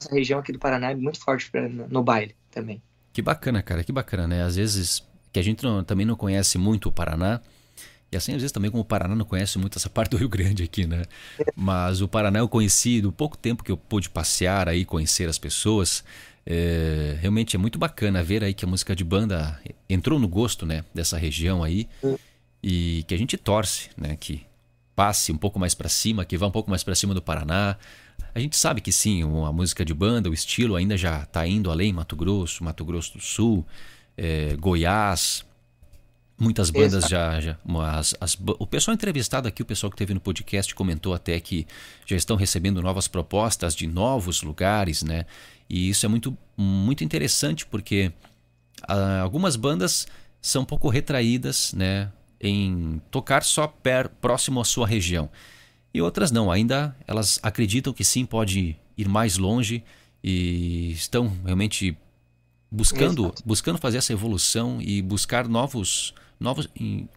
essa 0.00 0.14
região 0.14 0.40
aqui 0.40 0.50
do 0.50 0.58
Paraná 0.58 0.90
é 0.90 0.94
muito 0.94 1.20
forte 1.20 1.50
pra, 1.50 1.68
no 1.68 2.02
baile 2.02 2.34
também. 2.50 2.80
Que 3.12 3.20
bacana, 3.20 3.62
cara, 3.62 3.84
que 3.84 3.92
bacana, 3.92 4.26
né? 4.26 4.42
Às 4.42 4.56
vezes 4.56 5.06
que 5.30 5.38
a 5.38 5.42
gente 5.42 5.62
não, 5.62 5.84
também 5.84 6.06
não 6.06 6.16
conhece 6.16 6.56
muito 6.56 6.88
o 6.88 6.92
Paraná, 6.92 7.40
e 8.10 8.16
assim, 8.16 8.32
às 8.32 8.38
vezes 8.40 8.52
também 8.52 8.70
como 8.70 8.82
o 8.82 8.86
Paraná 8.86 9.14
não 9.14 9.24
conhece 9.24 9.58
muito 9.58 9.78
essa 9.78 9.90
parte 9.90 10.10
do 10.10 10.16
Rio 10.16 10.28
Grande 10.28 10.62
aqui, 10.62 10.86
né? 10.86 11.02
Mas 11.54 12.00
o 12.00 12.08
Paraná 12.08 12.38
eu 12.38 12.48
conheci 12.48 13.00
do 13.00 13.12
pouco 13.12 13.36
tempo 13.36 13.64
que 13.64 13.70
eu 13.70 13.76
pude 13.76 14.08
passear 14.08 14.68
aí, 14.68 14.84
conhecer 14.84 15.28
as 15.28 15.38
pessoas. 15.38 16.04
É, 16.48 17.16
realmente 17.20 17.56
é 17.56 17.58
muito 17.58 17.78
bacana 17.78 18.22
ver 18.22 18.44
aí 18.44 18.54
que 18.54 18.64
a 18.64 18.68
música 18.68 18.94
de 18.94 19.02
banda 19.02 19.60
entrou 19.88 20.18
no 20.18 20.28
gosto, 20.28 20.64
né? 20.64 20.84
Dessa 20.94 21.18
região 21.18 21.62
aí. 21.62 21.88
E 22.62 23.04
que 23.06 23.14
a 23.14 23.18
gente 23.18 23.36
torce, 23.36 23.90
né? 23.96 24.16
Que 24.16 24.44
passe 24.94 25.30
um 25.30 25.36
pouco 25.36 25.58
mais 25.58 25.74
para 25.74 25.88
cima, 25.88 26.24
que 26.24 26.38
vá 26.38 26.46
um 26.46 26.50
pouco 26.50 26.70
mais 26.70 26.82
para 26.82 26.94
cima 26.94 27.14
do 27.14 27.22
Paraná. 27.22 27.76
A 28.34 28.40
gente 28.40 28.56
sabe 28.56 28.80
que 28.80 28.90
sim, 28.92 29.22
a 29.22 29.52
música 29.52 29.84
de 29.84 29.92
banda, 29.92 30.30
o 30.30 30.34
estilo 30.34 30.74
ainda 30.74 30.96
já 30.96 31.22
está 31.22 31.46
indo 31.46 31.70
além, 31.70 31.92
Mato 31.92 32.16
Grosso, 32.16 32.64
Mato 32.64 32.84
Grosso 32.84 33.14
do 33.14 33.20
Sul, 33.20 33.66
é, 34.16 34.56
Goiás, 34.56 35.44
Muitas 36.38 36.68
bandas 36.68 37.04
Exato. 37.04 37.08
já. 37.08 37.40
já 37.40 37.56
as, 37.92 38.14
as, 38.20 38.38
o 38.58 38.66
pessoal 38.66 38.94
entrevistado 38.94 39.48
aqui, 39.48 39.62
o 39.62 39.64
pessoal 39.64 39.90
que 39.90 39.96
teve 39.96 40.12
no 40.12 40.20
podcast, 40.20 40.74
comentou 40.74 41.14
até 41.14 41.40
que 41.40 41.66
já 42.04 42.14
estão 42.14 42.36
recebendo 42.36 42.82
novas 42.82 43.08
propostas 43.08 43.74
de 43.74 43.86
novos 43.86 44.42
lugares, 44.42 45.02
né? 45.02 45.24
E 45.68 45.88
isso 45.88 46.04
é 46.04 46.08
muito, 46.08 46.36
muito 46.54 47.02
interessante 47.02 47.64
porque 47.66 48.12
ah, 48.86 49.20
algumas 49.20 49.56
bandas 49.56 50.06
são 50.40 50.62
um 50.62 50.64
pouco 50.66 50.90
retraídas, 50.90 51.72
né? 51.72 52.12
Em 52.40 53.00
tocar 53.10 53.42
só 53.42 53.66
per, 53.66 54.08
próximo 54.08 54.60
à 54.60 54.64
sua 54.64 54.86
região. 54.86 55.30
E 55.92 56.02
outras 56.02 56.30
não, 56.30 56.50
ainda 56.50 56.94
elas 57.06 57.40
acreditam 57.42 57.92
que 57.92 58.04
sim, 58.04 58.26
pode 58.26 58.76
ir 58.96 59.08
mais 59.08 59.38
longe 59.38 59.82
e 60.22 60.92
estão 60.92 61.32
realmente 61.44 61.96
buscando, 62.70 63.34
buscando 63.44 63.78
fazer 63.78 63.98
essa 63.98 64.12
evolução 64.12 64.78
e 64.80 65.00
buscar 65.00 65.48
novos 65.48 66.12
novos, 66.38 66.68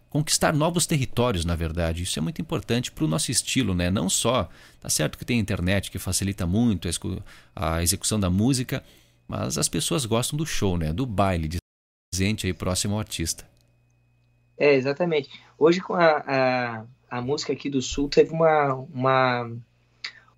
conquistar 0.08 0.54
novos 0.54 0.86
territórios, 0.86 1.44
na 1.44 1.54
verdade. 1.54 2.02
Isso 2.02 2.18
é 2.18 2.22
muito 2.22 2.40
importante 2.40 2.90
para 2.90 3.04
o 3.04 3.08
nosso 3.08 3.30
estilo, 3.30 3.74
né? 3.74 3.90
Não 3.90 4.08
só, 4.08 4.48
tá 4.80 4.88
certo 4.88 5.18
que 5.18 5.24
tem 5.24 5.38
a 5.38 5.40
internet 5.40 5.90
que 5.90 5.98
facilita 5.98 6.46
muito 6.46 6.88
a 7.54 7.82
execução 7.82 8.18
da 8.18 8.30
música, 8.30 8.82
mas 9.28 9.58
as 9.58 9.68
pessoas 9.68 10.04
gostam 10.06 10.36
do 10.36 10.46
show, 10.46 10.78
né? 10.78 10.92
Do 10.92 11.04
baile, 11.04 11.48
de 11.48 11.58
presente 12.12 12.46
aí 12.46 12.52
próximo 12.52 12.94
ao 12.94 13.00
artista. 13.00 13.49
É, 14.60 14.74
exatamente. 14.74 15.30
Hoje 15.58 15.80
com 15.80 15.94
a, 15.94 16.22
a, 16.26 16.84
a 17.10 17.22
música 17.22 17.50
aqui 17.50 17.70
do 17.70 17.80
Sul 17.80 18.10
teve 18.10 18.30
uma, 18.30 18.74
uma, 18.74 19.50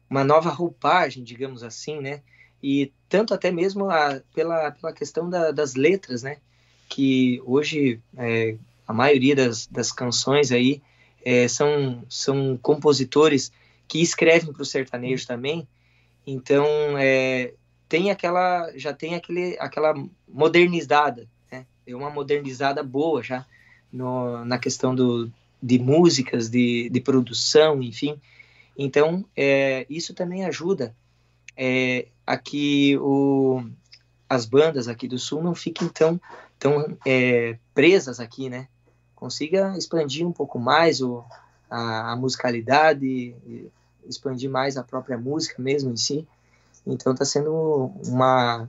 uma 0.08 0.22
nova 0.22 0.48
roupagem, 0.48 1.24
digamos 1.24 1.64
assim, 1.64 2.00
né? 2.00 2.22
E 2.62 2.92
tanto 3.08 3.34
até 3.34 3.50
mesmo 3.50 3.90
a, 3.90 4.22
pela, 4.32 4.70
pela 4.70 4.92
questão 4.92 5.28
da, 5.28 5.50
das 5.50 5.74
letras, 5.74 6.22
né? 6.22 6.36
Que 6.88 7.42
hoje, 7.44 8.00
é, 8.16 8.56
a 8.86 8.92
maioria 8.92 9.34
das, 9.34 9.66
das 9.66 9.90
canções 9.90 10.52
aí 10.52 10.80
é, 11.24 11.48
são, 11.48 12.04
são 12.08 12.56
compositores 12.62 13.50
que 13.88 14.00
escrevem 14.00 14.52
para 14.52 14.62
o 14.62 14.64
sertanejo 14.64 15.26
também. 15.26 15.66
Então, 16.24 16.64
é, 16.96 17.54
tem 17.88 18.12
aquela, 18.12 18.70
já 18.76 18.92
tem 18.92 19.16
aquele, 19.16 19.56
aquela 19.58 19.92
modernizada, 20.28 21.28
né? 21.50 21.66
É 21.84 21.96
uma 21.96 22.08
modernizada 22.08 22.84
boa 22.84 23.20
já 23.20 23.44
no, 23.93 24.45
na 24.45 24.59
questão 24.59 24.95
do, 24.95 25.30
de 25.62 25.78
músicas, 25.78 26.49
de, 26.49 26.88
de 26.90 27.01
produção, 27.01 27.82
enfim. 27.82 28.20
Então, 28.76 29.24
é, 29.36 29.86
isso 29.90 30.14
também 30.14 30.45
ajuda 30.45 30.95
é, 31.57 32.09
a 32.26 32.36
que 32.36 32.97
o, 32.99 33.62
as 34.28 34.47
bandas 34.47 34.88
aqui 34.88 35.07
do 35.07 35.18
Sul 35.18 35.43
não 35.43 35.55
fiquem 35.55 35.88
tão, 35.88 36.20
tão 36.59 36.97
é, 37.05 37.59
presas 37.74 38.18
aqui, 38.18 38.49
né? 38.49 38.68
consiga 39.22 39.78
expandir 39.78 40.26
um 40.26 40.32
pouco 40.32 40.59
mais 40.59 41.01
o, 41.01 41.24
a, 41.70 42.11
a 42.11 42.16
musicalidade, 42.16 43.36
expandir 44.05 44.51
mais 44.51 44.76
a 44.76 44.82
própria 44.82 45.16
música 45.16 45.62
mesmo 45.62 45.93
em 45.93 45.97
si. 45.97 46.26
Então 46.84 47.12
está 47.12 47.24
sendo 47.24 47.93
uma, 48.05 48.68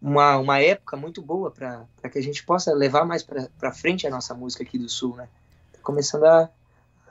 uma, 0.00 0.38
uma 0.38 0.60
época 0.60 0.96
muito 0.96 1.20
boa 1.20 1.50
para 1.50 1.86
que 2.10 2.18
a 2.18 2.22
gente 2.22 2.42
possa 2.44 2.72
levar 2.72 3.04
mais 3.04 3.22
para 3.22 3.72
frente 3.72 4.06
a 4.06 4.10
nossa 4.10 4.34
música 4.34 4.62
aqui 4.62 4.78
do 4.78 4.88
Sul, 4.88 5.16
né? 5.16 5.28
Tá 5.72 5.78
começando 5.82 6.24
a, 6.24 6.50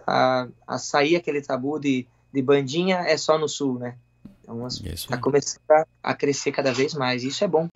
a, 0.08 0.48
a, 0.68 0.78
sair 0.78 1.16
aquele 1.16 1.42
tabu 1.42 1.80
de, 1.80 2.08
de 2.34 2.42
bandinha 2.42 2.98
é 2.98 3.16
só 3.16 3.38
no 3.38 3.48
Sul, 3.48 3.78
né? 3.78 3.96
Então 4.44 4.66
está 4.68 5.18
começando 5.18 5.70
a, 5.70 5.86
a 6.02 6.14
crescer 6.16 6.52
cada 6.52 6.74
vez 6.74 6.96
mais. 6.96 7.24
E 7.24 7.28
isso 7.28 7.44
é 7.44 7.48
bom. 7.48 7.70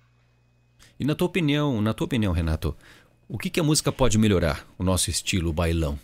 E 0.98 1.04
na 1.04 1.14
tua 1.14 1.26
opinião, 1.26 1.80
na 1.80 1.94
tua 1.94 2.06
opinião, 2.06 2.32
Renato, 2.32 2.76
o 3.28 3.38
que, 3.38 3.50
que 3.50 3.60
a 3.60 3.64
música 3.64 3.92
pode 3.92 4.18
melhorar, 4.18 4.66
o 4.76 4.82
nosso 4.82 5.10
estilo, 5.10 5.50
o 5.50 5.52
bailão? 5.52 5.98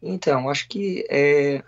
Então, 0.00 0.48
acho 0.48 0.68
que 0.68 1.04
é, 1.10 1.64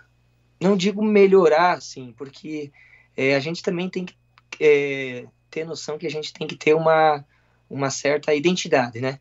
não 0.59 0.77
digo 0.77 1.03
melhorar, 1.03 1.73
assim, 1.73 2.13
porque 2.17 2.71
é, 3.15 3.35
a 3.35 3.39
gente 3.41 3.61
também 3.61 3.89
tem 3.89 4.05
que 4.05 4.15
é, 4.59 5.25
ter 5.51 5.65
noção 5.65 5.97
que 5.97 6.07
a 6.07 6.11
gente 6.11 6.33
tem 6.33 6.47
que 6.47 6.55
ter 6.55 6.73
uma, 6.73 7.23
uma 7.69 7.91
certa 7.91 8.33
identidade, 8.33 9.01
né? 9.01 9.19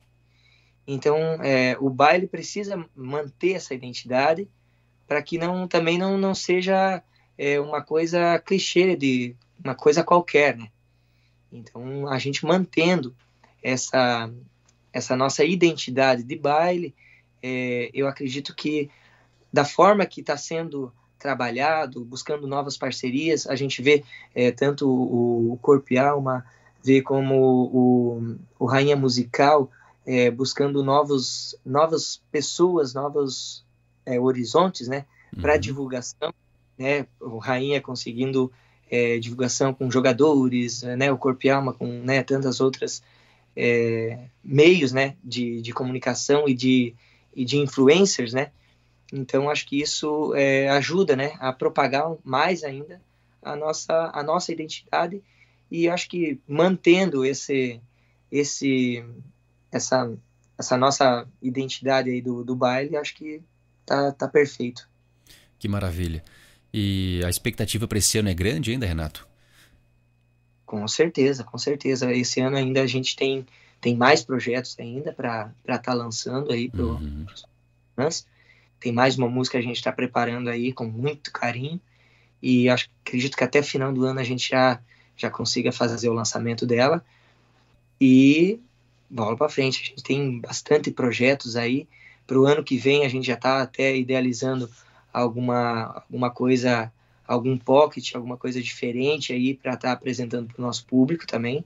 Então, 0.86 1.16
é, 1.42 1.76
o 1.78 1.90
baile 1.90 2.26
precisa 2.26 2.82
manter 2.96 3.52
essa 3.52 3.74
identidade 3.74 4.48
para 5.06 5.22
que 5.22 5.36
não 5.36 5.68
também 5.68 5.98
não, 5.98 6.16
não 6.16 6.34
seja 6.34 7.02
é, 7.36 7.60
uma 7.60 7.82
coisa 7.82 8.38
clichê 8.38 8.96
de 8.96 9.36
uma 9.62 9.74
coisa 9.74 10.02
qualquer, 10.04 10.56
né? 10.56 10.70
Então, 11.52 12.08
a 12.08 12.18
gente 12.18 12.46
mantendo 12.46 13.14
essa, 13.62 14.30
essa 14.92 15.16
nossa 15.16 15.44
identidade 15.44 16.22
de 16.22 16.36
baile, 16.36 16.94
é, 17.42 17.90
eu 17.92 18.06
acredito 18.06 18.54
que 18.54 18.88
da 19.52 19.64
forma 19.64 20.06
que 20.06 20.20
está 20.20 20.36
sendo 20.36 20.92
trabalhado, 21.20 22.04
buscando 22.04 22.46
novas 22.48 22.76
parcerias, 22.76 23.46
a 23.46 23.54
gente 23.54 23.80
vê 23.82 24.02
é, 24.34 24.50
tanto 24.50 24.88
o, 24.88 25.52
o 25.52 25.58
Corpo 25.58 25.92
e 25.92 25.98
Alma, 25.98 26.44
vê 26.82 27.02
como 27.02 27.36
o, 27.36 28.36
o 28.58 28.64
Rainha 28.64 28.96
Musical 28.96 29.70
é, 30.06 30.30
buscando 30.30 30.82
novos, 30.82 31.54
novas 31.64 32.22
pessoas, 32.32 32.94
novos 32.94 33.64
é, 34.06 34.18
horizontes, 34.18 34.88
né, 34.88 35.04
para 35.40 35.54
uhum. 35.54 35.60
divulgação, 35.60 36.32
né, 36.76 37.06
o 37.20 37.38
Rainha 37.38 37.80
conseguindo 37.80 38.50
divulgação 39.20 39.72
com 39.72 39.88
jogadores, 39.88 40.82
né, 40.82 41.12
o 41.12 41.16
Corpo 41.16 41.46
e 41.46 41.50
Alma 41.50 41.72
com 41.72 41.86
né, 41.86 42.24
tantas 42.24 42.60
outras 42.60 43.00
meios 44.42 44.90
né, 44.90 45.14
de, 45.22 45.62
de 45.62 45.72
comunicação 45.72 46.48
e 46.48 46.54
de, 46.54 46.96
e 47.32 47.44
de 47.44 47.58
influencers, 47.58 48.32
né? 48.32 48.50
Então 49.12 49.50
acho 49.50 49.66
que 49.66 49.80
isso 49.80 50.34
é, 50.34 50.68
ajuda, 50.70 51.16
né, 51.16 51.32
a 51.40 51.52
propagar 51.52 52.14
mais 52.24 52.62
ainda 52.62 53.00
a 53.42 53.56
nossa 53.56 54.10
a 54.12 54.22
nossa 54.22 54.52
identidade 54.52 55.22
e 55.70 55.88
acho 55.88 56.08
que 56.08 56.38
mantendo 56.46 57.24
esse 57.24 57.80
esse 58.30 59.04
essa 59.72 60.12
essa 60.58 60.76
nossa 60.76 61.26
identidade 61.40 62.10
aí 62.10 62.20
do, 62.20 62.44
do 62.44 62.54
baile, 62.54 62.96
acho 62.96 63.14
que 63.14 63.40
tá, 63.86 64.12
tá 64.12 64.28
perfeito. 64.28 64.86
Que 65.58 65.66
maravilha. 65.66 66.22
E 66.72 67.22
a 67.24 67.30
expectativa 67.30 67.88
para 67.88 67.98
esse 67.98 68.18
ano 68.18 68.28
é 68.28 68.34
grande 68.34 68.70
ainda, 68.70 68.86
Renato? 68.86 69.26
Com 70.66 70.86
certeza, 70.86 71.42
com 71.42 71.56
certeza. 71.56 72.12
Esse 72.12 72.40
ano 72.40 72.56
ainda 72.56 72.82
a 72.82 72.86
gente 72.86 73.16
tem, 73.16 73.46
tem 73.80 73.96
mais 73.96 74.22
projetos 74.22 74.76
ainda 74.78 75.12
para 75.12 75.50
estar 75.60 75.78
tá 75.78 75.94
lançando 75.94 76.52
aí 76.52 76.68
para 76.68 76.84
uhum. 76.84 77.26
fãs. 77.96 78.26
Tem 78.80 78.90
mais 78.92 79.16
uma 79.16 79.28
música 79.28 79.58
que 79.58 79.64
a 79.64 79.66
gente 79.66 79.76
está 79.76 79.92
preparando 79.92 80.48
aí 80.48 80.72
com 80.72 80.86
muito 80.86 81.30
carinho. 81.32 81.80
E 82.42 82.68
acho, 82.68 82.88
acredito 83.04 83.36
que 83.36 83.44
até 83.44 83.62
final 83.62 83.92
do 83.92 84.04
ano 84.04 84.18
a 84.18 84.24
gente 84.24 84.48
já, 84.48 84.80
já 85.16 85.30
consiga 85.30 85.70
fazer 85.70 86.08
o 86.08 86.14
lançamento 86.14 86.66
dela. 86.66 87.04
E 88.00 88.58
bola 89.08 89.36
para 89.36 89.48
frente. 89.48 89.82
A 89.82 89.86
gente 89.90 90.02
tem 90.02 90.40
bastante 90.40 90.90
projetos 90.90 91.56
aí. 91.56 91.86
Para 92.26 92.40
o 92.40 92.46
ano 92.46 92.64
que 92.64 92.78
vem 92.78 93.04
a 93.04 93.08
gente 93.08 93.26
já 93.26 93.34
está 93.34 93.60
até 93.60 93.96
idealizando 93.96 94.70
alguma, 95.12 96.02
alguma 96.08 96.30
coisa 96.30 96.90
algum 97.30 97.56
pocket, 97.56 98.16
alguma 98.16 98.36
coisa 98.36 98.60
diferente 98.60 99.32
aí 99.32 99.54
para 99.54 99.74
estar 99.74 99.88
tá 99.88 99.92
apresentando 99.92 100.52
para 100.52 100.60
o 100.60 100.66
nosso 100.66 100.84
público 100.84 101.24
também, 101.24 101.64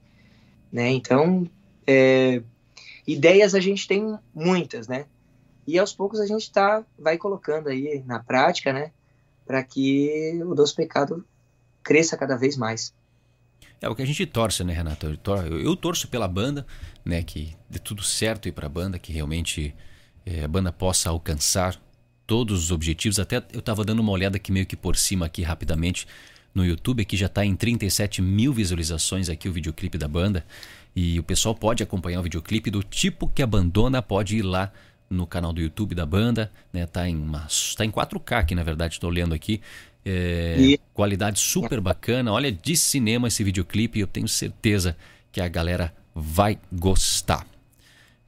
né? 0.70 0.90
Então, 0.90 1.48
é, 1.86 2.42
ideias 3.06 3.54
a 3.54 3.60
gente 3.60 3.88
tem 3.88 4.18
muitas, 4.34 4.86
né? 4.86 5.06
E 5.66 5.78
aos 5.78 5.92
poucos 5.92 6.20
a 6.20 6.26
gente 6.26 6.50
tá, 6.50 6.84
vai 6.98 7.16
colocando 7.16 7.68
aí 7.68 8.02
na 8.06 8.18
prática, 8.18 8.72
né? 8.72 8.92
Para 9.46 9.62
que 9.62 10.40
o 10.44 10.54
Doce 10.54 10.74
Pecado 10.74 11.24
cresça 11.82 12.16
cada 12.16 12.36
vez 12.36 12.56
mais. 12.56 12.94
É 13.80 13.88
o 13.88 13.94
que 13.94 14.02
a 14.02 14.06
gente 14.06 14.24
torce, 14.26 14.64
né, 14.64 14.72
Renato? 14.72 15.06
Eu, 15.06 15.16
torço, 15.16 15.46
eu 15.46 15.76
torço 15.76 16.08
pela 16.08 16.26
banda, 16.26 16.66
né? 17.04 17.22
Que 17.22 17.54
dê 17.68 17.78
tudo 17.78 18.02
certo 18.02 18.48
aí 18.48 18.52
para 18.52 18.66
a 18.66 18.70
banda, 18.70 18.98
que 18.98 19.12
realmente 19.12 19.74
é, 20.24 20.44
a 20.44 20.48
banda 20.48 20.72
possa 20.72 21.10
alcançar 21.10 21.78
todos 22.26 22.64
os 22.64 22.70
objetivos. 22.70 23.18
Até 23.18 23.42
eu 23.52 23.60
estava 23.60 23.84
dando 23.84 24.00
uma 24.00 24.12
olhada 24.12 24.36
aqui 24.36 24.50
meio 24.50 24.66
que 24.66 24.76
por 24.76 24.96
cima 24.96 25.26
aqui 25.26 25.42
rapidamente 25.42 26.06
no 26.54 26.64
YouTube, 26.64 27.04
que 27.04 27.16
já 27.16 27.26
está 27.26 27.44
em 27.44 27.54
37 27.54 28.22
mil 28.22 28.52
visualizações 28.52 29.28
aqui 29.28 29.48
o 29.48 29.52
videoclipe 29.52 29.98
da 29.98 30.08
banda. 30.08 30.46
E 30.94 31.18
o 31.18 31.22
pessoal 31.22 31.54
pode 31.54 31.82
acompanhar 31.82 32.20
o 32.20 32.22
videoclipe 32.22 32.70
do 32.70 32.82
tipo 32.82 33.28
que 33.28 33.42
abandona, 33.42 34.00
pode 34.00 34.36
ir 34.36 34.42
lá 34.42 34.72
no 35.14 35.26
canal 35.26 35.52
do 35.52 35.60
YouTube 35.60 35.94
da 35.94 36.04
banda, 36.04 36.50
né? 36.72 36.86
Tá 36.86 37.08
em 37.08 37.16
uma, 37.16 37.46
tá 37.76 37.84
em 37.84 37.90
4K 37.90 38.38
aqui, 38.38 38.54
na 38.54 38.62
verdade, 38.62 38.94
estou 38.94 39.10
olhando 39.10 39.34
aqui. 39.34 39.60
É, 40.04 40.56
e... 40.58 40.80
Qualidade 40.92 41.38
super 41.38 41.80
bacana. 41.80 42.32
Olha, 42.32 42.52
de 42.52 42.76
cinema 42.76 43.28
esse 43.28 43.42
videoclipe, 43.42 43.98
eu 43.98 44.06
tenho 44.06 44.28
certeza 44.28 44.96
que 45.32 45.40
a 45.40 45.48
galera 45.48 45.94
vai 46.14 46.58
gostar. 46.72 47.46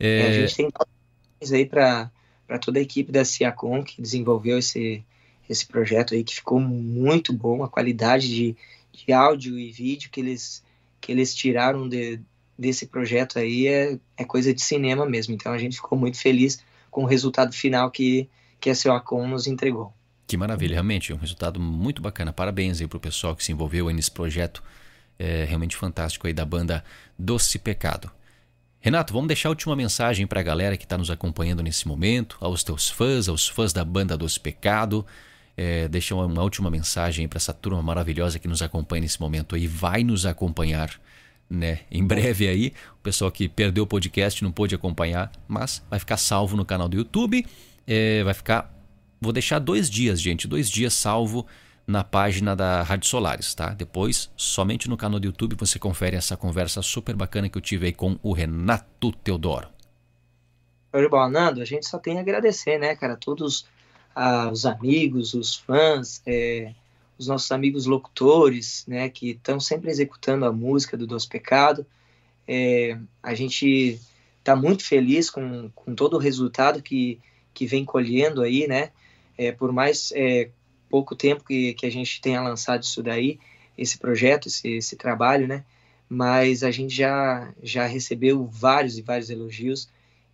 É... 0.00 0.18
É, 0.18 0.26
a 0.28 0.46
gente 0.46 0.56
tem 0.56 0.70
aí 1.52 1.66
para 1.66 2.10
toda 2.60 2.78
a 2.78 2.82
equipe 2.82 3.12
da 3.12 3.24
Ciacom 3.24 3.82
que 3.84 4.00
desenvolveu 4.00 4.58
esse, 4.58 5.04
esse 5.48 5.66
projeto 5.66 6.14
aí, 6.14 6.24
que 6.24 6.34
ficou 6.34 6.58
muito 6.58 7.32
bom, 7.32 7.62
a 7.62 7.68
qualidade 7.68 8.28
de, 8.28 8.56
de 8.92 9.12
áudio 9.12 9.58
e 9.58 9.70
vídeo 9.70 10.10
que 10.10 10.20
eles, 10.20 10.64
que 11.00 11.12
eles 11.12 11.34
tiraram 11.34 11.88
de, 11.88 12.20
desse 12.58 12.86
projeto 12.86 13.38
aí 13.38 13.68
é, 13.68 13.98
é 14.16 14.24
coisa 14.24 14.52
de 14.52 14.62
cinema 14.62 15.06
mesmo. 15.06 15.34
Então 15.34 15.52
a 15.52 15.58
gente 15.58 15.76
ficou 15.76 15.98
muito 15.98 16.18
feliz 16.18 16.58
com 16.96 17.02
o 17.02 17.06
resultado 17.06 17.52
final 17.52 17.90
que, 17.90 18.26
que 18.58 18.70
a 18.70 18.74
Ciacom 18.74 19.28
nos 19.28 19.46
entregou. 19.46 19.92
Que 20.26 20.34
maravilha, 20.34 20.72
realmente, 20.72 21.12
um 21.12 21.18
resultado 21.18 21.60
muito 21.60 22.00
bacana. 22.00 22.32
Parabéns 22.32 22.80
aí 22.80 22.88
pro 22.88 22.98
pessoal 22.98 23.36
que 23.36 23.44
se 23.44 23.52
envolveu 23.52 23.90
nesse 23.90 24.10
projeto 24.10 24.62
é, 25.18 25.44
realmente 25.44 25.76
fantástico 25.76 26.26
aí 26.26 26.32
da 26.32 26.46
banda 26.46 26.82
Doce 27.18 27.58
Pecado. 27.58 28.10
Renato, 28.80 29.12
vamos 29.12 29.28
deixar 29.28 29.50
a 29.50 29.50
última 29.50 29.76
mensagem 29.76 30.26
para 30.26 30.40
a 30.40 30.42
galera 30.42 30.74
que 30.74 30.84
está 30.84 30.96
nos 30.96 31.10
acompanhando 31.10 31.62
nesse 31.62 31.86
momento, 31.86 32.38
aos 32.40 32.64
teus 32.64 32.88
fãs, 32.88 33.28
aos 33.28 33.46
fãs 33.46 33.74
da 33.74 33.84
banda 33.84 34.16
Doce 34.16 34.40
Pecado. 34.40 35.04
É, 35.54 35.88
deixa 35.88 36.14
uma, 36.14 36.24
uma 36.24 36.42
última 36.42 36.70
mensagem 36.70 37.28
para 37.28 37.36
essa 37.36 37.52
turma 37.52 37.82
maravilhosa 37.82 38.38
que 38.38 38.48
nos 38.48 38.62
acompanha 38.62 39.02
nesse 39.02 39.20
momento 39.20 39.54
e 39.54 39.66
vai 39.66 40.02
nos 40.02 40.24
acompanhar 40.24 40.98
né? 41.48 41.80
Em 41.90 42.04
breve 42.04 42.48
aí, 42.48 42.72
o 42.98 43.02
pessoal 43.02 43.30
que 43.30 43.48
perdeu 43.48 43.84
o 43.84 43.86
podcast 43.86 44.42
não 44.42 44.52
pôde 44.52 44.74
acompanhar, 44.74 45.30
mas 45.46 45.82
vai 45.88 45.98
ficar 45.98 46.16
salvo 46.16 46.56
no 46.56 46.64
canal 46.64 46.88
do 46.88 46.96
YouTube. 46.96 47.46
É, 47.86 48.22
vai 48.22 48.34
ficar. 48.34 48.72
Vou 49.20 49.32
deixar 49.32 49.58
dois 49.58 49.88
dias, 49.88 50.20
gente, 50.20 50.46
dois 50.46 50.70
dias 50.70 50.92
salvo 50.92 51.46
na 51.86 52.02
página 52.02 52.56
da 52.56 52.82
Rádio 52.82 53.08
Solares, 53.08 53.54
tá? 53.54 53.68
Depois, 53.68 54.30
somente 54.36 54.88
no 54.88 54.96
canal 54.96 55.20
do 55.20 55.26
YouTube 55.26 55.56
você 55.56 55.78
confere 55.78 56.16
essa 56.16 56.36
conversa 56.36 56.82
super 56.82 57.14
bacana 57.14 57.48
que 57.48 57.56
eu 57.56 57.62
tive 57.62 57.86
aí 57.86 57.92
com 57.92 58.18
o 58.22 58.32
Renato 58.32 59.12
Teodoro. 59.12 59.68
Bom, 61.10 61.28
Nando, 61.28 61.60
a 61.60 61.64
gente 61.64 61.86
só 61.86 61.98
tem 61.98 62.18
a 62.18 62.20
agradecer, 62.22 62.78
né, 62.78 62.96
cara, 62.96 63.16
todos 63.16 63.66
ah, 64.14 64.48
os 64.50 64.64
amigos, 64.64 65.34
os 65.34 65.56
fãs, 65.56 66.22
é, 66.26 66.72
os 67.18 67.28
nossos 67.28 67.50
amigos 67.50 67.86
locutores, 67.86 68.84
né, 68.86 69.08
que 69.08 69.30
estão 69.30 69.58
sempre 69.58 69.90
executando 69.90 70.44
a 70.44 70.52
música 70.52 70.96
do 70.96 71.06
Doce 71.06 71.28
Pecado. 71.28 71.86
É, 72.46 72.98
a 73.22 73.34
gente 73.34 74.00
está 74.38 74.54
muito 74.54 74.84
feliz 74.84 75.30
com, 75.30 75.70
com 75.74 75.94
todo 75.94 76.14
o 76.14 76.20
resultado 76.20 76.82
que, 76.82 77.18
que 77.52 77.66
vem 77.66 77.84
colhendo 77.84 78.42
aí, 78.42 78.66
né? 78.68 78.90
É, 79.36 79.50
por 79.50 79.72
mais 79.72 80.12
é, 80.14 80.50
pouco 80.88 81.16
tempo 81.16 81.44
que, 81.44 81.74
que 81.74 81.86
a 81.86 81.90
gente 81.90 82.20
tenha 82.20 82.40
lançado 82.40 82.82
isso 82.82 83.02
daí, 83.02 83.38
esse 83.76 83.98
projeto, 83.98 84.46
esse, 84.46 84.68
esse 84.76 84.96
trabalho, 84.96 85.48
né? 85.48 85.64
Mas 86.08 86.62
a 86.62 86.70
gente 86.70 86.94
já, 86.94 87.52
já 87.62 87.86
recebeu 87.86 88.46
vários 88.46 88.96
e 88.96 89.02
vários 89.02 89.28
elogios. 89.28 89.88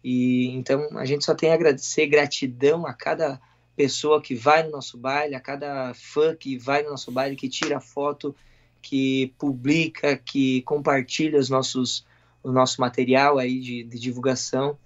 E 0.04 0.48
então 0.48 0.98
a 0.98 1.04
gente 1.06 1.24
só 1.24 1.34
tem 1.34 1.50
a 1.50 1.54
agradecer, 1.54 2.06
gratidão 2.06 2.86
a 2.86 2.92
cada 2.92 3.40
pessoa 3.76 4.20
que 4.20 4.34
vai 4.34 4.62
no 4.62 4.70
nosso 4.70 4.96
baile, 4.98 5.34
a 5.34 5.40
cada 5.40 5.92
fã 5.94 6.34
que 6.34 6.58
vai 6.58 6.82
no 6.82 6.90
nosso 6.90 7.10
baile, 7.10 7.36
que 7.36 7.48
tira 7.48 7.80
foto, 7.80 8.34
que 8.80 9.32
publica, 9.38 10.16
que 10.16 10.62
compartilha 10.62 11.38
os 11.38 11.48
nossos, 11.48 12.04
o 12.42 12.50
nosso 12.50 12.80
material 12.80 13.38
aí 13.38 13.60
de, 13.60 13.84
de 13.84 13.98
divulgação. 13.98 14.76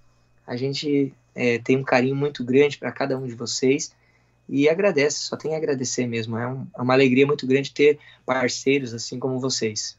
A 0.46 0.56
gente 0.56 1.12
é, 1.34 1.58
tem 1.58 1.76
um 1.76 1.82
carinho 1.82 2.14
muito 2.14 2.44
grande 2.44 2.78
para 2.78 2.92
cada 2.92 3.18
um 3.18 3.26
de 3.26 3.34
vocês 3.34 3.94
e 4.48 4.68
agradece, 4.68 5.18
só 5.18 5.36
tem 5.36 5.54
a 5.54 5.56
agradecer 5.56 6.06
mesmo. 6.06 6.36
É, 6.38 6.46
um, 6.46 6.66
é 6.76 6.82
uma 6.82 6.94
alegria 6.94 7.26
muito 7.26 7.46
grande 7.46 7.72
ter 7.72 7.98
parceiros 8.24 8.94
assim 8.94 9.18
como 9.18 9.40
vocês. 9.40 9.98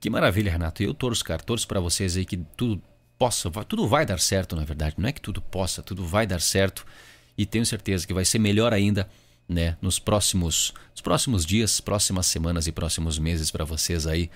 Que 0.00 0.10
maravilha, 0.10 0.50
Renato. 0.50 0.82
Eu 0.82 0.94
torço, 0.94 1.24
cara, 1.24 1.42
torço 1.42 1.68
para 1.68 1.78
vocês 1.78 2.16
aí 2.16 2.24
que 2.24 2.38
tudo 2.56 2.82
possa, 3.18 3.50
tudo 3.64 3.86
vai 3.86 4.06
dar 4.06 4.18
certo, 4.18 4.56
na 4.56 4.64
verdade. 4.64 4.96
Não 4.98 5.08
é 5.08 5.12
que 5.12 5.20
tudo 5.20 5.42
possa, 5.42 5.82
tudo 5.82 6.04
vai 6.04 6.26
dar 6.26 6.40
certo. 6.40 6.86
E 7.36 7.46
tenho 7.46 7.64
certeza 7.64 8.06
que 8.06 8.14
vai 8.14 8.24
ser 8.24 8.38
melhor 8.38 8.72
ainda, 8.72 9.08
né, 9.48 9.76
nos 9.80 9.98
próximos, 9.98 10.72
nos 10.92 11.00
próximos 11.00 11.44
dias, 11.44 11.80
próximas 11.80 12.26
semanas 12.26 12.66
e 12.66 12.72
próximos 12.72 13.18
meses 13.18 13.50
para 13.50 13.64
vocês 13.64 14.06
aí. 14.06 14.30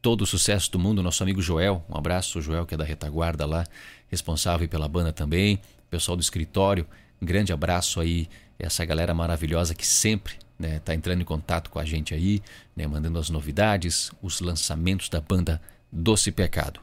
Todo 0.00 0.22
o 0.22 0.26
sucesso 0.26 0.70
do 0.70 0.78
mundo, 0.78 1.02
nosso 1.02 1.22
amigo 1.22 1.40
Joel. 1.40 1.84
Um 1.88 1.96
abraço, 1.96 2.40
Joel, 2.40 2.66
que 2.66 2.74
é 2.74 2.76
da 2.76 2.84
retaguarda 2.84 3.46
lá, 3.46 3.64
responsável 4.08 4.68
pela 4.68 4.88
banda 4.88 5.12
também, 5.12 5.60
pessoal 5.90 6.16
do 6.16 6.22
escritório. 6.22 6.86
Um 7.20 7.26
grande 7.26 7.52
abraço 7.52 8.00
aí 8.00 8.28
essa 8.58 8.84
galera 8.84 9.12
maravilhosa 9.12 9.74
que 9.74 9.86
sempre 9.86 10.34
né, 10.58 10.78
tá 10.78 10.94
entrando 10.94 11.20
em 11.20 11.24
contato 11.24 11.68
com 11.68 11.78
a 11.78 11.84
gente 11.84 12.14
aí, 12.14 12.40
né, 12.76 12.86
mandando 12.86 13.18
as 13.18 13.28
novidades, 13.28 14.10
os 14.22 14.40
lançamentos 14.40 15.08
da 15.08 15.20
banda 15.20 15.60
Doce 15.90 16.30
Pecado. 16.30 16.80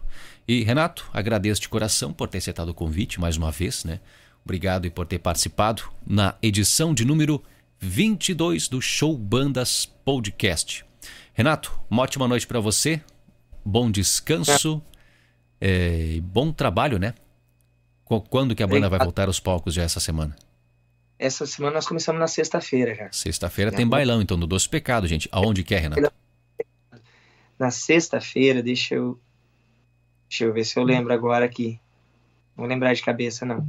E 0.47 0.64
Renato, 0.64 1.10
agradeço 1.14 1.62
de 1.62 1.70
coração 1.70 2.12
por 2.12 2.28
ter 2.28 2.39
aceitado 2.39 2.70
o 2.70 2.74
convite 2.74 3.20
mais 3.20 3.38
uma 3.38 3.51
vez, 3.51 3.84
né? 3.84 3.99
Obrigado 4.44 4.90
por 4.92 5.06
ter 5.06 5.20
participado 5.20 5.84
na 6.06 6.36
edição 6.42 6.94
de 6.94 7.06
número 7.06 7.44
22 7.80 8.68
do 8.68 8.82
Show 8.82 9.18
Bandas 9.18 9.86
Podcast. 9.86 10.86
Renato, 11.34 11.80
uma 11.90 12.04
ótima 12.04 12.28
noite 12.28 12.46
para 12.46 12.60
você, 12.60 13.02
bom 13.64 13.90
descanso 13.90 14.82
é, 15.62 16.16
e 16.16 16.22
bom 16.22 16.52
trabalho, 16.52 16.98
né? 16.98 17.14
Quando 18.04 18.56
que 18.56 18.64
a 18.64 18.68
banda 18.68 18.90
vai 18.90 19.00
voltar 19.00 19.28
aos 19.28 19.40
palcos 19.40 19.74
já 19.74 19.84
essa 19.84 20.00
semana? 20.00 20.36
Essa 21.20 21.46
semana 21.46 21.76
nós 21.76 21.88
começamos 21.88 22.20
na 22.20 22.28
sexta-feira 22.28 22.96
já. 22.96 23.12
Sexta-feira 23.12 23.72
tem 23.72 23.88
bailão, 23.88 24.22
então, 24.22 24.40
do 24.40 24.48
Doce 24.48 24.68
Pecado, 24.68 25.06
gente. 25.06 25.28
Aonde 25.32 25.64
quer, 25.64 25.76
é, 25.76 25.80
Renato? 25.80 26.14
Na 27.60 27.70
sexta-feira, 27.70 28.64
deixa 28.64 28.96
eu. 28.96 29.20
Deixa 30.30 30.46
eu 30.46 30.54
ver 30.54 30.64
se 30.64 30.80
eu 30.80 30.84
lembro 30.84 31.14
agora 31.14 31.44
aqui. 31.44 31.80
Não 32.60 32.64
vou 32.64 32.68
lembrar 32.68 32.93
de 32.93 33.01
cabeça, 33.01 33.45
não. 33.45 33.66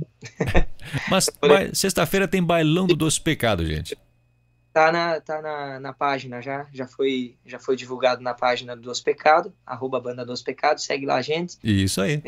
Mas 1.09 1.30
sexta-feira 1.74 2.26
tem 2.26 2.43
bailão 2.43 2.88
do 2.88 2.97
Doce 2.97 3.20
Pecado, 3.20 3.64
gente. 3.64 3.97
Tá 4.72 4.91
na, 4.91 5.20
tá 5.20 5.41
na, 5.41 5.78
na 5.78 5.93
página 5.93 6.43
já, 6.43 6.66
já 6.72 6.88
foi, 6.88 7.36
já 7.47 7.61
foi 7.61 7.76
divulgado 7.76 8.20
na 8.20 8.34
página 8.34 8.74
do 8.74 8.82
Doce 8.82 9.01
Pecado, 9.01 9.55
arroba 9.64 10.01
Banda 10.01 10.26
Doce 10.26 10.43
Pecado, 10.43 10.80
segue 10.80 11.07
lá 11.07 11.16
a 11.16 11.22
gente. 11.22 11.57
Isso 11.62 12.01
aí. 12.01 12.20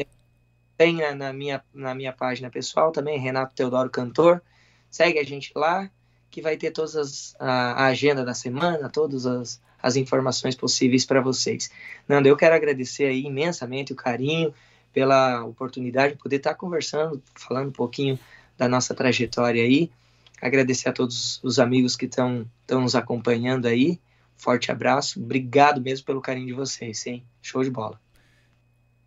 Tem 0.78 0.94
na, 0.94 1.16
na, 1.16 1.32
minha, 1.32 1.60
na 1.74 1.96
minha 1.96 2.12
página 2.12 2.48
pessoal 2.48 2.92
também, 2.92 3.18
Renato 3.18 3.56
Teodoro 3.56 3.90
Cantor. 3.90 4.40
Segue 4.88 5.18
a 5.18 5.24
gente 5.24 5.50
lá, 5.56 5.90
que 6.30 6.40
vai 6.40 6.56
ter 6.56 6.70
todas 6.70 6.94
as, 6.94 7.34
a, 7.40 7.72
a 7.72 7.86
agenda 7.86 8.24
da 8.24 8.34
semana, 8.34 8.88
todas 8.88 9.26
as, 9.26 9.60
as 9.82 9.96
informações 9.96 10.54
possíveis 10.54 11.04
para 11.04 11.20
vocês. 11.20 11.72
Nando, 12.06 12.28
eu 12.28 12.36
quero 12.36 12.54
agradecer 12.54 13.06
aí 13.06 13.24
imensamente 13.24 13.92
o 13.92 13.96
carinho, 13.96 14.54
pela 14.92 15.44
oportunidade 15.44 16.14
de 16.14 16.18
poder 16.18 16.36
estar 16.36 16.54
conversando, 16.54 17.22
falando 17.34 17.68
um 17.68 17.72
pouquinho 17.72 18.18
da 18.56 18.68
nossa 18.68 18.94
trajetória 18.94 19.62
aí. 19.62 19.90
Agradecer 20.40 20.88
a 20.88 20.92
todos 20.92 21.40
os 21.42 21.58
amigos 21.58 21.96
que 21.96 22.06
estão 22.06 22.46
nos 22.68 22.94
acompanhando 22.94 23.66
aí. 23.66 24.00
Forte 24.36 24.72
abraço. 24.72 25.20
Obrigado 25.20 25.80
mesmo 25.80 26.04
pelo 26.04 26.20
carinho 26.20 26.46
de 26.46 26.52
vocês, 26.52 27.06
hein? 27.06 27.24
Show 27.40 27.62
de 27.62 27.70
bola. 27.70 28.00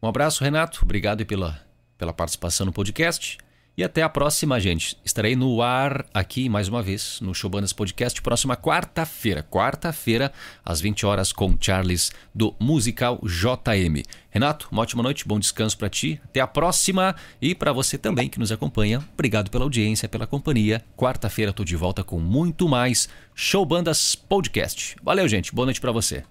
Um 0.02 0.08
abraço, 0.08 0.44
Renato. 0.44 0.80
Obrigado 0.84 1.26
pela, 1.26 1.60
pela 1.98 2.14
participação 2.14 2.66
no 2.66 2.72
podcast. 2.72 3.38
E 3.78 3.84
até 3.84 4.02
a 4.02 4.08
próxima, 4.08 4.58
gente. 4.58 4.98
Estarei 5.04 5.36
no 5.36 5.62
ar 5.62 6.06
aqui 6.14 6.48
mais 6.48 6.70
uma 6.70 6.82
vez 6.82 7.20
no 7.20 7.34
Showbandas 7.34 7.74
Podcast 7.74 8.22
próxima 8.22 8.56
quarta-feira. 8.56 9.44
Quarta-feira, 9.44 10.32
às 10.64 10.80
20 10.80 11.06
horas, 11.06 11.34
com 11.34 11.54
Charles 11.60 12.14
do 12.34 12.56
Musical 12.58 13.20
JM. 13.22 14.02
Renato, 14.30 14.70
uma 14.72 14.82
ótima 14.82 15.04
noite, 15.04 15.28
bom 15.28 15.38
descanso 15.38 15.78
para 15.78 15.90
ti. 15.90 16.22
Até 16.24 16.40
a 16.40 16.48
próxima. 16.48 17.16
E 17.42 17.54
para 17.54 17.74
você 17.74 17.98
também 17.98 18.30
que 18.30 18.40
nos 18.40 18.52
acompanha, 18.52 19.04
obrigado 19.14 19.52
pela 19.52 19.66
audiência, 19.66 20.08
pela 20.08 20.26
companhia. 20.26 20.82
Quarta-feira 20.96 21.50
estou 21.50 21.66
de 21.66 21.76
volta 21.76 22.02
com 22.02 22.18
muito 22.18 22.70
mais 22.70 23.10
Showbandas 23.34 24.16
Podcast. 24.16 24.96
Valeu, 25.04 25.28
gente. 25.28 25.54
Boa 25.54 25.66
noite 25.66 25.82
para 25.82 25.92
você. 25.92 26.24